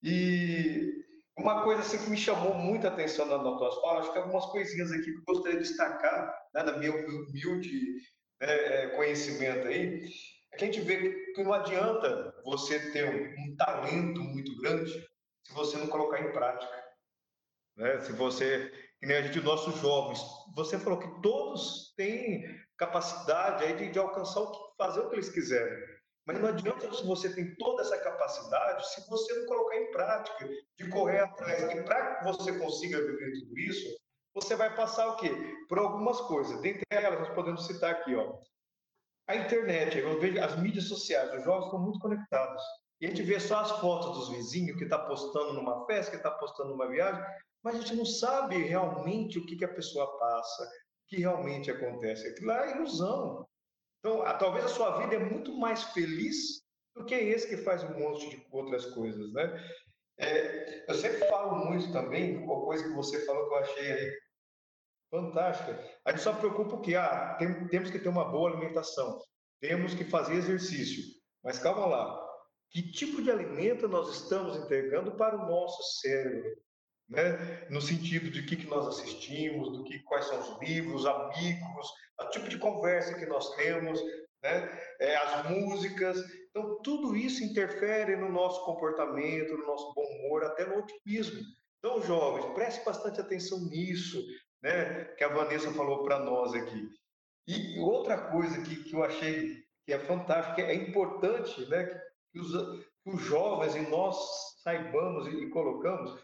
E 0.02 0.92
uma 1.38 1.62
coisa 1.64 1.80
assim 1.80 1.96
que 1.96 2.10
me 2.10 2.16
chamou 2.16 2.54
muita 2.54 2.88
atenção 2.88 3.24
na, 3.24 3.38
tua 3.38 3.80
fala, 3.80 4.00
acho 4.00 4.12
que 4.12 4.18
algumas 4.18 4.44
coisinhas 4.46 4.92
aqui 4.92 5.04
que 5.04 5.18
eu 5.18 5.24
gostaria 5.24 5.58
de 5.58 5.66
destacar, 5.66 6.30
né, 6.52 6.62
na 6.62 6.76
minha 6.76 6.92
humilde 6.92 7.70
né, 8.38 8.88
conhecimento 8.88 9.66
aí, 9.66 10.04
é 10.52 10.56
que 10.58 10.64
a 10.64 10.66
gente 10.66 10.80
vê 10.82 11.32
que 11.32 11.42
não 11.42 11.54
adianta 11.54 12.34
você 12.44 12.78
ter 12.92 13.08
um, 13.08 13.44
um 13.44 13.56
talento 13.56 14.20
muito 14.20 14.54
grande 14.60 14.92
se 15.44 15.54
você 15.54 15.78
não 15.78 15.86
colocar 15.86 16.20
em 16.20 16.32
prática. 16.32 16.84
Né? 17.76 17.98
Se 18.00 18.12
você, 18.12 18.70
que 19.02 19.08
nem 19.08 19.16
a 19.16 19.22
gente, 19.22 19.40
nossos 19.40 19.80
jovens, 19.80 20.24
você 20.54 20.78
falou 20.78 21.00
que 21.00 21.20
todos 21.20 21.92
têm 21.96 22.44
capacidade 22.78 23.64
aí 23.64 23.76
de, 23.76 23.90
de 23.90 23.98
alcançar 23.98 24.42
o 24.42 24.52
que, 24.52 24.58
fazer 24.78 25.00
o 25.00 25.08
que 25.08 25.16
eles 25.16 25.28
quiserem. 25.28 25.76
Mas 26.24 26.38
não 26.38 26.50
adianta 26.50 26.94
se 26.94 27.04
você 27.04 27.34
tem 27.34 27.52
toda 27.56 27.82
essa 27.82 27.98
capacidade 27.98 28.88
se 28.94 29.04
você 29.10 29.34
não 29.40 29.46
colocar 29.46 29.76
em 29.76 29.90
prática, 29.90 30.48
de 30.78 30.88
correr 30.88 31.18
atrás. 31.18 31.62
E 31.72 31.82
para 31.82 32.14
que 32.14 32.24
você 32.24 32.56
consiga 32.56 33.04
viver 33.04 33.40
tudo 33.40 33.58
isso, 33.58 33.92
você 34.36 34.54
vai 34.54 34.72
passar 34.76 35.08
o 35.08 35.16
quê? 35.16 35.30
Por 35.68 35.80
algumas 35.80 36.20
coisas. 36.20 36.60
Dentre 36.60 36.84
elas, 36.90 37.18
nós 37.18 37.34
podemos 37.34 37.66
citar 37.66 37.90
aqui, 37.90 38.14
ó. 38.14 38.38
A 39.26 39.34
internet, 39.34 39.98
eu 39.98 40.20
vejo 40.20 40.40
as 40.40 40.56
mídias 40.60 40.84
sociais, 40.84 41.28
os 41.34 41.42
jovens 41.42 41.64
estão 41.64 41.80
muito 41.80 41.98
conectados. 41.98 42.62
E 43.02 43.06
a 43.06 43.08
gente 43.08 43.24
vê 43.24 43.40
só 43.40 43.58
as 43.58 43.72
fotos 43.80 44.16
dos 44.16 44.28
vizinhos 44.28 44.78
que 44.78 44.84
está 44.84 44.96
postando 44.96 45.54
numa 45.54 45.84
festa, 45.86 46.12
que 46.12 46.18
está 46.18 46.30
postando 46.30 46.70
numa 46.70 46.88
viagem, 46.88 47.20
mas 47.60 47.74
a 47.74 47.78
gente 47.80 47.96
não 47.96 48.04
sabe 48.04 48.56
realmente 48.58 49.40
o 49.40 49.44
que, 49.44 49.56
que 49.56 49.64
a 49.64 49.74
pessoa 49.74 50.06
passa, 50.18 50.62
o 50.62 50.68
que 51.08 51.16
realmente 51.16 51.68
acontece. 51.68 52.28
Aquilo 52.28 52.52
é 52.52 52.76
ilusão. 52.76 53.44
Então, 53.98 54.22
a, 54.22 54.34
talvez 54.34 54.66
a 54.66 54.68
sua 54.68 54.98
vida 54.98 55.16
é 55.16 55.18
muito 55.18 55.52
mais 55.58 55.82
feliz 55.82 56.62
do 56.94 57.04
que 57.04 57.16
esse 57.16 57.48
que 57.48 57.56
faz 57.64 57.82
um 57.82 57.98
monte 57.98 58.30
de 58.30 58.46
outras 58.52 58.86
coisas, 58.86 59.32
né? 59.32 59.52
É, 60.18 60.88
eu 60.88 60.94
sempre 60.94 61.26
falo 61.26 61.64
muito 61.64 61.90
também, 61.90 62.36
uma 62.36 62.60
coisa 62.64 62.84
que 62.84 62.94
você 62.94 63.26
falou 63.26 63.48
que 63.48 63.54
eu 63.54 63.58
achei 63.58 63.92
aí 63.92 64.20
fantástica. 65.10 65.76
A 66.04 66.12
gente 66.12 66.22
só 66.22 66.32
preocupa 66.34 66.80
que 66.80 66.94
ah, 66.94 67.34
tem, 67.36 67.66
temos 67.66 67.90
que 67.90 67.98
ter 67.98 68.08
uma 68.08 68.30
boa 68.30 68.50
alimentação, 68.50 69.20
temos 69.60 69.92
que 69.92 70.04
fazer 70.04 70.34
exercício. 70.34 71.02
Mas 71.42 71.58
calma 71.58 71.86
lá, 71.86 72.21
que 72.72 72.90
tipo 72.90 73.22
de 73.22 73.30
alimento 73.30 73.86
nós 73.86 74.08
estamos 74.08 74.56
entregando 74.56 75.12
para 75.12 75.36
o 75.36 75.46
nosso 75.46 76.00
cérebro? 76.00 76.50
Né? 77.08 77.66
no 77.68 77.82
sentido 77.82 78.30
de 78.30 78.42
que, 78.42 78.56
que 78.56 78.66
nós 78.66 78.86
assistimos, 78.86 79.70
do 79.76 79.84
que 79.84 79.98
quais 79.98 80.24
são 80.24 80.40
os 80.40 80.62
livros, 80.62 81.04
amigos, 81.04 81.92
o 82.18 82.30
tipo 82.30 82.48
de 82.48 82.56
conversa 82.56 83.18
que 83.18 83.26
nós 83.26 83.54
temos, 83.56 84.00
né? 84.42 84.80
É, 85.00 85.16
as 85.16 85.50
músicas. 85.50 86.18
Então, 86.50 86.80
tudo 86.82 87.16
isso 87.16 87.44
interfere 87.44 88.16
no 88.16 88.30
nosso 88.30 88.64
comportamento, 88.64 89.56
no 89.56 89.66
nosso 89.66 89.92
bom 89.94 90.02
humor, 90.02 90.44
até 90.44 90.66
no 90.66 90.78
otimismo. 90.78 91.40
Então, 91.78 92.02
jovens, 92.02 92.52
preste 92.54 92.84
bastante 92.84 93.20
atenção 93.20 93.60
nisso, 93.68 94.22
né? 94.62 95.04
que 95.16 95.24
a 95.24 95.28
Vanessa 95.28 95.72
falou 95.72 96.04
para 96.04 96.18
nós 96.18 96.54
aqui. 96.54 96.88
E 97.46 97.78
outra 97.80 98.30
coisa 98.30 98.62
que, 98.62 98.84
que 98.84 98.94
eu 98.94 99.02
achei 99.02 99.62
que 99.84 99.92
é 99.92 99.98
fantástica, 99.98 100.62
é 100.62 100.74
importante 100.74 101.68
né? 101.68 102.00
Que, 102.32 102.40
os, 102.40 102.52
que 103.02 103.10
os 103.10 103.20
jovens 103.22 103.76
e 103.76 103.80
nós 103.88 104.16
saibamos 104.62 105.26
e, 105.26 105.44
e 105.44 105.50
colocamos 105.50 106.18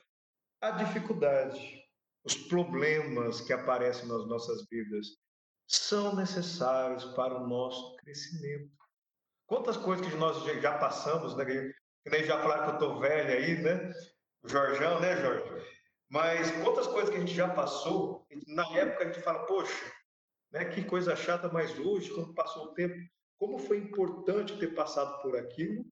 a 0.61 0.71
dificuldade, 0.73 1.85
os 2.25 2.35
problemas 2.35 3.41
que 3.41 3.53
aparecem 3.53 4.09
nas 4.09 4.27
nossas 4.27 4.67
vidas 4.69 5.07
são 5.67 6.17
necessários 6.17 7.05
para 7.15 7.35
o 7.35 7.47
nosso 7.47 7.97
crescimento. 7.97 8.71
Quantas 9.47 9.77
coisas 9.77 10.07
que 10.07 10.17
nós 10.17 10.43
já 10.61 10.79
passamos, 10.79 11.37
né? 11.37 11.45
Que 11.45 12.11
nem 12.11 12.25
já 12.25 12.41
falaram 12.41 12.65
que 12.65 12.71
eu 12.71 12.75
estou 12.75 13.01
velho 13.01 13.33
aí, 13.33 13.63
né? 13.63 13.93
O 14.43 14.49
Jorjão, 14.49 15.01
né, 15.01 15.17
Jorge? 15.21 15.67
Mas 16.11 16.51
quantas 16.63 16.87
coisas 16.87 17.11
que 17.11 17.17
a 17.17 17.21
gente 17.21 17.35
já 17.35 17.49
passou, 17.49 18.27
na 18.47 18.67
época 18.77 19.05
a 19.05 19.07
gente 19.07 19.23
fala, 19.23 19.45
poxa, 19.47 19.93
né, 20.51 20.65
que 20.65 20.83
coisa 20.85 21.15
chata, 21.15 21.51
mas 21.53 21.79
hoje, 21.79 22.11
quando 22.15 22.35
passou 22.35 22.65
o 22.65 22.75
tempo, 22.75 22.97
como 23.39 23.59
foi 23.59 23.79
importante 23.79 24.59
ter 24.59 24.75
passado 24.75 25.21
por 25.23 25.37
aquilo 25.37 25.85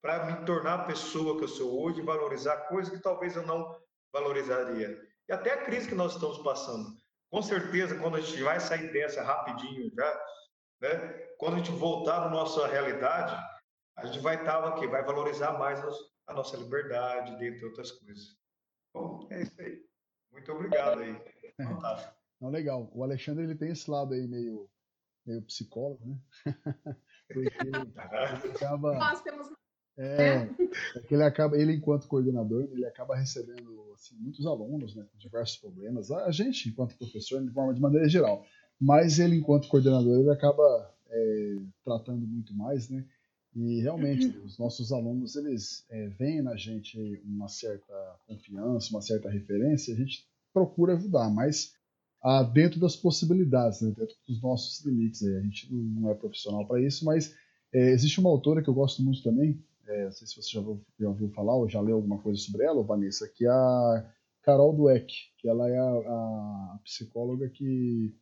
para 0.00 0.26
me 0.26 0.44
tornar 0.44 0.74
a 0.74 0.84
pessoa 0.84 1.36
que 1.36 1.44
eu 1.44 1.48
sou 1.48 1.82
hoje, 1.82 2.02
valorizar 2.02 2.68
coisas 2.68 2.92
que 2.92 3.02
talvez 3.02 3.36
eu 3.36 3.46
não 3.46 3.76
valorizaria. 4.12 4.98
E 5.28 5.32
até 5.32 5.52
a 5.52 5.64
crise 5.64 5.88
que 5.88 5.94
nós 5.94 6.14
estamos 6.14 6.38
passando. 6.38 6.96
Com 7.30 7.42
certeza, 7.42 7.98
quando 7.98 8.16
a 8.16 8.20
gente 8.20 8.42
vai 8.42 8.58
sair 8.58 8.90
dessa 8.92 9.22
rapidinho 9.22 9.90
já, 9.94 10.24
né? 10.80 10.96
quando 11.38 11.54
a 11.54 11.58
gente 11.58 11.72
voltar 11.72 12.20
na 12.20 12.30
nossa 12.30 12.66
realidade, 12.66 13.36
a 13.96 14.06
gente 14.06 14.20
vai 14.20 14.36
estar 14.36 14.64
aqui, 14.64 14.86
vai 14.86 15.04
valorizar 15.04 15.58
mais 15.58 15.80
a 16.26 16.32
nossa 16.32 16.56
liberdade, 16.56 17.38
dentre 17.38 17.66
outras 17.66 17.90
coisas. 17.90 18.36
Bom, 18.94 19.26
é 19.30 19.42
isso 19.42 19.60
aí. 19.60 19.84
Muito 20.32 20.52
obrigado 20.52 21.00
aí. 21.00 21.20
É. 21.58 21.64
Fantástico. 21.64 22.14
Não, 22.40 22.50
legal. 22.50 22.88
O 22.94 23.02
Alexandre 23.02 23.44
ele 23.44 23.56
tem 23.56 23.72
esse 23.72 23.90
lado 23.90 24.14
aí 24.14 24.26
meio, 24.26 24.70
meio 25.26 25.42
psicólogo, 25.42 26.06
né? 26.06 26.18
Porque 27.28 27.50
ele 27.60 28.50
acaba... 28.54 28.94
Nós 28.94 29.20
temos 29.22 29.48
é, 29.98 30.22
é, 30.22 30.50
ele 31.10 31.22
acaba, 31.24 31.56
ele 31.56 31.72
enquanto 31.74 32.06
coordenador, 32.06 32.68
ele 32.70 32.86
acaba 32.86 33.16
recebendo 33.16 33.92
assim, 33.94 34.14
muitos 34.16 34.46
alunos, 34.46 34.94
né, 34.94 35.04
com 35.10 35.18
diversos 35.18 35.56
problemas. 35.58 36.10
A 36.10 36.30
gente, 36.30 36.68
enquanto 36.68 36.96
professor, 36.96 37.44
de 37.44 37.50
forma 37.50 37.74
de 37.74 37.80
maneira 37.80 38.08
geral, 38.08 38.44
mas 38.80 39.18
ele 39.18 39.36
enquanto 39.36 39.68
coordenador, 39.68 40.20
ele 40.20 40.30
acaba 40.30 40.94
é, 41.10 41.56
tratando 41.84 42.26
muito 42.26 42.54
mais, 42.54 42.88
né? 42.88 43.04
E 43.56 43.80
realmente 43.80 44.26
uhum. 44.26 44.44
os 44.44 44.58
nossos 44.58 44.92
alunos 44.92 45.34
eles 45.34 45.84
é, 45.90 46.08
veem 46.10 46.42
na 46.42 46.54
gente 46.54 47.20
uma 47.24 47.48
certa 47.48 47.92
confiança, 48.26 48.90
uma 48.90 49.02
certa 49.02 49.28
referência, 49.28 49.92
a 49.92 49.96
gente 49.96 50.28
procura 50.52 50.94
ajudar, 50.94 51.28
mas 51.28 51.72
ah, 52.22 52.42
dentro 52.42 52.78
das 52.78 52.94
possibilidades, 52.94 53.80
né, 53.80 53.92
dentro 53.96 54.14
dos 54.28 54.40
nossos 54.40 54.84
limites. 54.84 55.22
Aí. 55.22 55.36
A 55.36 55.40
gente 55.40 55.72
não 55.72 56.10
é 56.10 56.14
profissional 56.14 56.66
para 56.66 56.80
isso, 56.80 57.04
mas 57.04 57.34
é, 57.72 57.90
existe 57.90 58.20
uma 58.20 58.30
autora 58.30 58.62
que 58.62 58.68
eu 58.68 58.74
gosto 58.74 59.02
muito 59.02 59.22
também, 59.22 59.60
é, 59.88 60.04
não 60.04 60.12
sei 60.12 60.26
se 60.26 60.36
você 60.36 60.50
já 60.52 60.60
ouviu, 60.60 60.84
já 60.98 61.08
ouviu, 61.08 61.30
falar 61.30 61.56
ou 61.56 61.68
já 61.68 61.80
leu 61.80 61.96
alguma 61.96 62.20
coisa 62.20 62.40
sobre 62.40 62.64
ela, 62.64 62.82
Vanessa, 62.82 63.28
que 63.28 63.44
é 63.44 63.48
a 63.48 64.12
Carol 64.42 64.76
Dweck, 64.76 65.12
que 65.38 65.48
ela 65.48 65.68
é 65.68 65.78
a, 65.78 65.92
a 65.92 66.78
psicóloga 66.84 67.48
que 67.48 68.14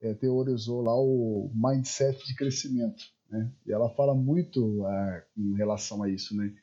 é, 0.00 0.14
teorizou 0.14 0.82
lá 0.82 0.94
o 0.94 1.50
mindset 1.54 2.24
de 2.26 2.34
crescimento, 2.34 3.02
né? 3.30 3.50
E 3.66 3.72
ela 3.72 3.90
fala 3.90 4.14
muito 4.14 4.86
é, 4.86 5.24
em 5.36 5.54
relação 5.56 6.02
a 6.02 6.08
isso, 6.08 6.36
né? 6.36 6.54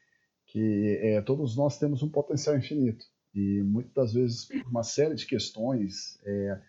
Que 0.48 1.00
é, 1.02 1.22
todos 1.22 1.56
nós 1.56 1.80
temos 1.80 2.04
um 2.04 2.10
potencial 2.10 2.58
infinito 2.58 3.06
e 3.34 3.64
muitas 3.64 3.94
das 3.94 4.14
vezes 4.14 4.46
por 4.46 4.68
uma 4.68 4.84
série 4.84 5.16
de 5.16 5.26
questões 5.26 6.20
é, 6.24 6.62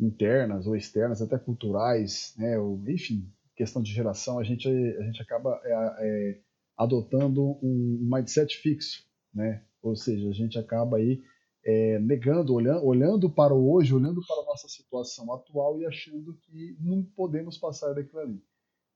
internas 0.00 0.66
ou 0.66 0.74
externas, 0.74 1.20
até 1.20 1.38
culturais, 1.38 2.34
né? 2.38 2.58
Ou, 2.58 2.82
enfim, 2.88 3.30
questão 3.54 3.82
de 3.82 3.92
geração, 3.92 4.38
a 4.38 4.44
gente 4.44 4.68
a 4.68 5.02
gente 5.02 5.20
acaba 5.22 5.60
é, 5.64 5.72
é, 6.00 6.40
adotando 6.76 7.58
um 7.62 7.98
mindset 8.02 8.56
fixo, 8.58 9.04
né? 9.34 9.62
Ou 9.82 9.96
seja, 9.96 10.28
a 10.28 10.32
gente 10.32 10.58
acaba 10.58 10.96
aí 10.96 11.22
é, 11.64 11.98
negando, 11.98 12.54
olhando, 12.54 12.84
olhando 12.84 13.30
para 13.30 13.54
o 13.54 13.72
hoje, 13.72 13.94
olhando 13.94 14.20
para 14.26 14.42
a 14.42 14.46
nossa 14.46 14.68
situação 14.68 15.32
atual 15.32 15.80
e 15.80 15.86
achando 15.86 16.34
que 16.42 16.76
não 16.80 17.02
podemos 17.02 17.58
passar 17.58 17.92
daquilo 17.94 18.20
ali. 18.20 18.42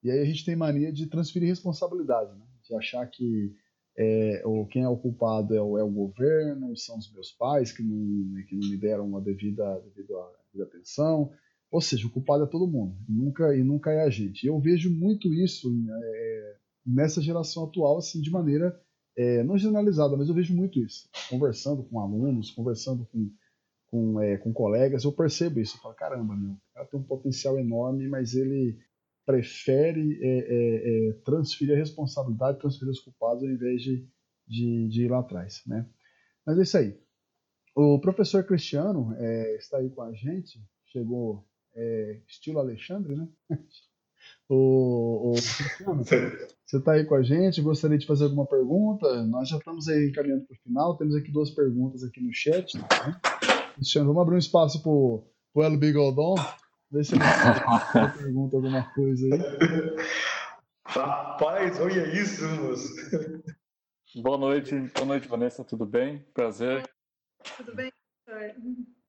E 0.03 0.11
aí 0.11 0.21
a 0.21 0.25
gente 0.25 0.45
tem 0.45 0.57
mania 0.57 0.93
de 0.93 1.07
transferir 1.07 1.49
responsabilidade, 1.49 2.33
né? 2.39 2.47
de 2.63 2.75
achar 2.75 3.07
que 3.07 3.55
é, 3.99 4.43
ou 4.45 4.67
quem 4.67 4.83
é 4.83 4.89
o 4.89 4.97
culpado 4.97 5.55
é 5.55 5.61
o, 5.61 5.77
é 5.77 5.83
o, 5.83 5.91
governo, 5.91 6.77
são 6.77 6.97
os 6.97 7.13
meus 7.13 7.33
pais 7.33 7.73
que 7.73 7.83
não, 7.83 8.43
que 8.45 8.55
não 8.55 8.69
me 8.69 8.77
deram 8.77 9.17
a 9.17 9.21
devida, 9.21 9.81
devida, 9.81 10.15
devida 10.53 10.69
atenção. 10.69 11.33
Ou 11.71 11.81
seja, 11.81 12.07
o 12.07 12.11
culpado 12.11 12.45
é 12.45 12.47
todo 12.47 12.67
mundo, 12.71 12.97
e 13.09 13.13
nunca, 13.13 13.55
e 13.55 13.63
nunca 13.63 13.93
é 13.93 14.03
a 14.03 14.11
gente. 14.11 14.47
Eu 14.47 14.59
vejo 14.59 14.91
muito 14.91 15.33
isso 15.33 15.71
é, 16.03 16.57
nessa 16.93 17.21
geração 17.21 17.65
atual, 17.65 17.99
assim, 17.99 18.21
de 18.21 18.31
maneira 18.31 18.79
é, 19.17 19.43
não 19.43 19.59
generalizada, 19.59 20.17
mas 20.17 20.29
eu 20.29 20.35
vejo 20.35 20.55
muito 20.55 20.79
isso. 20.79 21.09
Conversando 21.29 21.83
com 21.85 22.01
alunos, 22.01 22.51
conversando 22.51 23.07
com, 23.07 23.31
com, 23.91 24.21
é, 24.21 24.37
com 24.39 24.53
colegas, 24.53 25.05
eu 25.05 25.13
percebo 25.13 25.61
isso. 25.61 25.77
Eu 25.77 25.83
falo, 25.83 25.95
caramba, 25.95 26.37
meu, 26.37 26.53
o 26.53 26.61
cara 26.75 26.87
tem 26.87 27.01
um 27.01 27.05
potencial 27.05 27.59
enorme, 27.59 28.09
mas 28.09 28.35
ele 28.35 28.79
prefere 29.27 30.19
é, 30.23 30.39
é, 30.39 31.09
é 31.11 31.13
transferir 31.25 31.75
a 31.75 31.79
responsabilidade, 31.79 32.59
transferir 32.59 32.91
os 32.91 33.01
culpados, 33.01 33.43
ao 33.43 33.51
invés 33.51 33.83
de, 33.83 34.09
de, 34.47 34.89
de, 34.89 35.05
ir 35.05 35.11
lá 35.11 35.21
atrás, 35.21 35.63
né? 35.67 35.89
Mas 36.45 36.59
é 36.59 36.63
isso 36.63 36.79
aí. 36.79 36.99
O 37.77 38.01
professor 38.01 38.45
Cristiano 38.45 39.15
é, 39.19 39.57
está 39.57 39.79
aí 39.79 39.91
com 39.91 40.03
a 40.03 40.13
gente, 40.13 40.61
chegou 40.87 41.47
estilo 42.27 42.59
Alexandre, 42.59 43.15
né? 43.15 43.29
O, 44.49 45.33
o 45.33 45.35
você 45.35 46.77
está 46.79 46.93
aí 46.93 47.05
com 47.05 47.15
a 47.15 47.23
gente? 47.23 47.61
Gostaria 47.61 47.99
de 47.99 48.07
fazer 48.07 48.25
alguma 48.25 48.47
pergunta? 48.47 49.25
Nós 49.25 49.49
já 49.49 49.57
estamos 49.59 49.89
aí 49.89 50.13
caminhando 50.13 50.47
para 50.47 50.55
o 50.55 50.59
final. 50.63 50.97
Temos 50.97 51.17
aqui 51.17 51.33
duas 51.33 51.51
perguntas 51.51 52.05
aqui 52.05 52.21
no 52.21 52.33
chat. 52.33 52.77
Né? 52.77 52.85
Cristiano, 53.75 54.09
vamos 54.09 54.23
abrir 54.23 54.37
um 54.37 54.39
espaço 54.39 54.83
para 54.83 54.91
o 54.93 55.25
pro 55.53 55.65
El 55.65 55.77
Bigodon. 55.77 56.35
Vê 56.91 57.05
se 57.05 57.15
ele 57.15 57.23
pergunta 58.19 58.57
alguma 58.57 58.83
coisa 58.95 59.27
aí. 59.27 59.41
Rapaz, 60.87 61.81
olha 61.81 62.07
isso, 62.21 62.45
moço. 62.49 62.89
Boa 64.23 64.39
noite, 64.39 64.75
boa 64.95 65.07
noite, 65.07 65.29
Vanessa, 65.29 65.65
tudo 65.65 65.87
bem? 65.87 66.25
Prazer. 66.35 66.89
Tudo 67.57 67.75
bem, 67.75 67.93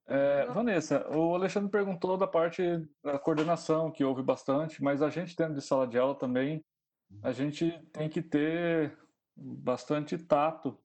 é, 0.06 0.46
Vanessa, 0.46 1.08
o 1.10 1.34
Alexandre 1.34 1.70
perguntou 1.70 2.16
da 2.16 2.26
parte 2.26 2.62
da 3.02 3.18
coordenação, 3.18 3.90
que 3.90 4.04
houve 4.04 4.22
bastante, 4.22 4.82
mas 4.82 5.02
a 5.02 5.08
gente 5.08 5.36
dentro 5.36 5.54
de 5.54 5.62
sala 5.62 5.86
de 5.86 5.98
aula 5.98 6.14
também, 6.14 6.64
a 7.22 7.32
gente 7.32 7.70
tem 7.92 8.08
que 8.08 8.22
ter 8.22 8.98
bastante 9.36 10.18
tato, 10.18 10.78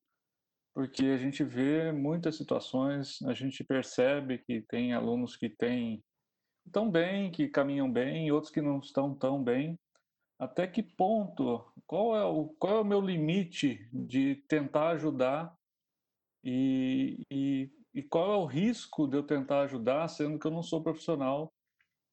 porque 0.74 1.06
a 1.06 1.18
gente 1.18 1.44
vê 1.44 1.92
muitas 1.92 2.36
situações, 2.36 3.22
a 3.24 3.34
gente 3.34 3.64
percebe 3.64 4.38
que 4.40 4.62
tem 4.62 4.94
alunos 4.94 5.36
que 5.36 5.50
têm 5.50 6.04
tão 6.72 6.90
bem, 6.90 7.32
que 7.32 7.48
caminham 7.48 7.92
bem, 7.92 8.28
e 8.28 8.32
outros 8.32 8.52
que 8.52 8.62
não 8.62 8.80
estão 8.80 9.16
tão 9.16 9.44
bem. 9.44 9.80
Até 10.40 10.68
que 10.68 10.84
ponto? 10.84 11.66
Qual 11.88 12.16
é 12.16 12.24
o, 12.24 12.50
qual 12.60 12.78
é 12.78 12.82
o 12.82 12.86
meu 12.86 13.02
limite 13.02 13.90
de 13.92 14.36
tentar 14.48 14.90
ajudar 14.90 15.56
e, 16.44 17.26
e, 17.32 17.72
e 17.98 18.04
qual 18.04 18.32
é 18.32 18.36
o 18.36 18.46
risco 18.46 19.08
de 19.08 19.18
eu 19.18 19.24
tentar 19.24 19.62
ajudar, 19.62 20.08
sendo 20.08 20.38
que 20.38 20.46
eu 20.46 20.52
não 20.52 20.62
sou 20.62 20.84
profissional 20.84 21.52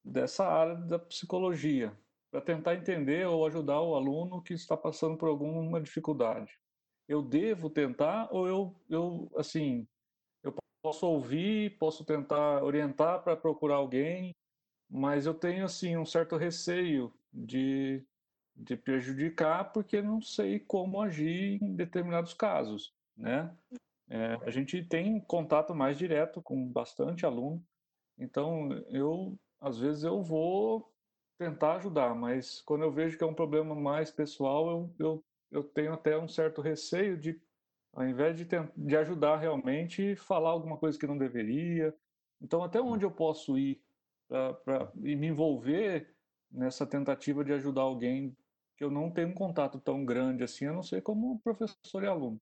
dessa 0.03 0.43
área 0.43 0.73
da 0.73 0.97
psicologia, 0.97 1.95
para 2.31 2.41
tentar 2.41 2.73
entender 2.73 3.27
ou 3.27 3.45
ajudar 3.45 3.79
o 3.81 3.93
aluno 3.93 4.41
que 4.41 4.55
está 4.55 4.75
passando 4.75 5.15
por 5.15 5.29
alguma 5.29 5.79
dificuldade. 5.79 6.51
Eu 7.07 7.21
devo 7.21 7.69
tentar 7.69 8.27
ou 8.31 8.47
eu, 8.47 8.75
eu 8.89 9.31
assim, 9.37 9.87
eu 10.41 10.55
posso 10.81 11.05
ouvir, 11.05 11.77
posso 11.77 12.03
tentar 12.03 12.63
orientar 12.63 13.23
para 13.23 13.37
procurar 13.37 13.75
alguém, 13.75 14.33
mas 14.89 15.27
eu 15.27 15.35
tenho 15.35 15.65
assim 15.65 15.95
um 15.97 16.05
certo 16.05 16.35
receio 16.35 17.13
de, 17.31 18.03
de 18.55 18.75
prejudicar 18.75 19.71
porque 19.71 20.01
não 20.01 20.19
sei 20.19 20.59
como 20.59 20.99
agir 20.99 21.61
em 21.61 21.75
determinados 21.75 22.33
casos, 22.33 22.91
né? 23.15 23.55
É, 24.09 24.35
a 24.41 24.51
gente 24.51 24.83
tem 24.83 25.19
contato 25.19 25.73
mais 25.73 25.97
direto 25.97 26.41
com 26.41 26.67
bastante 26.71 27.25
aluno, 27.25 27.65
então 28.17 28.71
eu 28.89 29.37
às 29.59 29.79
vezes 29.79 30.03
eu 30.03 30.21
vou 30.21 30.93
tentar 31.37 31.75
ajudar, 31.77 32.13
mas 32.15 32.61
quando 32.61 32.83
eu 32.83 32.91
vejo 32.91 33.17
que 33.17 33.23
é 33.23 33.27
um 33.27 33.33
problema 33.33 33.75
mais 33.75 34.11
pessoal, 34.11 34.69
eu, 34.69 34.95
eu, 34.99 35.25
eu 35.51 35.63
tenho 35.63 35.93
até 35.93 36.17
um 36.17 36.27
certo 36.27 36.61
receio 36.61 37.17
de, 37.17 37.41
ao 37.93 38.07
invés 38.07 38.37
de, 38.37 38.45
de 38.77 38.97
ajudar 38.97 39.37
realmente, 39.37 40.15
falar 40.15 40.51
alguma 40.51 40.77
coisa 40.77 40.97
que 40.99 41.07
não 41.07 41.17
deveria. 41.17 41.93
Então, 42.41 42.63
até 42.63 42.79
onde 42.81 43.05
eu 43.05 43.11
posso 43.11 43.57
ir 43.57 43.81
para 44.27 44.91
me 44.95 45.27
envolver 45.27 46.15
nessa 46.51 46.85
tentativa 46.85 47.43
de 47.43 47.53
ajudar 47.53 47.81
alguém 47.81 48.35
que 48.77 48.83
eu 48.83 48.91
não 48.91 49.11
tenho 49.11 49.29
um 49.29 49.33
contato 49.33 49.79
tão 49.79 50.05
grande 50.05 50.43
assim, 50.43 50.65
a 50.65 50.73
não 50.73 50.83
ser 50.83 51.01
como 51.01 51.39
professor 51.39 52.03
e 52.03 52.07
aluno. 52.07 52.39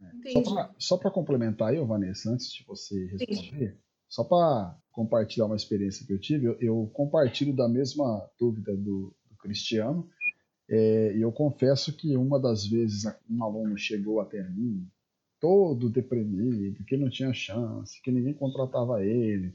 É. 0.00 0.72
Só 0.78 0.96
para 0.96 1.10
complementar 1.10 1.70
aí, 1.70 1.84
Vanessa, 1.84 2.30
antes 2.30 2.52
de 2.52 2.64
você 2.64 3.06
responder, 3.06 3.78
só 4.08 4.24
para 4.24 4.78
compartilhar 4.92 5.46
uma 5.46 5.56
experiência 5.56 6.06
que 6.06 6.12
eu 6.12 6.20
tive, 6.20 6.46
eu, 6.46 6.56
eu 6.60 6.90
compartilho 6.92 7.54
da 7.54 7.68
mesma 7.68 8.28
dúvida 8.38 8.76
do, 8.76 9.14
do 9.28 9.36
Cristiano, 9.38 10.08
é, 10.70 11.16
e 11.16 11.20
eu 11.20 11.32
confesso 11.32 11.96
que 11.96 12.16
uma 12.16 12.38
das 12.38 12.66
vezes 12.66 13.04
um 13.28 13.42
aluno 13.42 13.76
chegou 13.76 14.20
até 14.20 14.42
mim 14.50 14.86
todo 15.40 15.88
deprimido, 15.88 16.84
que 16.84 16.96
não 16.96 17.08
tinha 17.08 17.32
chance, 17.32 18.00
que 18.02 18.10
ninguém 18.10 18.34
contratava 18.34 19.04
ele, 19.04 19.54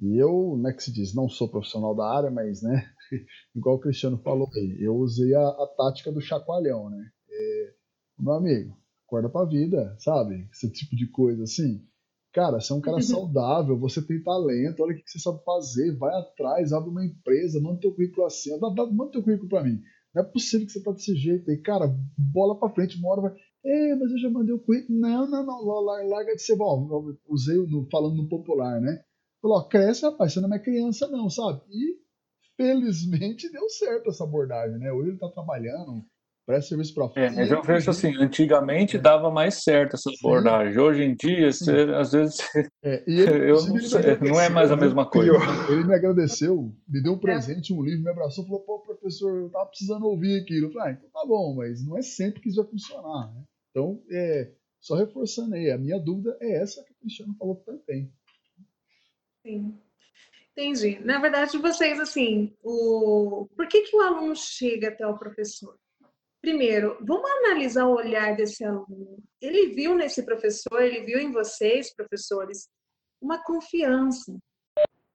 e 0.00 0.16
eu, 0.16 0.56
né, 0.56 0.72
que 0.72 0.82
se 0.82 0.90
diz, 0.90 1.14
não 1.14 1.28
sou 1.28 1.46
profissional 1.46 1.94
da 1.94 2.06
área, 2.06 2.30
mas, 2.30 2.62
né, 2.62 2.90
igual 3.54 3.76
o 3.76 3.80
Cristiano 3.80 4.16
falou 4.18 4.48
aí, 4.56 4.78
eu 4.80 4.96
usei 4.96 5.34
a, 5.34 5.46
a 5.46 5.66
tática 5.76 6.10
do 6.10 6.22
chacoalhão, 6.22 6.88
né? 6.88 7.10
É, 7.30 7.74
meu 8.18 8.32
amigo, 8.32 8.79
acorda 9.10 9.28
pra 9.28 9.44
vida, 9.44 9.96
sabe? 9.98 10.48
Esse 10.52 10.70
tipo 10.70 10.94
de 10.94 11.10
coisa 11.10 11.42
assim. 11.42 11.84
Cara, 12.32 12.60
você 12.60 12.72
é 12.72 12.76
um 12.76 12.80
cara 12.80 13.00
saudável, 13.02 13.76
você 13.76 14.00
tem 14.00 14.22
talento, 14.22 14.80
olha 14.82 14.94
o 14.94 14.96
que 14.96 15.10
você 15.10 15.18
sabe 15.18 15.42
fazer, 15.44 15.96
vai 15.98 16.14
atrás, 16.14 16.72
abre 16.72 16.88
uma 16.88 17.04
empresa, 17.04 17.60
manda 17.60 17.80
teu 17.80 17.92
currículo 17.92 18.24
assim, 18.24 18.56
manda 18.60 19.10
teu 19.10 19.22
currículo 19.22 19.48
pra 19.48 19.64
mim. 19.64 19.80
Não 20.14 20.22
é 20.22 20.24
possível 20.24 20.66
que 20.66 20.72
você 20.72 20.82
tá 20.82 20.92
desse 20.92 21.14
jeito 21.16 21.50
aí, 21.50 21.58
cara, 21.58 21.92
bola 22.16 22.58
pra 22.58 22.70
frente, 22.70 22.98
uma 22.98 23.10
hora 23.10 23.22
vai. 23.22 23.32
É, 23.64 23.94
mas 23.96 24.10
eu 24.10 24.18
já 24.18 24.30
mandei 24.30 24.54
o 24.54 24.60
currículo. 24.60 24.98
Não, 24.98 25.28
não, 25.28 25.44
não, 25.44 25.64
larga 26.08 26.34
de 26.34 26.42
ser 26.42 26.56
bom. 26.56 26.88
Usei 27.28 27.56
no, 27.56 27.86
falando 27.90 28.16
no 28.16 28.28
popular, 28.28 28.80
né? 28.80 29.04
Falou, 29.42 29.68
cresce, 29.68 30.02
rapaz, 30.02 30.32
você 30.32 30.40
não 30.40 30.52
é 30.52 30.58
criança, 30.58 31.08
não, 31.08 31.28
sabe? 31.28 31.62
E 31.70 32.00
felizmente 32.56 33.50
deu 33.50 33.68
certo 33.68 34.10
essa 34.10 34.24
abordagem, 34.24 34.78
né? 34.78 34.92
Hoje 34.92 35.08
ele 35.08 35.14
está 35.16 35.28
trabalhando, 35.28 36.04
presta 36.50 36.70
serviço 36.70 36.94
para 36.94 37.08
fora. 37.08 37.26
É, 37.26 37.30
mas 37.30 37.50
eu 37.50 37.62
vejo 37.62 37.90
assim, 37.90 38.16
antigamente 38.16 38.96
é. 38.96 39.00
dava 39.00 39.30
mais 39.30 39.62
certo 39.62 39.94
essa 39.94 40.10
abordagem. 40.10 40.74
Sim. 40.74 40.80
Hoje 40.80 41.02
em 41.04 41.14
dia, 41.14 41.52
você, 41.52 41.82
às 41.94 42.12
vezes, 42.12 42.38
é, 42.82 43.04
ele, 43.06 43.50
eu 43.50 43.64
não, 43.66 43.78
sei, 43.80 44.18
não 44.20 44.40
é 44.40 44.48
mais 44.48 44.72
a 44.72 44.76
né? 44.76 44.82
mesma 44.82 45.08
coisa. 45.08 45.32
Ele 45.68 45.84
me 45.84 45.94
agradeceu, 45.94 46.74
me 46.88 47.00
deu 47.00 47.12
um 47.12 47.18
presente, 47.18 47.72
um 47.72 47.82
livro, 47.82 48.02
me 48.02 48.10
abraçou, 48.10 48.44
falou, 48.44 48.60
pô, 48.60 48.80
professor, 48.80 49.42
eu 49.42 49.50
tava 49.50 49.66
precisando 49.66 50.04
ouvir 50.06 50.40
aquilo. 50.40 50.66
Eu 50.66 50.72
falei, 50.72 50.92
ah, 50.92 50.96
então 50.98 51.10
tá 51.10 51.26
bom, 51.26 51.54
mas 51.54 51.86
não 51.86 51.96
é 51.96 52.02
sempre 52.02 52.40
que 52.40 52.48
isso 52.48 52.60
vai 52.60 52.70
funcionar, 52.70 53.32
né? 53.32 53.42
Então, 53.70 54.02
é, 54.10 54.50
só 54.80 54.96
reforçando 54.96 55.54
aí, 55.54 55.70
a 55.70 55.78
minha 55.78 56.00
dúvida 56.00 56.36
é 56.40 56.60
essa 56.60 56.82
que 56.82 56.92
o 56.92 56.96
Cristiano 56.96 57.34
falou 57.38 57.56
também. 57.64 58.12
Sim. 59.46 59.78
Entendi. 60.52 60.98
Na 61.04 61.20
verdade, 61.20 61.56
vocês, 61.56 62.00
assim, 62.00 62.52
o... 62.62 63.48
por 63.56 63.68
que, 63.68 63.82
que 63.82 63.96
o 63.96 64.00
aluno 64.00 64.34
chega 64.34 64.88
até 64.88 65.06
o 65.06 65.16
professor? 65.16 65.78
Primeiro, 66.40 66.96
vamos 67.02 67.30
analisar 67.30 67.86
o 67.86 67.96
olhar 67.96 68.34
desse 68.34 68.64
aluno. 68.64 69.22
Ele 69.40 69.74
viu 69.74 69.94
nesse 69.94 70.24
professor, 70.24 70.80
ele 70.80 71.00
viu 71.00 71.18
em 71.18 71.32
vocês, 71.32 71.94
professores, 71.94 72.68
uma 73.20 73.42
confiança, 73.42 74.34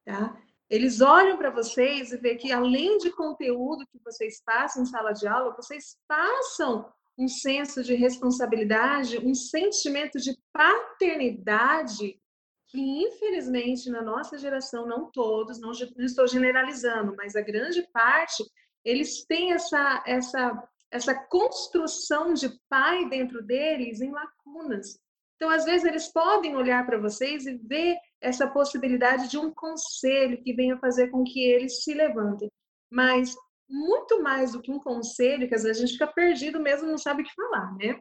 tá? 0.05 0.39
Eles 0.69 1.01
olham 1.01 1.37
para 1.37 1.49
vocês 1.49 2.11
e 2.11 2.17
vê 2.17 2.35
que 2.35 2.51
além 2.51 2.97
de 2.97 3.11
conteúdo 3.11 3.85
que 3.91 3.99
vocês 4.03 4.41
passam 4.43 4.83
em 4.83 4.85
sala 4.85 5.13
de 5.13 5.27
aula, 5.27 5.55
vocês 5.55 5.97
passam 6.07 6.91
um 7.17 7.27
senso 7.27 7.83
de 7.83 7.95
responsabilidade, 7.95 9.19
um 9.19 9.33
sentimento 9.33 10.19
de 10.19 10.37
paternidade 10.51 12.19
que 12.67 12.79
infelizmente 12.79 13.89
na 13.89 14.01
nossa 14.01 14.37
geração, 14.37 14.85
não 14.85 15.09
todos, 15.11 15.59
não, 15.59 15.71
não, 15.95 16.05
estou 16.05 16.27
generalizando, 16.27 17.15
mas 17.15 17.35
a 17.35 17.41
grande 17.41 17.87
parte, 17.93 18.43
eles 18.83 19.23
têm 19.25 19.53
essa, 19.53 20.03
essa, 20.05 20.67
essa 20.95 21.13
construção 21.13 22.33
de 22.33 22.49
pai 22.69 23.09
dentro 23.09 23.43
deles 23.43 23.99
em 23.99 24.11
lacunas. 24.11 24.97
Então, 25.35 25.49
às 25.49 25.65
vezes, 25.65 25.83
eles 25.83 26.11
podem 26.11 26.55
olhar 26.55 26.85
para 26.85 26.97
vocês 26.97 27.45
e 27.45 27.57
ver 27.57 27.97
essa 28.21 28.47
possibilidade 28.47 29.29
de 29.29 29.37
um 29.37 29.53
conselho 29.53 30.41
que 30.41 30.53
venha 30.53 30.79
fazer 30.79 31.09
com 31.09 31.23
que 31.25 31.43
eles 31.43 31.83
se 31.83 31.93
levantem. 31.93 32.49
Mas, 32.89 33.35
muito 33.69 34.23
mais 34.23 34.53
do 34.53 34.61
que 34.61 34.71
um 34.71 34.79
conselho, 34.79 35.47
que 35.49 35.55
às 35.55 35.63
vezes 35.63 35.83
a 35.83 35.85
gente 35.85 35.93
fica 35.93 36.07
perdido 36.07 36.59
mesmo, 36.61 36.87
não 36.87 36.97
sabe 36.97 37.21
o 37.21 37.25
que 37.25 37.33
falar, 37.33 37.75
né? 37.75 37.99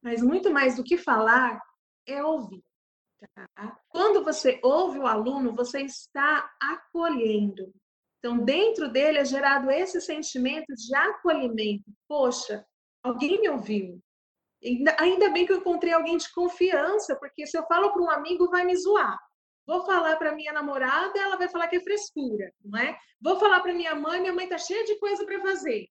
Mas 0.00 0.22
muito 0.22 0.50
mais 0.52 0.76
do 0.76 0.84
que 0.84 0.96
falar 0.96 1.60
é 2.06 2.22
ouvir. 2.22 2.62
Tá? 3.34 3.78
Quando 3.88 4.22
você 4.22 4.60
ouve 4.62 4.98
o 4.98 5.06
aluno, 5.06 5.54
você 5.54 5.80
está 5.82 6.48
acolhendo. 6.60 7.72
Então, 8.22 8.38
dentro 8.38 8.88
dele 8.88 9.18
é 9.18 9.24
gerado 9.24 9.68
esse 9.68 10.00
sentimento 10.00 10.72
de 10.72 10.94
acolhimento. 10.94 11.90
Poxa, 12.06 12.64
alguém 13.02 13.40
me 13.40 13.48
ouviu. 13.48 14.00
Ainda 15.00 15.28
bem 15.30 15.44
que 15.44 15.52
eu 15.52 15.56
encontrei 15.56 15.92
alguém 15.92 16.16
de 16.16 16.32
confiança, 16.32 17.16
porque 17.16 17.44
se 17.44 17.58
eu 17.58 17.66
falo 17.66 17.92
para 17.92 18.00
um 18.00 18.08
amigo, 18.08 18.48
vai 18.48 18.64
me 18.64 18.76
zoar. 18.76 19.18
Vou 19.66 19.84
falar 19.84 20.14
para 20.16 20.36
minha 20.36 20.52
namorada, 20.52 21.18
ela 21.18 21.36
vai 21.36 21.48
falar 21.48 21.66
que 21.66 21.76
é 21.76 21.80
frescura, 21.80 22.52
não 22.64 22.78
é? 22.78 22.96
Vou 23.20 23.40
falar 23.40 23.60
para 23.60 23.74
minha 23.74 23.94
mãe, 23.96 24.20
minha 24.20 24.32
mãe 24.32 24.44
está 24.44 24.56
cheia 24.56 24.84
de 24.84 24.96
coisa 25.00 25.26
para 25.26 25.40
fazer. 25.40 25.88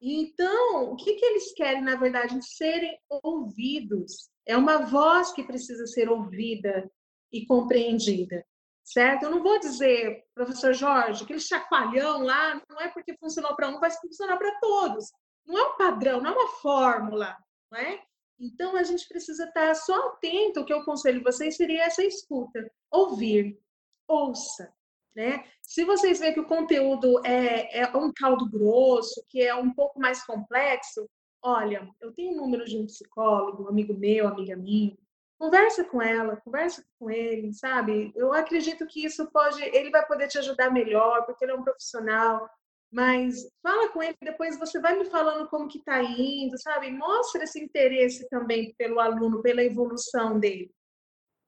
Então, 0.00 0.92
o 0.92 0.96
que, 0.96 1.14
que 1.14 1.24
eles 1.24 1.52
querem, 1.54 1.82
na 1.82 1.94
verdade? 1.94 2.44
Serem 2.44 2.98
ouvidos. 3.08 4.30
É 4.44 4.56
uma 4.56 4.78
voz 4.78 5.30
que 5.30 5.44
precisa 5.44 5.86
ser 5.86 6.08
ouvida 6.08 6.90
e 7.32 7.46
compreendida, 7.46 8.44
certo? 8.92 9.24
Eu 9.24 9.30
não 9.30 9.42
vou 9.42 9.58
dizer, 9.58 10.24
professor 10.34 10.72
Jorge, 10.72 11.24
aquele 11.24 11.40
chacoalhão 11.40 12.22
lá 12.22 12.60
não 12.68 12.80
é 12.80 12.88
porque 12.88 13.16
funcionou 13.18 13.54
para 13.54 13.68
um, 13.68 13.78
vai 13.78 13.90
funcionar 13.90 14.36
para 14.36 14.58
todos. 14.60 15.12
Não 15.46 15.58
é 15.58 15.68
um 15.68 15.76
padrão, 15.76 16.20
não 16.20 16.30
é 16.30 16.34
uma 16.34 16.48
fórmula, 16.60 17.36
não 17.70 17.78
é? 17.78 18.02
Então, 18.40 18.76
a 18.76 18.82
gente 18.82 19.06
precisa 19.08 19.44
estar 19.44 19.74
só 19.74 20.08
atento. 20.08 20.60
O 20.60 20.64
que 20.64 20.72
eu 20.72 20.80
aconselho 20.80 21.24
vocês 21.24 21.56
seria 21.56 21.84
essa 21.84 22.04
escuta. 22.04 22.70
Ouvir. 22.90 23.58
Ouça. 24.06 24.72
Né? 25.14 25.44
Se 25.60 25.84
vocês 25.84 26.20
verem 26.20 26.34
que 26.34 26.40
o 26.40 26.46
conteúdo 26.46 27.20
é, 27.26 27.80
é 27.80 27.96
um 27.96 28.12
caldo 28.12 28.48
grosso, 28.48 29.24
que 29.28 29.42
é 29.42 29.54
um 29.54 29.74
pouco 29.74 29.98
mais 29.98 30.24
complexo, 30.24 31.08
olha, 31.42 31.88
eu 32.00 32.12
tenho 32.12 32.36
número 32.36 32.64
de 32.64 32.78
um 32.78 32.86
psicólogo, 32.86 33.68
amigo 33.68 33.92
meu, 33.94 34.28
amiga 34.28 34.54
minha, 34.54 34.96
conversa 35.38 35.84
com 35.84 36.02
ela, 36.02 36.36
conversa 36.38 36.84
com 36.98 37.10
ele, 37.10 37.52
sabe? 37.52 38.12
Eu 38.16 38.32
acredito 38.32 38.86
que 38.86 39.04
isso 39.04 39.30
pode, 39.30 39.62
ele 39.62 39.90
vai 39.90 40.04
poder 40.04 40.26
te 40.28 40.38
ajudar 40.38 40.70
melhor, 40.70 41.24
porque 41.24 41.44
ele 41.44 41.52
é 41.52 41.54
um 41.54 41.62
profissional, 41.62 42.50
mas 42.90 43.46
fala 43.62 43.88
com 43.90 44.02
ele, 44.02 44.16
depois 44.20 44.58
você 44.58 44.80
vai 44.80 44.98
me 44.98 45.04
falando 45.04 45.48
como 45.48 45.68
que 45.68 45.82
tá 45.84 46.02
indo, 46.02 46.58
sabe? 46.58 46.90
Mostra 46.90 47.44
esse 47.44 47.62
interesse 47.62 48.28
também 48.28 48.74
pelo 48.76 48.98
aluno, 48.98 49.40
pela 49.40 49.62
evolução 49.62 50.40
dele, 50.40 50.72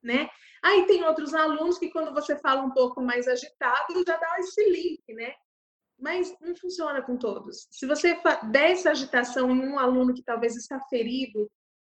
né? 0.02 0.30
Aí 0.62 0.86
tem 0.86 1.02
outros 1.04 1.34
alunos 1.34 1.78
que 1.78 1.90
quando 1.90 2.12
você 2.12 2.38
fala 2.38 2.62
um 2.62 2.70
pouco 2.70 3.00
mais 3.00 3.26
agitado, 3.26 4.04
já 4.06 4.16
dá 4.16 4.36
esse 4.38 4.62
link, 4.70 5.02
né? 5.14 5.34
Mas 5.98 6.34
não 6.40 6.54
funciona 6.54 7.02
com 7.02 7.16
todos. 7.16 7.66
Se 7.70 7.86
você 7.86 8.18
der 8.50 8.70
essa 8.70 8.90
agitação 8.90 9.50
em 9.50 9.68
um 9.68 9.78
aluno 9.78 10.14
que 10.14 10.22
talvez 10.22 10.56
está 10.56 10.78
ferido, 10.88 11.50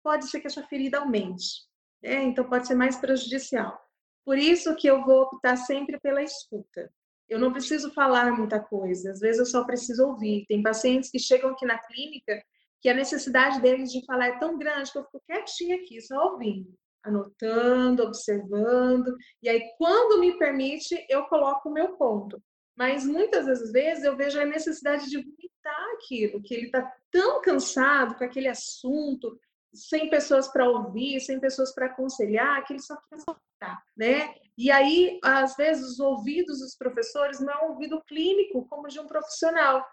pode 0.03 0.29
ser 0.29 0.41
que 0.41 0.47
essa 0.47 0.63
ferida 0.67 0.99
aumente. 0.99 1.72
Né? 2.03 2.23
Então 2.25 2.49
pode 2.49 2.67
ser 2.67 2.75
mais 2.75 2.97
prejudicial. 2.97 3.81
Por 4.25 4.39
isso 4.39 4.75
que 4.77 4.87
eu 4.87 5.05
vou 5.05 5.23
optar 5.23 5.57
sempre 5.57 5.99
pela 6.01 6.23
escuta. 6.23 6.91
Eu 7.29 7.39
não 7.39 7.53
preciso 7.53 7.93
falar 7.93 8.33
muita 8.33 8.61
coisa, 8.61 9.13
às 9.13 9.21
vezes 9.21 9.39
eu 9.39 9.47
só 9.47 9.65
preciso 9.65 10.07
ouvir. 10.07 10.45
Tem 10.47 10.63
pacientes 10.63 11.11
que 11.11 11.19
chegam 11.19 11.51
aqui 11.51 11.65
na 11.65 11.79
clínica 11.79 12.43
que 12.81 12.89
a 12.89 12.95
necessidade 12.95 13.61
deles 13.61 13.91
de 13.91 14.05
falar 14.05 14.27
é 14.29 14.39
tão 14.39 14.59
grande 14.59 14.91
que 14.91 14.99
eu 14.99 15.05
fico 15.05 15.23
quietinha 15.27 15.77
aqui, 15.77 16.01
só 16.01 16.33
ouvindo 16.33 16.75
anotando, 17.03 18.05
observando, 18.05 19.17
e 19.43 19.49
aí 19.49 19.61
quando 19.77 20.21
me 20.21 20.39
permite, 20.39 21.05
eu 21.09 21.25
coloco 21.25 21.69
o 21.69 21.73
meu 21.73 21.97
ponto. 21.97 22.41
Mas 22.77 23.05
muitas 23.05 23.47
das 23.47 23.71
vezes 23.71 24.05
eu 24.05 24.17
vejo 24.17 24.41
a 24.41 24.47
necessidade 24.47 25.09
de 25.11 25.19
vomitar 25.19 25.95
aquilo, 25.95 26.43
que 26.43 26.55
ele 26.55 26.67
está 26.67 26.91
tão 27.11 27.43
cansado 27.43 28.15
com 28.17 28.25
aquele 28.25 28.49
assunto, 28.49 29.39
sem 29.75 30.11
pessoas 30.11 30.49
para 30.49 30.69
ouvir, 30.69 31.21
sem 31.21 31.41
pessoas 31.41 31.75
para 31.75 31.87
aconselhar, 31.87 32.65
que 32.65 32.75
ele 32.75 32.83
só 32.83 32.97
quer 32.97 33.17
vomitar, 33.27 33.83
né? 33.97 34.35
E 34.57 34.71
aí, 34.71 35.19
às 35.25 35.57
vezes, 35.57 35.93
os 35.93 36.01
ouvidos 36.01 36.61
dos 36.61 36.77
professores 36.77 37.41
não 37.41 37.53
é 37.53 37.65
um 37.65 37.71
ouvido 37.71 38.03
clínico 38.05 38.67
como 38.69 38.89
de 38.89 39.01
um 39.01 39.07
profissional, 39.07 39.85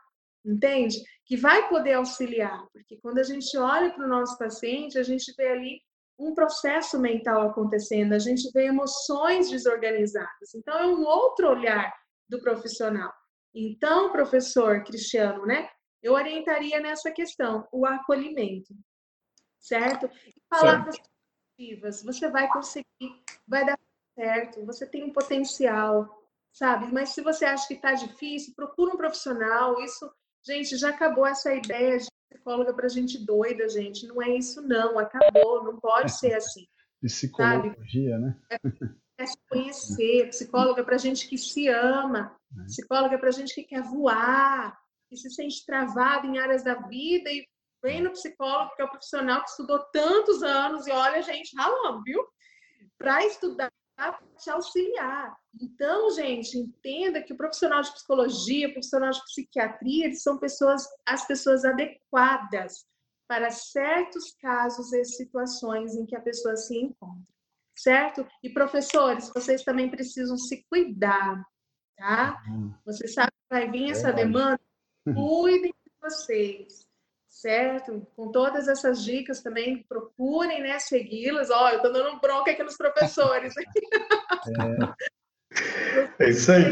entende? 0.46 1.02
Que 1.26 1.38
vai 1.38 1.70
poder 1.70 1.94
auxiliar, 1.94 2.68
porque 2.74 2.98
quando 3.02 3.20
a 3.20 3.24
gente 3.24 3.58
olha 3.58 3.94
para 3.94 4.06
o 4.06 4.10
nosso 4.10 4.38
paciente, 4.38 4.98
a 4.98 5.04
gente 5.04 5.34
vê 5.38 5.48
ali 5.48 5.82
um 6.18 6.34
processo 6.34 7.00
mental 7.00 7.50
acontecendo, 7.50 8.14
a 8.14 8.20
gente 8.20 8.52
vê 8.52 8.66
emoções 8.66 9.50
desorganizadas. 9.50 10.54
Então, 10.54 10.78
é 10.78 10.86
um 10.86 11.06
outro 11.06 11.50
olhar 11.50 11.94
do 12.28 12.42
profissional. 12.42 13.14
Então, 13.56 14.12
professor 14.12 14.84
Cristiano, 14.84 15.46
né? 15.46 15.70
Eu 16.04 16.14
orientaria 16.14 16.80
nessa 16.80 17.12
questão, 17.12 17.68
o 17.72 17.86
acolhimento, 17.86 18.74
certo? 19.60 20.10
E 20.28 20.42
palavras 20.50 20.96
certo. 20.96 21.10
positivas, 21.58 22.04
você 22.04 22.30
vai 22.30 22.48
conseguir, 22.52 23.24
vai 23.48 23.66
dar 23.66 23.78
certo, 24.16 24.66
você 24.66 24.86
tem 24.86 25.04
um 25.04 25.14
potencial, 25.14 26.10
sabe? 26.52 26.92
Mas 26.92 27.10
se 27.10 27.22
você 27.22 27.46
acha 27.46 27.68
que 27.68 27.76
está 27.76 27.94
difícil, 27.94 28.54
procura 28.56 28.94
um 28.94 28.98
profissional. 28.98 29.80
Isso, 29.82 30.12
gente, 30.46 30.78
já 30.78 30.90
acabou 30.90 31.26
essa 31.26 31.54
ideia 31.54 31.98
de 31.98 32.08
psicóloga 32.30 32.74
para 32.74 32.88
gente 32.88 33.24
doida, 33.26 33.68
gente. 33.70 34.08
Não 34.08 34.22
é 34.22 34.30
isso, 34.30 34.62
não. 34.62 35.00
Acabou, 35.00 35.64
não 35.64 35.80
pode 35.80 36.12
ser 36.12 36.34
assim. 36.34 36.66
Psicologia, 37.02 38.20
sabe? 38.20 38.26
né? 38.26 38.42
É, 38.52 39.24
é 39.24 39.26
se 39.26 39.38
conhecer. 39.50 40.30
Psicóloga 40.30 40.84
para 40.84 40.98
gente 40.98 41.28
que 41.28 41.38
se 41.38 41.68
ama. 41.70 42.36
É. 42.60 42.64
Psicóloga 42.66 43.18
para 43.18 43.32
gente 43.32 43.56
que 43.56 43.64
quer 43.64 43.82
voar, 43.84 44.78
que 45.08 45.16
se 45.16 45.30
sente 45.30 45.66
travada 45.66 46.28
em 46.28 46.40
áreas 46.40 46.64
da 46.64 46.76
vida 46.76 47.30
e 47.32 47.48
vem 47.82 48.02
no 48.02 48.12
psicólogo, 48.12 48.76
que 48.76 48.82
é 48.82 48.86
o 48.86 48.90
profissional 48.90 49.42
que 49.44 49.50
estudou 49.50 49.80
tantos 49.92 50.44
anos 50.44 50.88
e 50.88 50.92
olha, 50.92 51.22
gente, 51.22 51.56
ralando, 51.56 52.04
viu? 52.04 52.26
Para 52.98 53.26
estudar 53.26 53.72
para 54.00 54.18
te 54.38 54.50
auxiliar. 54.50 55.38
Então, 55.62 56.10
gente, 56.12 56.58
entenda 56.58 57.22
que 57.22 57.34
o 57.34 57.38
profissional 57.38 57.82
de 57.82 57.92
psicologia, 57.92 58.70
o 58.70 58.72
profissional 58.72 59.12
de 59.12 59.22
psiquiatria, 59.26 60.06
eles 60.06 60.24
são 60.24 60.38
pessoas, 60.38 60.88
as 61.06 61.28
pessoas 61.28 61.66
adequadas 61.66 62.86
para 63.28 63.52
certos 63.52 64.32
casos 64.42 64.94
e 64.94 65.04
situações 65.04 65.96
em 65.96 66.06
que 66.06 66.16
a 66.16 66.22
pessoa 66.22 66.56
se 66.56 66.78
encontra, 66.78 67.28
certo? 67.78 68.26
E 68.42 68.50
professores, 68.50 69.30
vocês 69.36 69.64
também 69.64 69.90
precisam 69.90 70.38
se 70.38 70.64
cuidar, 70.70 71.46
tá? 71.98 72.42
Uhum. 72.48 72.74
Você 72.86 73.06
sabe 73.08 73.32
que 73.32 73.56
vai 73.56 73.70
vir 73.70 73.92
essa 73.92 74.14
demanda, 74.14 74.60
cuidem 75.04 75.74
de 75.86 75.92
vocês 76.02 76.89
certo? 77.40 78.06
Com 78.16 78.32
todas 78.32 78.68
essas 78.68 79.04
dicas 79.04 79.42
também, 79.42 79.84
procurem 79.84 80.62
né, 80.62 80.78
segui-las. 80.80 81.50
Ó, 81.50 81.70
eu 81.70 81.78
estou 81.78 81.92
dando 81.92 82.20
bronca 82.20 82.52
aqui 82.52 82.64
nos 82.64 82.78
professores. 82.78 83.54
É. 86.20 86.26
é 86.26 86.30
isso 86.30 86.52
aí. 86.52 86.64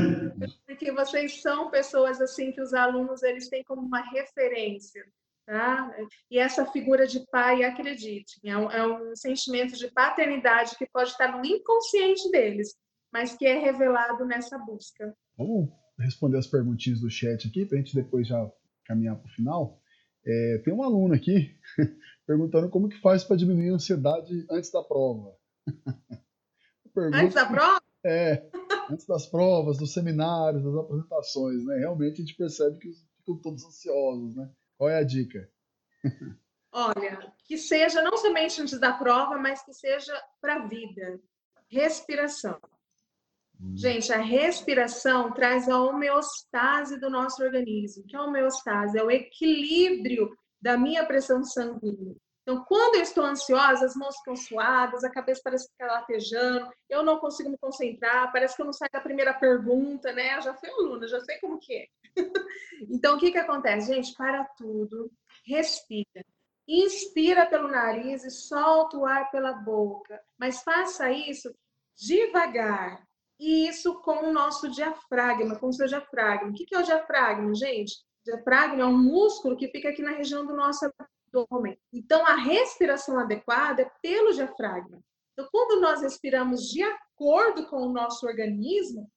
Porque 0.65 0.91
vocês 0.91 1.41
são 1.41 1.69
pessoas 1.71 2.21
assim 2.21 2.51
que 2.51 2.61
os 2.61 2.73
alunos 2.73 3.23
eles 3.23 3.49
têm 3.49 3.63
como 3.63 3.81
uma 3.81 4.01
referência. 4.11 5.05
Tá? 5.45 5.89
E 6.29 6.37
essa 6.37 6.65
figura 6.65 7.07
de 7.07 7.25
pai, 7.31 7.63
acredite, 7.63 8.37
é 8.43 8.57
um, 8.57 8.69
é 8.69 8.85
um 8.85 9.15
sentimento 9.15 9.77
de 9.77 9.89
paternidade 9.89 10.75
que 10.77 10.85
pode 10.85 11.11
estar 11.11 11.37
no 11.37 11.45
inconsciente 11.45 12.29
deles, 12.29 12.75
mas 13.13 13.33
que 13.33 13.45
é 13.45 13.57
revelado 13.57 14.25
nessa 14.25 14.57
busca. 14.57 15.15
Vamos 15.37 15.69
responder 15.97 16.37
as 16.37 16.47
perguntinhas 16.47 16.99
do 16.99 17.09
chat 17.09 17.47
aqui, 17.47 17.65
para 17.65 17.77
a 17.77 17.79
gente 17.79 17.95
depois 17.95 18.27
já 18.27 18.51
caminhar 18.83 19.15
para 19.15 19.25
o 19.25 19.33
final. 19.33 19.81
É, 20.27 20.61
tem 20.65 20.73
um 20.73 20.83
aluno 20.83 21.13
aqui 21.13 21.55
perguntando 22.27 22.69
como 22.69 22.89
que 22.89 22.99
faz 22.99 23.23
para 23.23 23.37
diminuir 23.37 23.69
a 23.69 23.75
ansiedade 23.75 24.45
antes 24.51 24.69
da 24.69 24.83
prova. 24.83 25.33
Pergunta, 26.93 27.17
antes 27.17 27.35
da 27.35 27.45
prova? 27.45 27.81
É, 28.05 28.49
antes 28.91 29.05
das 29.05 29.25
provas, 29.27 29.77
dos 29.77 29.93
seminários, 29.93 30.63
das 30.63 30.75
apresentações, 30.75 31.63
né? 31.65 31.77
Realmente 31.77 32.21
a 32.21 32.25
gente 32.25 32.35
percebe 32.35 32.77
que 32.77 32.91
ficam 33.19 33.37
todos 33.41 33.63
ansiosos, 33.63 34.35
né? 34.35 34.51
Qual 34.77 34.89
é 34.89 34.97
a 34.97 35.03
dica? 35.03 35.49
Olha, 36.73 37.33
que 37.45 37.57
seja 37.57 38.01
não 38.01 38.17
somente 38.17 38.61
antes 38.61 38.79
da 38.79 38.93
prova, 38.93 39.37
mas 39.37 39.63
que 39.63 39.73
seja 39.73 40.13
para 40.41 40.55
a 40.55 40.67
vida. 40.67 41.19
Respiração. 41.69 42.59
Gente, 43.75 44.13
a 44.13 44.17
respiração 44.17 45.31
traz 45.31 45.67
a 45.67 45.81
homeostase 45.81 46.99
do 46.99 47.09
nosso 47.09 47.43
organismo. 47.43 48.03
O 48.03 48.07
que 48.07 48.15
é 48.15 48.19
a 48.19 48.23
homeostase? 48.23 48.97
É 48.97 49.03
o 49.03 49.11
equilíbrio 49.11 50.29
da 50.61 50.77
minha 50.77 51.05
pressão 51.05 51.43
sanguínea. 51.43 52.15
Então, 52.47 52.63
quando 52.63 52.95
eu 52.95 53.01
estou 53.01 53.25
ansiosa, 53.25 53.85
as 53.85 53.93
mãos 53.95 54.15
ficam 54.19 54.35
suadas, 54.35 55.03
a 55.03 55.09
cabeça 55.09 55.41
parece 55.43 55.69
ficar 55.69 55.87
latejando, 55.87 56.71
eu 56.89 57.03
não 57.03 57.19
consigo 57.19 57.49
me 57.49 57.57
concentrar, 57.57 58.31
parece 58.31 58.55
que 58.55 58.61
eu 58.61 58.65
não 58.65 58.71
saio 58.71 58.89
da 58.89 59.01
primeira 59.01 59.33
pergunta, 59.33 60.13
né? 60.13 60.37
Eu 60.37 60.41
já 60.41 60.53
fui 60.53 60.69
aluna, 60.69 61.07
já 61.07 61.19
sei 61.19 61.37
como 61.39 61.59
que 61.59 61.73
é. 61.75 61.87
então, 62.89 63.17
o 63.17 63.19
que 63.19 63.31
que 63.31 63.37
acontece? 63.37 63.93
Gente, 63.93 64.13
para 64.13 64.45
tudo, 64.57 65.11
respira. 65.45 66.23
Inspira 66.65 67.45
pelo 67.45 67.67
nariz 67.67 68.23
e 68.23 68.29
solta 68.29 68.97
o 68.97 69.05
ar 69.05 69.29
pela 69.29 69.51
boca. 69.51 70.21
Mas 70.37 70.63
faça 70.63 71.11
isso 71.11 71.53
devagar, 71.97 73.06
e 73.39 73.67
isso 73.67 74.01
com 74.01 74.29
o 74.29 74.33
nosso 74.33 74.69
diafragma, 74.69 75.57
com 75.57 75.67
o 75.67 75.73
seu 75.73 75.87
diafragma. 75.87 76.49
O 76.49 76.53
que 76.53 76.73
é 76.73 76.79
o 76.79 76.83
diafragma, 76.83 77.53
gente? 77.53 77.93
O 78.21 78.31
diafragma 78.31 78.81
é 78.81 78.85
um 78.85 78.97
músculo 78.97 79.55
que 79.55 79.69
fica 79.69 79.89
aqui 79.89 80.01
na 80.01 80.11
região 80.11 80.45
do 80.45 80.55
nosso 80.55 80.89
abdômen. 81.33 81.79
Então, 81.93 82.25
a 82.25 82.35
respiração 82.35 83.19
adequada 83.19 83.83
é 83.83 83.91
pelo 84.01 84.33
diafragma. 84.33 84.99
Então, 85.33 85.47
quando 85.51 85.79
nós 85.79 86.01
respiramos 86.01 86.63
de 86.69 86.81
acordo 86.81 87.67
com 87.67 87.77
o 87.83 87.93
nosso 87.93 88.25
organismo, 88.25 89.09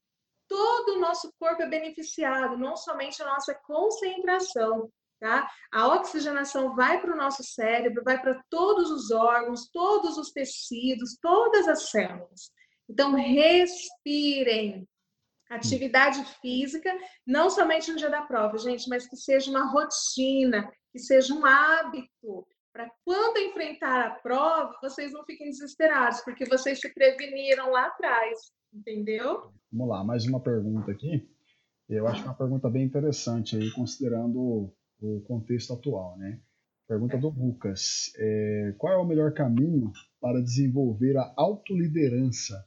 todo 0.46 0.96
o 0.96 1.00
nosso 1.00 1.32
corpo 1.38 1.62
é 1.62 1.68
beneficiado, 1.68 2.58
não 2.58 2.76
somente 2.76 3.22
a 3.22 3.26
nossa 3.26 3.54
concentração. 3.54 4.90
Tá? 5.18 5.46
A 5.70 5.86
oxigenação 5.86 6.74
vai 6.74 6.98
para 6.98 7.12
o 7.12 7.16
nosso 7.16 7.44
cérebro, 7.44 8.02
vai 8.02 8.20
para 8.20 8.42
todos 8.48 8.90
os 8.90 9.10
órgãos, 9.10 9.68
todos 9.70 10.16
os 10.16 10.30
tecidos, 10.30 11.18
todas 11.20 11.68
as 11.68 11.90
células. 11.90 12.50
Então, 12.90 13.14
respirem. 13.14 14.86
Atividade 15.48 16.24
física, 16.40 16.92
não 17.26 17.50
somente 17.50 17.90
no 17.90 17.96
dia 17.96 18.08
da 18.08 18.22
prova, 18.22 18.56
gente, 18.56 18.88
mas 18.88 19.08
que 19.08 19.16
seja 19.16 19.50
uma 19.50 19.68
rotina, 19.68 20.70
que 20.92 20.98
seja 21.00 21.34
um 21.34 21.44
hábito, 21.44 22.46
para 22.72 22.88
quando 23.04 23.38
enfrentar 23.38 24.06
a 24.06 24.10
prova, 24.10 24.78
vocês 24.80 25.12
não 25.12 25.24
fiquem 25.24 25.50
desesperados, 25.50 26.20
porque 26.20 26.44
vocês 26.44 26.78
se 26.78 26.94
preveniram 26.94 27.70
lá 27.72 27.86
atrás, 27.86 28.52
entendeu? 28.72 29.50
Vamos 29.72 29.88
lá, 29.88 30.04
mais 30.04 30.24
uma 30.24 30.40
pergunta 30.40 30.92
aqui. 30.92 31.28
Eu 31.88 32.06
acho 32.06 32.22
é 32.22 32.26
uma 32.26 32.34
pergunta 32.34 32.70
bem 32.70 32.84
interessante 32.84 33.56
aí, 33.56 33.72
considerando 33.72 34.72
o 35.00 35.20
contexto 35.26 35.72
atual, 35.72 36.16
né? 36.16 36.38
Pergunta 36.86 37.18
do 37.18 37.28
Lucas. 37.28 38.12
É, 38.16 38.74
qual 38.78 38.92
é 38.92 38.96
o 38.96 39.04
melhor 39.04 39.32
caminho 39.32 39.92
para 40.20 40.40
desenvolver 40.40 41.16
a 41.16 41.32
autoliderança 41.36 42.64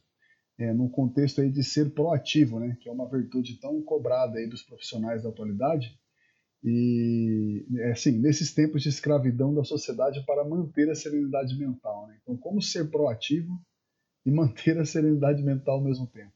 é, 0.57 0.73
no 0.73 0.89
contexto 0.89 1.41
aí 1.41 1.51
de 1.51 1.63
ser 1.63 1.93
proativo, 1.93 2.59
né, 2.59 2.77
que 2.79 2.87
é 2.87 2.91
uma 2.91 3.09
virtude 3.09 3.59
tão 3.59 3.81
cobrada 3.81 4.37
aí 4.37 4.47
dos 4.47 4.63
profissionais 4.63 5.23
da 5.23 5.29
atualidade. 5.29 5.97
E, 6.63 7.65
assim, 7.91 8.19
nesses 8.19 8.53
tempos 8.53 8.81
de 8.81 8.89
escravidão 8.89 9.53
da 9.53 9.65
sociedade 9.65 10.25
para 10.25 10.45
manter 10.45 10.89
a 10.89 10.95
serenidade 10.95 11.57
mental. 11.57 12.07
Né? 12.07 12.17
Então, 12.21 12.37
como 12.37 12.61
ser 12.61 12.89
proativo 12.89 13.59
e 14.25 14.31
manter 14.31 14.79
a 14.79 14.85
serenidade 14.85 15.43
mental 15.43 15.75
ao 15.75 15.83
mesmo 15.83 16.07
tempo? 16.07 16.31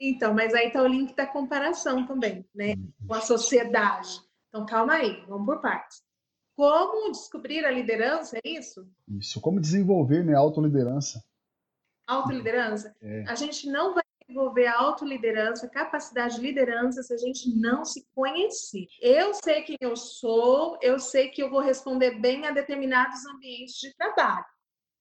Então, 0.00 0.32
mas 0.32 0.54
aí 0.54 0.68
está 0.68 0.82
o 0.82 0.86
link 0.86 1.14
da 1.14 1.26
comparação 1.26 2.06
também, 2.06 2.46
né? 2.54 2.74
Hum, 2.74 2.92
Com 3.06 3.14
a 3.14 3.20
sociedade. 3.20 4.08
Então, 4.48 4.64
calma 4.64 4.94
aí, 4.94 5.24
vamos 5.26 5.44
por 5.44 5.60
partes. 5.60 6.02
Como 6.54 7.10
descobrir 7.12 7.64
a 7.64 7.70
liderança, 7.70 8.38
é 8.38 8.48
isso? 8.48 8.88
Isso, 9.08 9.40
como 9.40 9.60
desenvolver 9.60 10.24
né, 10.24 10.34
a 10.34 10.38
autoliderança. 10.38 11.22
Autoliderança? 12.06 12.94
É. 13.02 13.24
A 13.26 13.34
gente 13.34 13.68
não 13.68 13.94
vai 13.94 14.02
desenvolver 14.26 14.66
a 14.66 14.78
autoliderança, 14.78 15.68
capacidade 15.68 16.36
de 16.36 16.42
liderança, 16.42 17.02
se 17.02 17.14
a 17.14 17.16
gente 17.16 17.54
não 17.54 17.84
se 17.84 18.06
conhecer. 18.14 18.86
Eu 19.00 19.32
sei 19.34 19.62
quem 19.62 19.76
eu 19.80 19.96
sou, 19.96 20.78
eu 20.82 20.98
sei 20.98 21.30
que 21.30 21.42
eu 21.42 21.50
vou 21.50 21.60
responder 21.60 22.20
bem 22.20 22.46
a 22.46 22.50
determinados 22.50 23.24
ambientes 23.26 23.76
de 23.76 23.94
trabalho, 23.94 24.44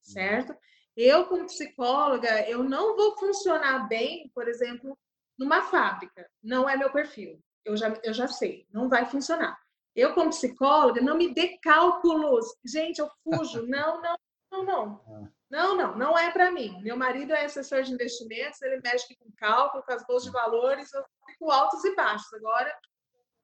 certo? 0.02 0.56
Eu, 0.96 1.26
como 1.26 1.46
psicóloga, 1.46 2.48
eu 2.50 2.64
não 2.64 2.96
vou 2.96 3.18
funcionar 3.18 3.88
bem, 3.88 4.32
por 4.34 4.48
exemplo, 4.48 4.98
numa 5.38 5.64
fábrica. 5.64 6.26
Não 6.42 6.70
é 6.70 6.78
meu 6.78 6.92
perfil. 6.92 7.42
Eu 7.66 7.76
já, 7.76 7.94
eu 8.04 8.14
já 8.14 8.28
sei, 8.28 8.66
não 8.72 8.88
vai 8.88 9.06
funcionar. 9.06 9.58
Eu, 9.96 10.14
como 10.14 10.30
psicóloga, 10.30 11.02
não 11.02 11.18
me 11.18 11.34
dê 11.34 11.58
cálculos. 11.62 12.46
Gente, 12.66 13.00
eu 13.00 13.10
fujo. 13.24 13.66
Não, 13.68 14.02
não, 14.02 14.18
não, 14.52 14.64
não. 14.64 15.32
Não, 15.50 15.76
não, 15.76 15.98
não 15.98 16.18
é 16.18 16.32
para 16.32 16.52
mim. 16.52 16.82
Meu 16.82 16.98
marido 16.98 17.34
é 17.34 17.46
assessor 17.46 17.84
de 17.84 17.94
investimentos, 17.94 18.62
ele 18.62 18.82
mexe 18.84 19.16
com 19.16 19.32
cálculo, 19.38 19.84
com 19.84 19.94
as 19.94 20.06
bolsas 20.06 20.26
de 20.26 20.32
valores, 20.32 20.92
eu 20.94 21.04
fico 21.28 21.52
altos 21.52 21.84
e 21.86 21.96
baixos. 21.96 22.34
Agora, 22.34 22.76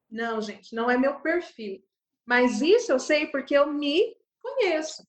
não, 0.10 0.42
gente, 0.42 0.74
não 0.76 0.90
é 0.90 0.98
meu 0.98 1.20
perfil. 1.22 1.84
Mas 2.26 2.62
isso 2.62 2.92
eu 2.92 3.00
sei 3.00 3.28
porque 3.28 3.56
eu 3.56 3.72
me 3.72 4.16
conheço. 4.42 5.06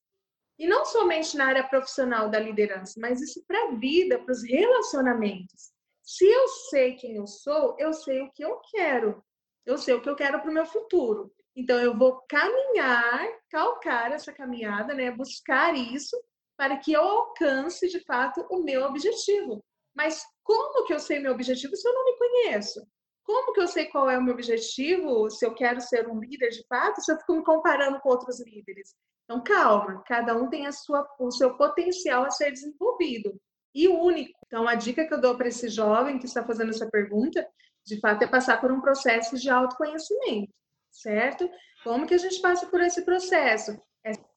E 0.58 0.66
não 0.66 0.84
somente 0.84 1.36
na 1.36 1.46
área 1.46 1.66
profissional 1.66 2.28
da 2.28 2.38
liderança, 2.38 3.00
mas 3.00 3.20
isso 3.20 3.44
para 3.46 3.68
a 3.68 3.70
vida, 3.72 4.18
para 4.18 4.32
os 4.32 4.42
relacionamentos. 4.42 5.72
Se 6.02 6.26
eu 6.26 6.48
sei 6.48 6.94
quem 6.94 7.16
eu 7.16 7.26
sou, 7.26 7.74
eu 7.78 7.92
sei 7.92 8.20
o 8.20 8.30
que 8.32 8.44
eu 8.44 8.60
quero. 8.70 9.24
Eu 9.64 9.78
sei 9.78 9.94
o 9.94 10.02
que 10.02 10.08
eu 10.08 10.16
quero 10.16 10.40
para 10.40 10.50
o 10.50 10.54
meu 10.54 10.66
futuro. 10.66 11.32
Então, 11.54 11.78
eu 11.78 11.96
vou 11.96 12.22
caminhar, 12.28 13.28
calcar 13.50 14.12
essa 14.12 14.32
caminhada, 14.32 14.94
né? 14.94 15.10
buscar 15.10 15.74
isso 15.74 16.16
para 16.56 16.76
que 16.76 16.92
eu 16.92 17.02
alcance, 17.02 17.88
de 17.88 18.00
fato, 18.04 18.46
o 18.50 18.62
meu 18.62 18.84
objetivo. 18.84 19.64
Mas 19.94 20.22
como 20.42 20.84
que 20.84 20.94
eu 20.94 21.00
sei 21.00 21.18
meu 21.18 21.32
objetivo 21.32 21.76
se 21.76 21.86
eu 21.86 21.92
não 21.92 22.04
me 22.04 22.18
conheço? 22.18 22.86
Como 23.24 23.52
que 23.52 23.60
eu 23.60 23.68
sei 23.68 23.86
qual 23.86 24.10
é 24.10 24.18
o 24.18 24.22
meu 24.22 24.34
objetivo, 24.34 25.30
se 25.30 25.46
eu 25.46 25.54
quero 25.54 25.80
ser 25.80 26.08
um 26.08 26.18
líder 26.18 26.48
de 26.48 26.64
fato, 26.66 27.00
se 27.00 27.12
eu 27.12 27.18
fico 27.18 27.34
me 27.34 27.44
comparando 27.44 28.00
com 28.00 28.08
outros 28.08 28.40
líderes? 28.40 28.94
Então, 29.24 29.42
calma, 29.42 30.02
cada 30.06 30.36
um 30.36 30.48
tem 30.48 30.66
a 30.66 30.72
sua, 30.72 31.06
o 31.18 31.30
seu 31.30 31.56
potencial 31.56 32.24
a 32.24 32.30
ser 32.30 32.50
desenvolvido 32.50 33.40
e 33.74 33.88
único. 33.88 34.38
Então, 34.46 34.66
a 34.66 34.74
dica 34.74 35.06
que 35.06 35.14
eu 35.14 35.20
dou 35.20 35.36
para 35.36 35.48
esse 35.48 35.68
jovem 35.68 36.18
que 36.18 36.26
está 36.26 36.44
fazendo 36.44 36.70
essa 36.70 36.88
pergunta, 36.90 37.46
de 37.86 37.98
fato, 38.00 38.22
é 38.22 38.26
passar 38.26 38.60
por 38.60 38.70
um 38.70 38.80
processo 38.80 39.36
de 39.38 39.48
autoconhecimento, 39.48 40.52
certo? 40.90 41.48
Como 41.82 42.06
que 42.06 42.14
a 42.14 42.18
gente 42.18 42.40
passa 42.40 42.66
por 42.66 42.80
esse 42.80 43.04
processo? 43.04 43.80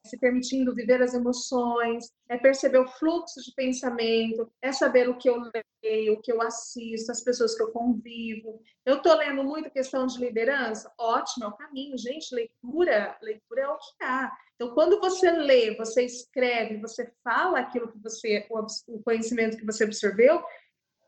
Se 0.05 0.17
permitindo 0.17 0.73
viver 0.73 1.01
as 1.01 1.13
emoções, 1.13 2.11
é 2.29 2.37
perceber 2.37 2.79
o 2.79 2.87
fluxo 2.87 3.41
de 3.41 3.53
pensamento, 3.55 4.51
é 4.61 4.71
saber 4.71 5.09
o 5.09 5.17
que 5.17 5.29
eu 5.29 5.37
leio, 5.83 6.13
o 6.13 6.21
que 6.21 6.31
eu 6.31 6.41
assisto, 6.41 7.11
as 7.11 7.23
pessoas 7.23 7.55
que 7.55 7.63
eu 7.63 7.71
convivo. 7.71 8.61
Eu 8.85 8.97
estou 8.97 9.15
lendo 9.15 9.43
muito 9.43 9.69
questão 9.69 10.05
de 10.05 10.19
liderança? 10.19 10.91
Ótimo, 10.97 11.45
é 11.45 11.47
o 11.47 11.57
caminho. 11.57 11.97
Gente, 11.97 12.33
leitura, 12.33 13.17
leitura 13.21 13.61
é 13.61 13.67
o 13.67 13.77
que 13.77 14.03
há. 14.03 14.31
Então, 14.55 14.73
quando 14.73 14.99
você 14.99 15.31
lê, 15.31 15.75
você 15.75 16.03
escreve, 16.03 16.77
você 16.77 17.11
fala 17.23 17.59
aquilo 17.59 17.91
que 17.91 17.99
você, 17.99 18.47
o 18.87 19.01
conhecimento 19.03 19.57
que 19.57 19.65
você 19.65 19.83
absorveu, 19.83 20.43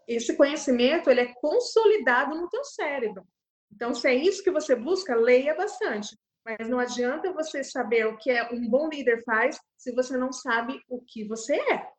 esse 0.07 0.35
conhecimento 0.35 1.09
ele 1.09 1.21
é 1.21 1.33
consolidado 1.41 2.35
no 2.35 2.49
teu 2.49 2.63
cérebro. 2.63 3.25
Então, 3.71 3.93
se 3.93 4.07
é 4.07 4.15
isso 4.15 4.43
que 4.43 4.51
você 4.51 4.75
busca, 4.75 5.15
leia 5.15 5.53
bastante. 5.53 6.17
Mas 6.47 6.69
não 6.69 6.79
adianta 6.79 7.33
você 7.33 7.61
saber 7.61 8.07
o 8.07 8.15
que 8.15 8.31
é 8.31 8.49
um 8.53 8.69
bom 8.69 8.87
líder 8.87 9.21
faz 9.25 9.59
se 9.75 9.91
você 9.91 10.15
não 10.15 10.31
sabe 10.31 10.79
o 10.87 11.01
que 11.01 11.27
você 11.27 11.55
é. 11.55 11.89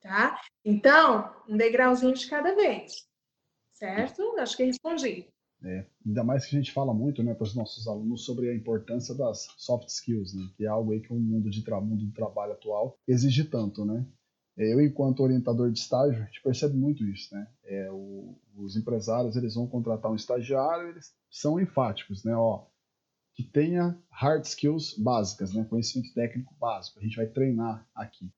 Tá? 0.00 0.40
Então, 0.64 1.32
um 1.48 1.56
degrauzinho 1.56 2.12
de 2.12 2.28
cada 2.28 2.52
vez. 2.52 3.06
Certo? 3.72 4.36
Acho 4.40 4.56
que 4.56 4.64
respondi. 4.64 5.28
É, 5.64 5.86
ainda 6.04 6.24
mais 6.24 6.46
que 6.46 6.56
a 6.56 6.58
gente 6.58 6.72
fala 6.72 6.92
muito 6.92 7.22
né, 7.22 7.32
para 7.32 7.44
os 7.44 7.54
nossos 7.54 7.86
alunos 7.86 8.24
sobre 8.24 8.50
a 8.50 8.54
importância 8.54 9.14
das 9.14 9.46
soft 9.56 9.88
skills, 9.88 10.34
né, 10.34 10.50
que 10.56 10.64
é 10.64 10.68
algo 10.68 10.92
aí 10.92 11.00
que 11.00 11.12
o 11.12 11.16
mundo 11.16 11.48
de, 11.48 11.70
mundo 11.70 12.04
de 12.04 12.12
trabalho 12.12 12.54
atual 12.54 12.98
exige 13.06 13.44
tanto. 13.44 13.84
Né? 13.84 14.04
Eu, 14.56 14.80
enquanto 14.80 15.22
orientador 15.22 15.70
de 15.70 15.78
estágio, 15.78 16.20
a 16.20 16.26
gente 16.26 16.42
percebe 16.42 16.76
muito 16.76 17.04
isso. 17.04 17.32
Né? 17.32 17.46
É, 17.66 17.92
o, 17.92 18.36
os 18.56 18.76
empresários 18.76 19.36
eles 19.36 19.54
vão 19.54 19.68
contratar 19.68 20.10
um 20.10 20.16
estagiário, 20.16 20.88
eles 20.88 21.14
são 21.30 21.60
enfáticos. 21.60 22.24
Né? 22.24 22.34
Ó, 22.34 22.66
que 23.40 23.50
tenha 23.50 23.98
hard 24.10 24.44
skills 24.44 24.94
básicas, 24.98 25.54
né? 25.54 25.64
conhecimento 25.64 26.12
técnico 26.12 26.54
básico. 26.60 26.98
A 26.98 27.02
gente 27.02 27.16
vai 27.16 27.26
treinar 27.26 27.88
aqui. 27.94 28.30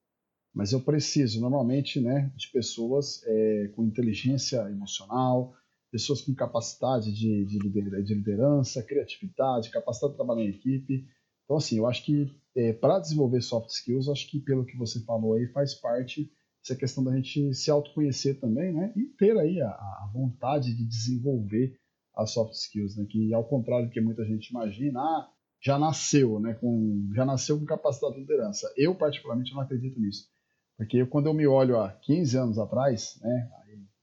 Mas 0.55 0.73
eu 0.73 0.81
preciso, 0.81 1.41
normalmente, 1.41 1.99
né, 2.01 2.31
de 2.37 2.49
pessoas 2.53 3.23
é, 3.25 3.69
com 3.75 3.85
inteligência 3.85 4.59
emocional, 4.69 5.55
pessoas 5.91 6.21
com 6.21 6.35
capacidade 6.35 7.11
de, 7.11 7.45
de, 7.47 7.59
de, 7.59 8.15
liderança, 8.15 8.83
criatividade, 8.83 9.71
capacidade 9.71 10.13
de 10.13 10.19
trabalhar 10.19 10.43
em 10.43 10.51
equipe. 10.51 11.07
Então, 11.45 11.57
assim, 11.57 11.79
eu 11.79 11.87
acho 11.87 12.05
que 12.05 12.31
é, 12.55 12.73
para 12.75 12.99
desenvolver 12.99 13.41
soft 13.41 13.71
skills, 13.71 14.09
acho 14.09 14.31
que 14.31 14.39
pelo 14.41 14.67
que 14.67 14.77
você 14.77 15.01
falou 15.01 15.35
aí, 15.35 15.47
faz 15.49 15.75
parte 15.75 16.31
essa 16.63 16.77
questão 16.77 17.03
da 17.03 17.17
gente 17.17 17.53
se 17.55 17.71
autoconhecer 17.71 18.39
também, 18.39 18.73
né? 18.73 18.93
E 18.95 19.07
ter 19.19 19.37
aí 19.37 19.61
a, 19.61 19.69
a 19.69 20.11
vontade 20.13 20.73
de 20.77 20.85
desenvolver 20.85 21.77
as 22.15 22.31
soft 22.31 22.55
skills, 22.55 22.97
né? 22.97 23.07
Que 23.09 23.33
ao 23.35 23.45
contrário 23.45 23.87
do 23.87 23.93
que 23.93 24.01
muita 24.01 24.25
gente 24.25 24.49
imagina, 24.49 25.01
ah, 25.01 25.29
já 25.61 25.79
nasceu, 25.79 26.41
né? 26.41 26.55
Com, 26.55 27.11
já 27.15 27.25
nasceu 27.25 27.59
com 27.59 27.65
capacidade 27.65 28.15
de 28.15 28.21
liderança. 28.21 28.73
Eu 28.77 28.95
particularmente 28.95 29.55
não 29.55 29.61
acredito 29.61 30.01
nisso, 30.01 30.29
porque 30.77 31.05
quando 31.07 31.27
eu 31.27 31.35
me 31.35 31.47
olho 31.47 31.79
há 31.81 31.91
15 31.91 32.37
anos 32.37 32.59
atrás, 32.59 33.19
né? 33.23 33.51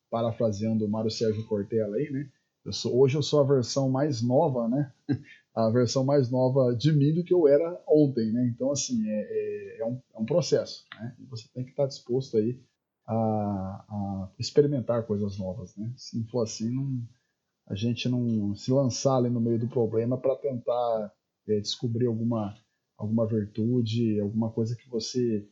Parafraseando 0.09 0.85
o 0.85 0.89
Mário 0.89 1.11
Sérgio 1.11 1.45
Cortella 1.45 1.97
aí, 1.97 2.09
né? 2.11 2.29
Eu 2.65 2.73
sou, 2.73 2.97
hoje 2.97 3.15
eu 3.15 3.21
sou 3.23 3.41
a 3.41 3.47
versão 3.47 3.89
mais 3.89 4.21
nova, 4.21 4.67
né? 4.67 4.91
a 5.55 5.69
versão 5.69 6.03
mais 6.03 6.29
nova 6.29 6.75
de 6.75 6.91
mim 6.91 7.13
do 7.13 7.23
que 7.23 7.33
eu 7.33 7.47
era 7.47 7.81
ontem, 7.87 8.31
né? 8.31 8.51
Então, 8.53 8.71
assim, 8.71 9.07
é, 9.07 9.21
é, 9.21 9.81
é, 9.81 9.85
um, 9.85 10.01
é 10.13 10.19
um, 10.19 10.25
processo, 10.25 10.85
né? 10.99 11.15
Você 11.29 11.47
tem 11.53 11.63
que 11.63 11.71
estar 11.71 11.85
disposto 11.85 12.37
aí 12.37 12.59
a, 13.07 13.15
a, 13.15 14.29
experimentar 14.37 15.05
coisas 15.05 15.37
novas, 15.37 15.75
né? 15.75 15.91
Se 15.97 16.17
não 16.17 16.25
for 16.27 16.43
assim, 16.43 16.69
não, 16.69 17.01
a 17.69 17.75
gente 17.75 18.09
não 18.09 18.55
se 18.55 18.71
lançar 18.71 19.17
ali 19.17 19.29
no 19.29 19.39
meio 19.39 19.59
do 19.59 19.67
problema 19.67 20.17
para 20.17 20.35
tentar 20.35 21.13
é, 21.47 21.59
descobrir 21.59 22.07
alguma, 22.07 22.55
alguma 22.97 23.27
virtude, 23.27 24.19
alguma 24.19 24.51
coisa 24.51 24.75
que 24.75 24.89
você 24.89 25.47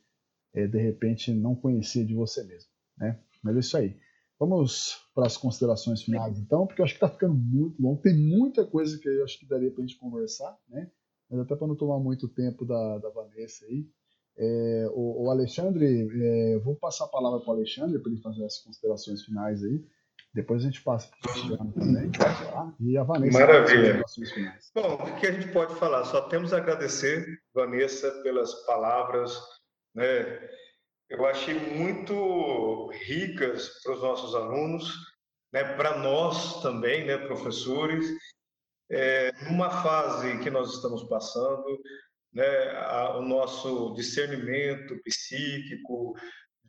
é, 0.53 0.65
de 0.65 0.79
repente 0.79 1.31
não 1.31 1.55
conhecia 1.55 2.03
de 2.03 2.15
você 2.15 2.43
mesmo, 2.43 2.71
né? 2.97 3.21
Mas 3.43 3.55
é 3.55 3.59
isso 3.59 3.77
aí. 3.77 3.99
Vamos 4.39 4.97
para 5.15 5.25
as 5.25 5.37
considerações 5.37 6.03
finais 6.03 6.37
então, 6.39 6.67
porque 6.67 6.81
eu 6.81 6.85
acho 6.85 6.93
que 6.93 7.03
está 7.03 7.09
ficando 7.09 7.35
muito 7.35 7.81
longo. 7.81 8.01
Tem 8.01 8.15
muita 8.15 8.65
coisa 8.65 8.97
que 8.97 9.07
eu 9.07 9.23
acho 9.23 9.39
que 9.39 9.47
daria 9.47 9.71
para 9.71 9.83
a 9.83 9.87
gente 9.87 9.99
conversar, 9.99 10.57
né? 10.67 10.91
Mas 11.29 11.39
até 11.39 11.55
para 11.55 11.67
não 11.67 11.75
tomar 11.75 11.99
muito 11.99 12.27
tempo 12.27 12.65
da, 12.65 12.97
da 12.99 13.09
Vanessa 13.09 13.65
aí. 13.65 13.87
É, 14.37 14.87
o, 14.93 15.25
o, 15.25 15.31
Alexandre, 15.31 15.85
é, 15.85 16.55
eu 16.55 16.61
vou 16.61 16.75
passar 16.75 17.05
a 17.05 17.09
palavra 17.09 17.39
para 17.39 17.49
o 17.49 17.53
Alexandre 17.53 17.99
para 17.99 18.11
ele 18.11 18.21
fazer 18.21 18.45
as 18.45 18.59
considerações 18.59 19.23
finais 19.23 19.63
aí. 19.63 19.83
Depois 20.37 20.61
a 20.61 20.65
gente 20.65 20.83
passa 20.83 21.09
para 21.09 21.17
o 21.17 21.33
Cristiano 21.33 21.73
também. 21.73 22.11
Tá? 22.11 22.71
E 22.79 22.95
a 22.95 23.01
Vanessa. 23.01 23.39
Maravilha. 23.39 24.03
Bom, 24.75 24.93
o 24.93 25.19
que 25.19 25.25
a 25.25 25.31
gente 25.31 25.51
pode 25.51 25.73
falar? 25.73 26.05
Só 26.05 26.21
temos 26.29 26.53
a 26.53 26.57
agradecer, 26.57 27.25
Vanessa, 27.55 28.11
pelas 28.21 28.53
palavras. 28.67 29.35
Né? 29.95 30.47
Eu 31.09 31.25
achei 31.25 31.55
muito 31.75 32.87
ricas 33.07 33.81
para 33.81 33.93
os 33.93 34.01
nossos 34.03 34.35
alunos, 34.35 34.93
né? 35.51 35.63
para 35.75 35.97
nós 35.97 36.61
também, 36.61 37.07
né, 37.07 37.17
professores. 37.17 38.05
É, 38.91 39.31
numa 39.49 39.71
fase 39.71 40.37
que 40.37 40.51
nós 40.51 40.71
estamos 40.71 41.03
passando, 41.09 41.81
né, 42.31 42.69
a, 42.75 43.17
o 43.17 43.23
nosso 43.23 43.91
discernimento 43.95 45.01
psíquico, 45.03 46.15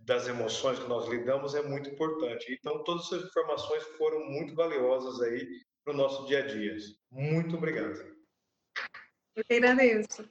das 0.09 0.27
emoções 0.27 0.79
que 0.79 0.89
nós 0.89 1.07
lidamos 1.07 1.55
é 1.55 1.63
muito 1.63 1.91
importante. 1.91 2.57
Então, 2.59 2.83
todas 2.83 3.05
essas 3.05 3.27
informações 3.27 3.83
foram 3.99 4.25
muito 4.25 4.55
valiosas 4.55 5.21
aí 5.21 5.47
para 5.85 5.93
o 5.93 5.97
nosso 5.97 6.27
dia 6.27 6.39
a 6.39 6.47
dia. 6.47 6.75
Muito 7.13 7.57
obrigado. 7.57 8.17
Eu 9.37 9.45
que 9.45 9.55
agradeço. 9.55 10.27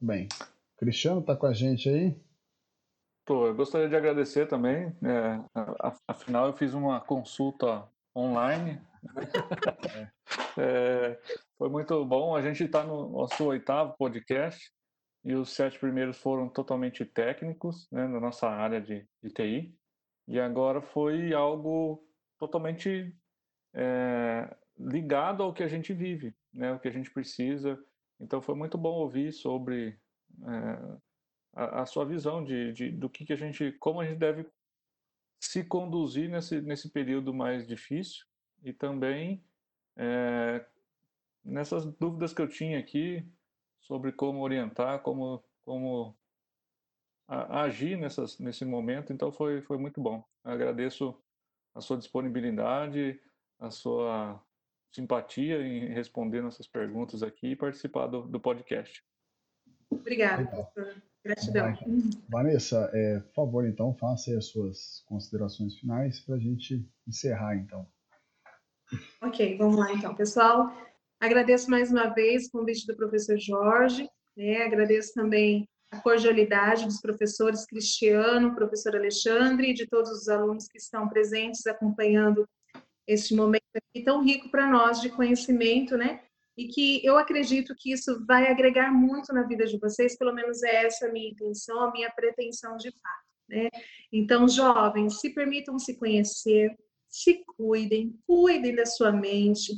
Bem, 0.00 0.28
Cristiano 0.76 1.20
está 1.20 1.36
com 1.36 1.46
a 1.46 1.52
gente 1.52 1.88
aí? 1.88 2.16
Tô, 3.24 3.46
eu 3.46 3.54
gostaria 3.54 3.88
de 3.88 3.94
agradecer 3.94 4.48
também. 4.48 4.92
É, 5.04 5.40
afinal, 6.08 6.48
eu 6.48 6.52
fiz 6.52 6.74
uma 6.74 7.00
consulta 7.00 7.88
online 8.14 8.82
é, 10.58 11.18
foi 11.56 11.68
muito 11.68 12.04
bom. 12.04 12.34
A 12.34 12.42
gente 12.42 12.64
está 12.64 12.82
no 12.82 13.08
nosso 13.08 13.44
oitavo 13.44 13.94
podcast 13.96 14.70
e 15.24 15.34
os 15.34 15.50
sete 15.50 15.78
primeiros 15.78 16.18
foram 16.18 16.48
totalmente 16.48 17.04
técnicos, 17.04 17.88
né, 17.90 18.06
na 18.06 18.20
nossa 18.20 18.48
área 18.48 18.80
de, 18.80 19.06
de 19.22 19.30
TI. 19.30 19.74
E 20.26 20.40
agora 20.40 20.80
foi 20.80 21.34
algo 21.34 22.02
totalmente 22.38 23.14
é, 23.74 24.56
ligado 24.78 25.42
ao 25.42 25.52
que 25.52 25.62
a 25.62 25.68
gente 25.68 25.92
vive, 25.92 26.34
né, 26.52 26.72
o 26.72 26.78
que 26.78 26.88
a 26.88 26.92
gente 26.92 27.10
precisa. 27.10 27.78
Então 28.18 28.40
foi 28.40 28.54
muito 28.54 28.78
bom 28.78 28.94
ouvir 28.94 29.32
sobre 29.32 29.98
é, 30.42 30.98
a, 31.54 31.82
a, 31.82 31.86
sua 31.86 32.04
visão 32.06 32.42
de, 32.42 32.72
de, 32.72 32.90
do 32.90 33.10
que, 33.10 33.24
que 33.24 33.32
a 33.32 33.36
gente, 33.36 33.72
como 33.72 34.00
a 34.00 34.06
gente 34.06 34.18
deve 34.18 34.46
se 35.38 35.64
conduzir 35.64 36.30
nesse, 36.30 36.60
nesse 36.60 36.90
período 36.90 37.32
mais 37.34 37.66
difícil 37.66 38.24
e 38.62 38.72
também 38.72 39.42
é, 39.96 40.64
nessas 41.44 41.84
dúvidas 41.96 42.32
que 42.32 42.40
eu 42.40 42.48
tinha 42.48 42.78
aqui 42.78 43.26
sobre 43.90 44.12
como 44.12 44.40
orientar, 44.40 45.00
como, 45.00 45.42
como 45.64 46.16
a, 47.26 47.62
agir 47.62 47.98
nessas, 47.98 48.38
nesse 48.38 48.64
momento. 48.64 49.12
Então 49.12 49.32
foi, 49.32 49.62
foi 49.62 49.78
muito 49.78 50.00
bom. 50.00 50.24
Agradeço 50.44 51.20
a 51.74 51.80
sua 51.80 51.98
disponibilidade, 51.98 53.20
a 53.58 53.68
sua 53.68 54.40
simpatia 54.94 55.60
em 55.60 55.88
responder 55.88 56.40
nossas 56.40 56.68
perguntas 56.68 57.20
aqui 57.24 57.48
e 57.48 57.56
participar 57.56 58.06
do, 58.06 58.22
do 58.22 58.38
podcast. 58.38 59.04
Obrigada, 59.90 60.70
Gratidão. 61.24 61.76
Vanessa, 62.28 62.88
é, 62.94 63.18
por 63.18 63.34
favor, 63.34 63.66
então, 63.66 63.92
faça 63.92 64.38
as 64.38 64.46
suas 64.46 65.02
considerações 65.06 65.76
finais 65.80 66.20
para 66.20 66.36
a 66.36 66.38
gente 66.38 66.88
encerrar, 67.08 67.56
então. 67.56 67.84
Ok, 69.20 69.58
vamos 69.58 69.76
lá, 69.76 69.92
então. 69.92 70.14
Pessoal, 70.14 70.72
agradeço 71.20 71.70
mais 71.70 71.90
uma 71.90 72.08
vez 72.08 72.46
o 72.46 72.50
convite 72.50 72.86
do 72.86 72.96
professor 72.96 73.38
Jorge, 73.38 74.08
né? 74.36 74.62
agradeço 74.62 75.12
também 75.12 75.68
a 75.90 76.00
cordialidade 76.00 76.86
dos 76.86 77.00
professores 77.00 77.66
Cristiano, 77.66 78.54
professor 78.54 78.96
Alexandre 78.96 79.70
e 79.70 79.74
de 79.74 79.86
todos 79.86 80.10
os 80.10 80.28
alunos 80.28 80.66
que 80.66 80.78
estão 80.78 81.08
presentes 81.08 81.66
acompanhando 81.66 82.48
este 83.06 83.34
momento 83.34 83.64
aqui 83.74 84.04
tão 84.04 84.22
rico 84.22 84.50
para 84.50 84.68
nós 84.68 85.00
de 85.00 85.10
conhecimento, 85.10 85.96
né? 85.96 86.22
E 86.56 86.68
que 86.68 87.04
eu 87.04 87.18
acredito 87.18 87.74
que 87.76 87.92
isso 87.92 88.24
vai 88.24 88.48
agregar 88.48 88.92
muito 88.92 89.32
na 89.32 89.42
vida 89.42 89.66
de 89.66 89.78
vocês, 89.78 90.16
pelo 90.16 90.32
menos 90.32 90.62
é 90.62 90.86
essa 90.86 91.06
a 91.06 91.12
minha 91.12 91.30
intenção, 91.30 91.80
a 91.80 91.90
minha 91.90 92.10
pretensão 92.10 92.76
de 92.76 92.90
fato, 92.92 93.26
né? 93.48 93.68
Então, 94.12 94.48
jovens, 94.48 95.20
se 95.20 95.30
permitam 95.30 95.78
se 95.78 95.96
conhecer, 95.96 96.76
se 97.08 97.42
cuidem, 97.56 98.16
cuidem 98.26 98.74
da 98.76 98.86
sua 98.86 99.10
mente, 99.10 99.72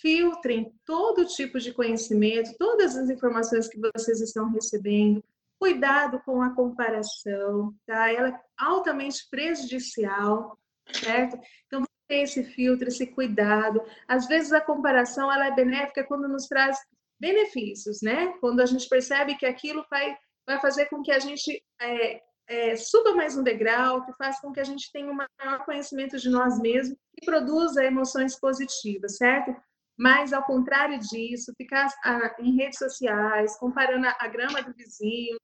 filtrem 0.00 0.72
todo 0.84 1.26
tipo 1.26 1.58
de 1.58 1.72
conhecimento, 1.72 2.54
todas 2.58 2.96
as 2.96 3.10
informações 3.10 3.68
que 3.68 3.78
vocês 3.78 4.20
estão 4.20 4.50
recebendo, 4.50 5.22
Cuidado 5.58 6.20
com 6.20 6.40
a 6.40 6.54
comparação, 6.54 7.74
tá? 7.84 8.12
Ela 8.12 8.28
é 8.28 8.40
altamente 8.56 9.28
prejudicial, 9.28 10.56
certo? 10.92 11.36
Então, 11.66 11.82
ter 12.06 12.22
esse 12.22 12.44
filtro, 12.44 12.86
esse 12.86 13.08
cuidado. 13.08 13.82
Às 14.06 14.28
vezes 14.28 14.52
a 14.52 14.60
comparação 14.60 15.30
ela 15.30 15.48
é 15.48 15.54
benéfica 15.54 16.04
quando 16.04 16.28
nos 16.28 16.46
traz 16.46 16.78
benefícios, 17.18 18.00
né? 18.02 18.34
Quando 18.40 18.60
a 18.60 18.66
gente 18.66 18.88
percebe 18.88 19.36
que 19.36 19.44
aquilo 19.44 19.84
vai, 19.90 20.16
vai 20.46 20.60
fazer 20.60 20.86
com 20.86 21.02
que 21.02 21.10
a 21.10 21.18
gente 21.18 21.60
é, 21.80 22.22
é, 22.46 22.76
suba 22.76 23.16
mais 23.16 23.36
um 23.36 23.42
degrau, 23.42 24.06
que 24.06 24.12
faz 24.12 24.40
com 24.40 24.52
que 24.52 24.60
a 24.60 24.64
gente 24.64 24.92
tenha 24.92 25.10
um 25.10 25.16
maior 25.16 25.64
conhecimento 25.64 26.16
de 26.18 26.30
nós 26.30 26.60
mesmos 26.60 26.96
e 27.20 27.26
produza 27.26 27.84
emoções 27.84 28.38
positivas, 28.38 29.16
certo? 29.16 29.56
Mas, 29.98 30.32
ao 30.32 30.44
contrário 30.44 30.98
disso, 31.00 31.52
ficar 31.56 31.92
ah, 32.04 32.36
em 32.38 32.56
redes 32.56 32.78
sociais, 32.78 33.58
comparando 33.58 34.06
a 34.06 34.28
grama 34.28 34.62
do 34.62 34.72
vizinho, 34.72 35.36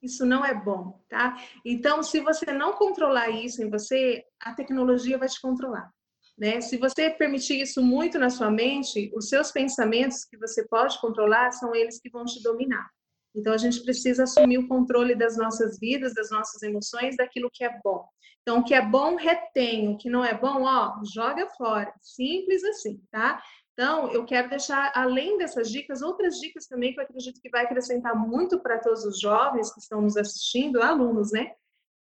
isso 0.00 0.24
não 0.24 0.44
é 0.44 0.54
bom, 0.54 1.00
tá? 1.08 1.36
Então, 1.64 2.02
se 2.02 2.20
você 2.20 2.46
não 2.52 2.74
controlar 2.74 3.30
isso 3.30 3.62
em 3.62 3.68
você, 3.68 4.24
a 4.40 4.54
tecnologia 4.54 5.18
vai 5.18 5.28
te 5.28 5.40
controlar. 5.40 5.90
Né? 6.36 6.60
Se 6.60 6.76
você 6.76 7.10
permitir 7.10 7.60
isso 7.60 7.82
muito 7.82 8.18
na 8.18 8.30
sua 8.30 8.50
mente, 8.50 9.12
os 9.14 9.28
seus 9.28 9.52
pensamentos 9.52 10.24
que 10.24 10.36
você 10.36 10.66
pode 10.66 11.00
controlar 11.00 11.52
são 11.52 11.74
eles 11.74 12.00
que 12.00 12.10
vão 12.10 12.24
te 12.24 12.42
dominar. 12.42 12.88
Então, 13.34 13.52
a 13.52 13.58
gente 13.58 13.82
precisa 13.82 14.24
assumir 14.24 14.58
o 14.58 14.68
controle 14.68 15.14
das 15.14 15.36
nossas 15.36 15.78
vidas, 15.78 16.14
das 16.14 16.30
nossas 16.30 16.62
emoções, 16.62 17.16
daquilo 17.16 17.50
que 17.52 17.64
é 17.64 17.80
bom. 17.82 18.04
Então, 18.42 18.58
o 18.58 18.64
que 18.64 18.74
é 18.74 18.82
bom, 18.82 19.14
retém. 19.14 19.88
O 19.88 19.96
que 19.96 20.10
não 20.10 20.24
é 20.24 20.36
bom, 20.36 20.64
ó, 20.64 21.00
joga 21.14 21.46
fora. 21.50 21.92
Simples 22.02 22.62
assim, 22.64 23.00
tá? 23.10 23.42
Então, 23.72 24.12
eu 24.12 24.24
quero 24.26 24.50
deixar, 24.50 24.92
além 24.94 25.38
dessas 25.38 25.70
dicas, 25.70 26.02
outras 26.02 26.38
dicas 26.38 26.66
também 26.66 26.92
que 26.92 27.00
eu 27.00 27.04
acredito 27.04 27.40
que 27.40 27.48
vai 27.48 27.64
acrescentar 27.64 28.14
muito 28.14 28.60
para 28.60 28.78
todos 28.78 29.04
os 29.04 29.18
jovens 29.18 29.72
que 29.72 29.80
estão 29.80 30.02
nos 30.02 30.16
assistindo, 30.16 30.82
alunos, 30.82 31.32
né? 31.32 31.54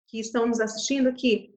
Que 0.07 0.19
estão 0.19 0.47
nos 0.47 0.61
assistindo, 0.61 1.13
que 1.13 1.55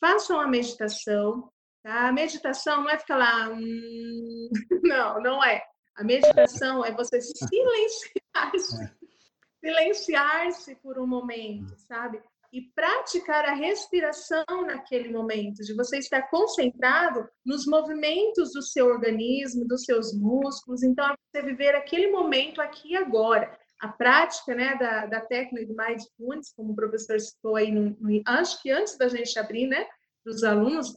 façam 0.00 0.40
a 0.40 0.46
meditação, 0.46 1.50
tá? 1.82 2.08
A 2.08 2.12
meditação 2.12 2.82
não 2.82 2.90
é 2.90 2.98
ficar 2.98 3.16
lá, 3.16 3.50
hum... 3.50 4.50
não, 4.84 5.20
não 5.20 5.44
é. 5.44 5.64
A 5.96 6.04
meditação 6.04 6.84
é 6.84 6.92
você 6.92 7.20
silenciar-se, 7.20 8.84
é. 8.84 8.94
silenciar-se 9.60 10.76
por 10.76 10.98
um 10.98 11.06
momento, 11.06 11.76
sabe? 11.76 12.22
E 12.52 12.62
praticar 12.74 13.44
a 13.44 13.54
respiração 13.54 14.44
naquele 14.66 15.08
momento, 15.08 15.62
de 15.62 15.74
você 15.74 15.98
estar 15.98 16.22
concentrado 16.22 17.28
nos 17.46 17.64
movimentos 17.64 18.52
do 18.52 18.62
seu 18.62 18.86
organismo, 18.86 19.68
dos 19.68 19.84
seus 19.84 20.12
músculos. 20.12 20.82
Então, 20.82 21.06
é 21.06 21.14
você 21.32 21.42
viver 21.46 21.74
aquele 21.76 22.10
momento 22.10 22.60
aqui 22.60 22.92
e 22.92 22.96
agora. 22.96 23.56
A 23.80 23.88
prática 23.88 24.54
né, 24.54 24.76
da, 24.76 25.06
da 25.06 25.20
técnica 25.20 25.64
de 25.64 25.74
mindfulness, 25.74 26.52
como 26.54 26.72
o 26.72 26.76
professor 26.76 27.18
citou 27.20 27.56
aí, 27.56 27.70
no, 27.70 27.96
no, 28.00 28.22
acho 28.26 28.60
que 28.60 28.70
antes 28.70 28.98
da 28.98 29.08
gente 29.08 29.38
abrir, 29.38 29.66
né, 29.66 29.86
para 30.24 30.32
os 30.32 30.42
alunos, 30.42 30.94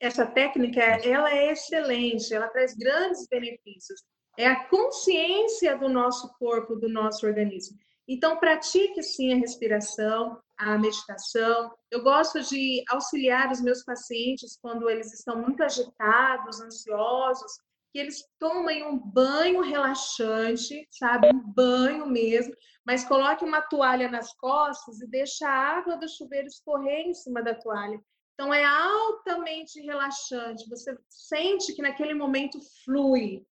essa 0.00 0.26
técnica 0.26 0.80
ela 0.82 1.32
é 1.32 1.52
excelente, 1.52 2.34
ela 2.34 2.48
traz 2.48 2.74
grandes 2.74 3.26
benefícios. 3.28 4.02
É 4.36 4.46
a 4.46 4.64
consciência 4.68 5.78
do 5.78 5.88
nosso 5.88 6.28
corpo, 6.38 6.76
do 6.76 6.88
nosso 6.88 7.24
organismo. 7.24 7.78
Então, 8.06 8.36
pratique 8.36 9.02
sim 9.02 9.32
a 9.32 9.36
respiração, 9.36 10.38
a 10.58 10.78
meditação. 10.78 11.72
Eu 11.90 12.02
gosto 12.02 12.42
de 12.42 12.82
auxiliar 12.88 13.50
os 13.50 13.60
meus 13.60 13.84
pacientes 13.84 14.58
quando 14.60 14.88
eles 14.88 15.12
estão 15.12 15.40
muito 15.40 15.62
agitados, 15.62 16.60
ansiosos, 16.60 17.52
que 17.92 18.00
eles 18.00 18.22
tomem 18.38 18.84
um 18.84 18.98
banho 18.98 19.62
relaxante, 19.62 20.86
sabe? 20.90 21.28
Um 21.28 21.40
banho 21.40 22.06
mesmo, 22.06 22.54
mas 22.84 23.04
coloque 23.04 23.44
uma 23.44 23.62
toalha 23.62 24.10
nas 24.10 24.34
costas 24.36 25.00
e 25.00 25.06
deixe 25.06 25.44
a 25.44 25.50
água 25.50 25.96
do 25.96 26.08
chuveiro 26.08 26.46
escorrer 26.46 27.06
em 27.06 27.14
cima 27.14 27.42
da 27.42 27.54
toalha. 27.54 27.98
Então 28.34 28.52
é 28.52 28.62
altamente 28.64 29.80
relaxante. 29.80 30.68
Você 30.68 30.94
sente 31.08 31.74
que 31.74 31.80
naquele 31.80 32.12
momento 32.12 32.58
flui, 32.84 33.46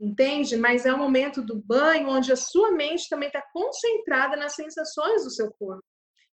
entende? 0.00 0.56
Mas 0.56 0.86
é 0.86 0.92
o 0.92 0.98
momento 0.98 1.42
do 1.42 1.56
banho 1.56 2.08
onde 2.10 2.32
a 2.32 2.36
sua 2.36 2.70
mente 2.70 3.08
também 3.08 3.26
está 3.26 3.42
concentrada 3.52 4.36
nas 4.36 4.54
sensações 4.54 5.24
do 5.24 5.30
seu 5.30 5.52
corpo. 5.58 5.82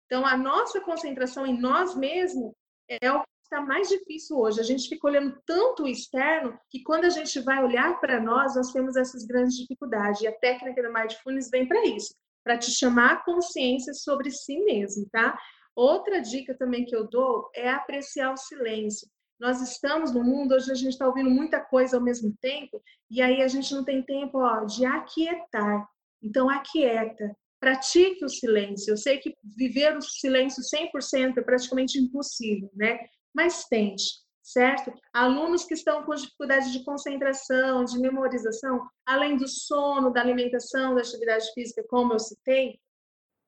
Então, 0.07 0.25
a 0.25 0.37
nossa 0.37 0.81
concentração 0.81 1.47
em 1.47 1.59
nós 1.61 1.95
mesmos 1.95 2.53
é 2.89 3.13
o 3.13 3.21
que 3.21 3.29
está 3.43 3.61
mais 3.61 3.89
difícil 3.89 4.39
hoje. 4.39 4.61
A 4.61 4.65
gente 4.65 4.89
fica 4.89 5.07
olhando 5.07 5.37
tanto 5.45 5.83
o 5.83 5.89
externo 5.89 6.59
que 6.71 6.83
quando 6.83 7.05
a 7.05 7.11
gente 7.11 7.41
vai 7.41 7.63
olhar 7.63 8.01
para 8.01 8.21
nós, 8.21 8.55
nós 8.55 8.73
temos 8.73 8.97
essas 8.97 9.25
grandes 9.25 9.57
dificuldades. 9.57 10.21
E 10.21 10.27
a 10.27 10.39
técnica 10.39 10.83
do 10.83 10.93
Mindfulness 10.93 11.51
vem 11.51 11.67
para 11.67 11.85
isso, 11.87 12.15
para 12.45 12.57
te 12.57 12.71
chamar 12.71 13.13
a 13.13 13.25
consciência 13.25 13.93
sobre 13.95 14.31
si 14.31 14.59
mesmo, 14.61 15.09
tá? 15.11 15.37
Outra 15.75 16.21
dica 16.21 16.57
também 16.57 16.85
que 16.85 16.97
eu 16.97 17.07
dou 17.09 17.51
é 17.55 17.69
apreciar 17.69 18.33
o 18.33 18.37
silêncio. 18.37 19.09
Nós 19.39 19.61
estamos 19.61 20.13
no 20.13 20.25
mundo, 20.25 20.55
hoje 20.55 20.71
a 20.71 20.75
gente 20.75 20.93
está 20.93 21.07
ouvindo 21.07 21.29
muita 21.29 21.61
coisa 21.61 21.99
ao 21.99 22.03
mesmo 22.03 22.35
tempo, 22.41 22.83
e 23.11 23.21
aí 23.21 23.43
a 23.43 23.49
gente 23.49 23.75
não 23.75 23.85
tem 23.85 24.03
tempo 24.03 24.39
ó, 24.39 24.65
de 24.65 24.87
aquietar. 24.87 25.87
Então, 26.23 26.49
aquieta, 26.49 27.37
pratique 27.61 28.25
o 28.25 28.29
silêncio. 28.29 28.93
Eu 28.93 28.97
sei 28.97 29.19
que 29.19 29.35
viver 29.43 29.97
o 29.97 30.03
silêncio 30.03 30.63
100% 30.63 31.39
é 31.39 31.43
praticamente 31.43 31.99
impossível, 31.99 32.71
né? 32.75 32.99
Mas 33.35 33.65
tente, 33.65 34.05
certo? 34.43 34.93
Alunos 35.13 35.65
que 35.65 35.75
estão 35.75 36.05
com 36.05 36.15
dificuldade 36.15 36.73
de 36.73 36.85
concentração, 36.85 37.85
de 37.85 37.99
memorização, 37.99 38.87
além 39.05 39.37
do 39.37 39.49
sono, 39.49 40.13
da 40.13 40.21
alimentação, 40.21 40.95
da 40.95 41.01
atividade 41.01 41.47
física, 41.55 41.85
como 41.89 42.13
eu 42.13 42.19
citei, 42.19 42.79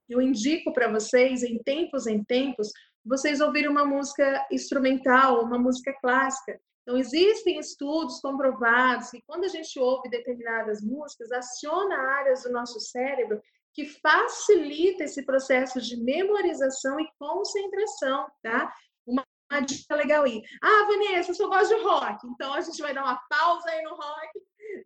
eu 0.09 0.23
indico 0.23 0.73
para 0.73 0.91
vocês, 0.91 1.43
em 1.43 1.59
tempos 1.59 2.07
em 2.07 2.25
tempos, 2.25 2.73
vocês 3.05 3.41
ouvirem 3.41 3.69
uma 3.69 3.85
música 3.85 4.47
instrumental, 4.51 5.43
uma 5.45 5.59
música 5.59 5.95
clássica. 6.01 6.59
Então, 6.83 6.97
existem 6.97 7.59
estudos 7.59 8.19
comprovados 8.21 9.11
que 9.11 9.23
quando 9.27 9.45
a 9.45 9.49
gente 9.49 9.79
ouve 9.79 10.09
determinadas 10.09 10.81
músicas, 10.83 11.31
aciona 11.31 11.95
áreas 11.95 12.43
do 12.43 12.51
nosso 12.51 12.81
cérebro 12.81 13.41
que 13.79 13.87
facilita 13.87 15.05
esse 15.05 15.24
processo 15.24 15.81
de 15.81 15.97
memorização 16.03 16.99
e 16.99 17.09
concentração, 17.16 18.26
tá? 18.43 18.74
Uma 19.07 19.24
uma 19.51 19.61
dica 19.61 19.95
legal 19.95 20.24
aí. 20.24 20.43
Ah, 20.61 20.85
Vanessa, 20.85 21.31
eu 21.31 21.35
só 21.35 21.49
gosto 21.49 21.74
de 21.74 21.83
rock. 21.83 22.26
Então 22.26 22.53
a 22.53 22.61
gente 22.61 22.83
vai 22.83 22.93
dar 22.93 23.03
uma 23.03 23.18
pausa 23.31 23.70
aí 23.70 23.83
no 23.83 23.95
rock 23.95 24.43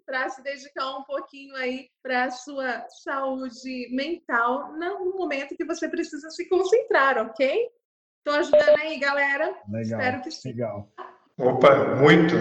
para 0.07 0.28
se 0.28 0.40
dedicar 0.40 0.99
um 0.99 1.03
pouquinho 1.03 1.57
aí 1.57 1.88
para 2.01 2.26
a 2.26 2.30
sua 2.30 2.86
saúde 3.03 3.88
mental 3.90 4.72
no 4.74 5.16
momento 5.16 5.57
que 5.57 5.64
você 5.64 5.88
precisa 5.88 6.30
se 6.30 6.49
concentrar, 6.49 7.18
ok? 7.18 7.70
Estou 8.18 8.38
ajudando 8.38 8.78
aí, 8.78 9.01
galera? 9.01 9.47
Legal. 9.68 10.01
Espero 10.01 10.22
que 10.22 10.30
sim. 10.30 10.49
Legal. 10.51 10.93
Opa, 11.38 11.97
muito. 11.97 12.34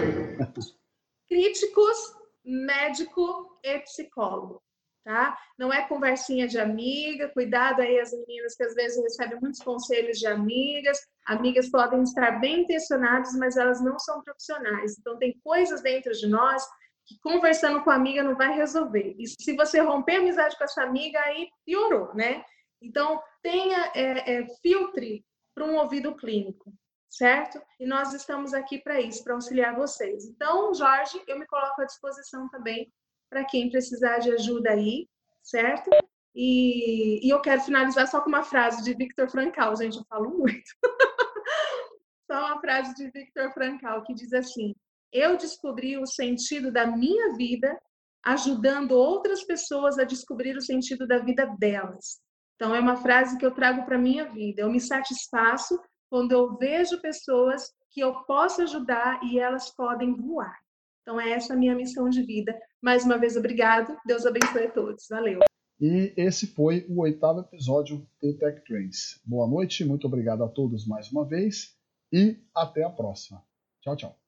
Críticos, 1.28 2.14
médico 2.44 3.58
e 3.64 3.80
psicólogo 3.80 4.62
tá? 5.04 5.36
Não 5.58 5.72
é 5.72 5.86
conversinha 5.86 6.46
de 6.46 6.58
amiga, 6.58 7.28
cuidado 7.28 7.80
aí 7.80 7.98
as 7.98 8.12
meninas 8.12 8.54
que 8.54 8.62
às 8.62 8.74
vezes 8.74 9.02
recebem 9.02 9.40
muitos 9.40 9.60
conselhos 9.60 10.18
de 10.18 10.26
amigas. 10.26 10.98
Amigas 11.26 11.70
podem 11.70 12.02
estar 12.02 12.40
bem 12.40 12.62
intencionadas, 12.62 13.34
mas 13.34 13.56
elas 13.56 13.82
não 13.82 13.98
são 13.98 14.22
profissionais. 14.22 14.98
Então 14.98 15.18
tem 15.18 15.38
coisas 15.42 15.82
dentro 15.82 16.12
de 16.12 16.26
nós 16.26 16.64
que 17.04 17.18
conversando 17.20 17.82
com 17.82 17.90
a 17.90 17.94
amiga 17.94 18.22
não 18.22 18.36
vai 18.36 18.54
resolver. 18.54 19.14
E 19.18 19.26
se 19.26 19.56
você 19.56 19.80
romper 19.80 20.16
amizade 20.16 20.56
com 20.56 20.64
essa 20.64 20.82
amiga, 20.82 21.18
aí 21.20 21.48
piorou, 21.64 22.14
né? 22.14 22.44
Então 22.80 23.20
tenha 23.42 23.92
é, 23.94 24.38
é, 24.38 24.46
filtre 24.62 25.24
para 25.54 25.64
um 25.64 25.76
ouvido 25.76 26.14
clínico, 26.16 26.72
certo? 27.08 27.60
E 27.78 27.86
nós 27.86 28.12
estamos 28.14 28.54
aqui 28.54 28.78
para 28.78 29.00
isso, 29.00 29.22
para 29.22 29.34
auxiliar 29.34 29.74
vocês. 29.76 30.24
Então, 30.24 30.72
Jorge, 30.74 31.22
eu 31.26 31.38
me 31.38 31.46
coloco 31.46 31.82
à 31.82 31.84
disposição 31.84 32.48
também 32.48 32.92
para 33.32 33.46
quem 33.46 33.70
precisar 33.70 34.18
de 34.18 34.30
ajuda 34.30 34.72
aí, 34.72 35.08
certo? 35.42 35.88
E, 36.34 37.26
e, 37.26 37.30
eu 37.30 37.40
quero 37.40 37.62
finalizar 37.62 38.06
só 38.06 38.20
com 38.20 38.28
uma 38.28 38.42
frase 38.42 38.84
de 38.84 38.92
Victor 38.92 39.30
Frankl, 39.30 39.74
gente, 39.74 39.96
eu 39.96 40.04
falo 40.04 40.36
muito. 40.36 40.70
só 42.30 42.46
uma 42.46 42.60
frase 42.60 42.94
de 42.94 43.10
Victor 43.10 43.50
Frankl 43.54 44.02
que 44.06 44.12
diz 44.12 44.34
assim: 44.34 44.74
Eu 45.10 45.38
descobri 45.38 45.96
o 45.96 46.06
sentido 46.06 46.70
da 46.70 46.86
minha 46.86 47.34
vida 47.34 47.74
ajudando 48.22 48.92
outras 48.92 49.42
pessoas 49.42 49.98
a 49.98 50.04
descobrir 50.04 50.54
o 50.54 50.62
sentido 50.62 51.06
da 51.06 51.18
vida 51.18 51.46
delas. 51.58 52.20
Então, 52.54 52.74
é 52.74 52.80
uma 52.80 52.96
frase 52.96 53.38
que 53.38 53.46
eu 53.46 53.50
trago 53.50 53.84
para 53.86 53.98
minha 53.98 54.26
vida. 54.26 54.60
Eu 54.60 54.70
me 54.70 54.80
satisfaço 54.80 55.80
quando 56.10 56.32
eu 56.32 56.54
vejo 56.58 57.00
pessoas 57.00 57.72
que 57.90 58.00
eu 58.00 58.22
posso 58.24 58.60
ajudar 58.62 59.20
e 59.24 59.38
elas 59.38 59.74
podem 59.74 60.14
voar. 60.14 60.61
Então, 61.02 61.20
é 61.20 61.32
essa 61.32 61.54
a 61.54 61.56
minha 61.56 61.74
missão 61.74 62.08
de 62.08 62.22
vida. 62.22 62.58
Mais 62.80 63.04
uma 63.04 63.18
vez, 63.18 63.36
obrigado. 63.36 63.96
Deus 64.06 64.24
abençoe 64.24 64.66
a 64.66 64.70
todos. 64.70 65.06
Valeu. 65.10 65.40
E 65.80 66.12
esse 66.16 66.46
foi 66.46 66.86
o 66.88 67.00
oitavo 67.00 67.40
episódio 67.40 68.06
do 68.22 68.32
Tech 68.38 68.64
Trends. 68.64 69.20
Boa 69.24 69.48
noite, 69.48 69.84
muito 69.84 70.06
obrigado 70.06 70.44
a 70.44 70.48
todos 70.48 70.86
mais 70.86 71.10
uma 71.10 71.24
vez 71.24 71.76
e 72.12 72.36
até 72.54 72.84
a 72.84 72.90
próxima. 72.90 73.42
Tchau, 73.80 73.96
tchau. 73.96 74.21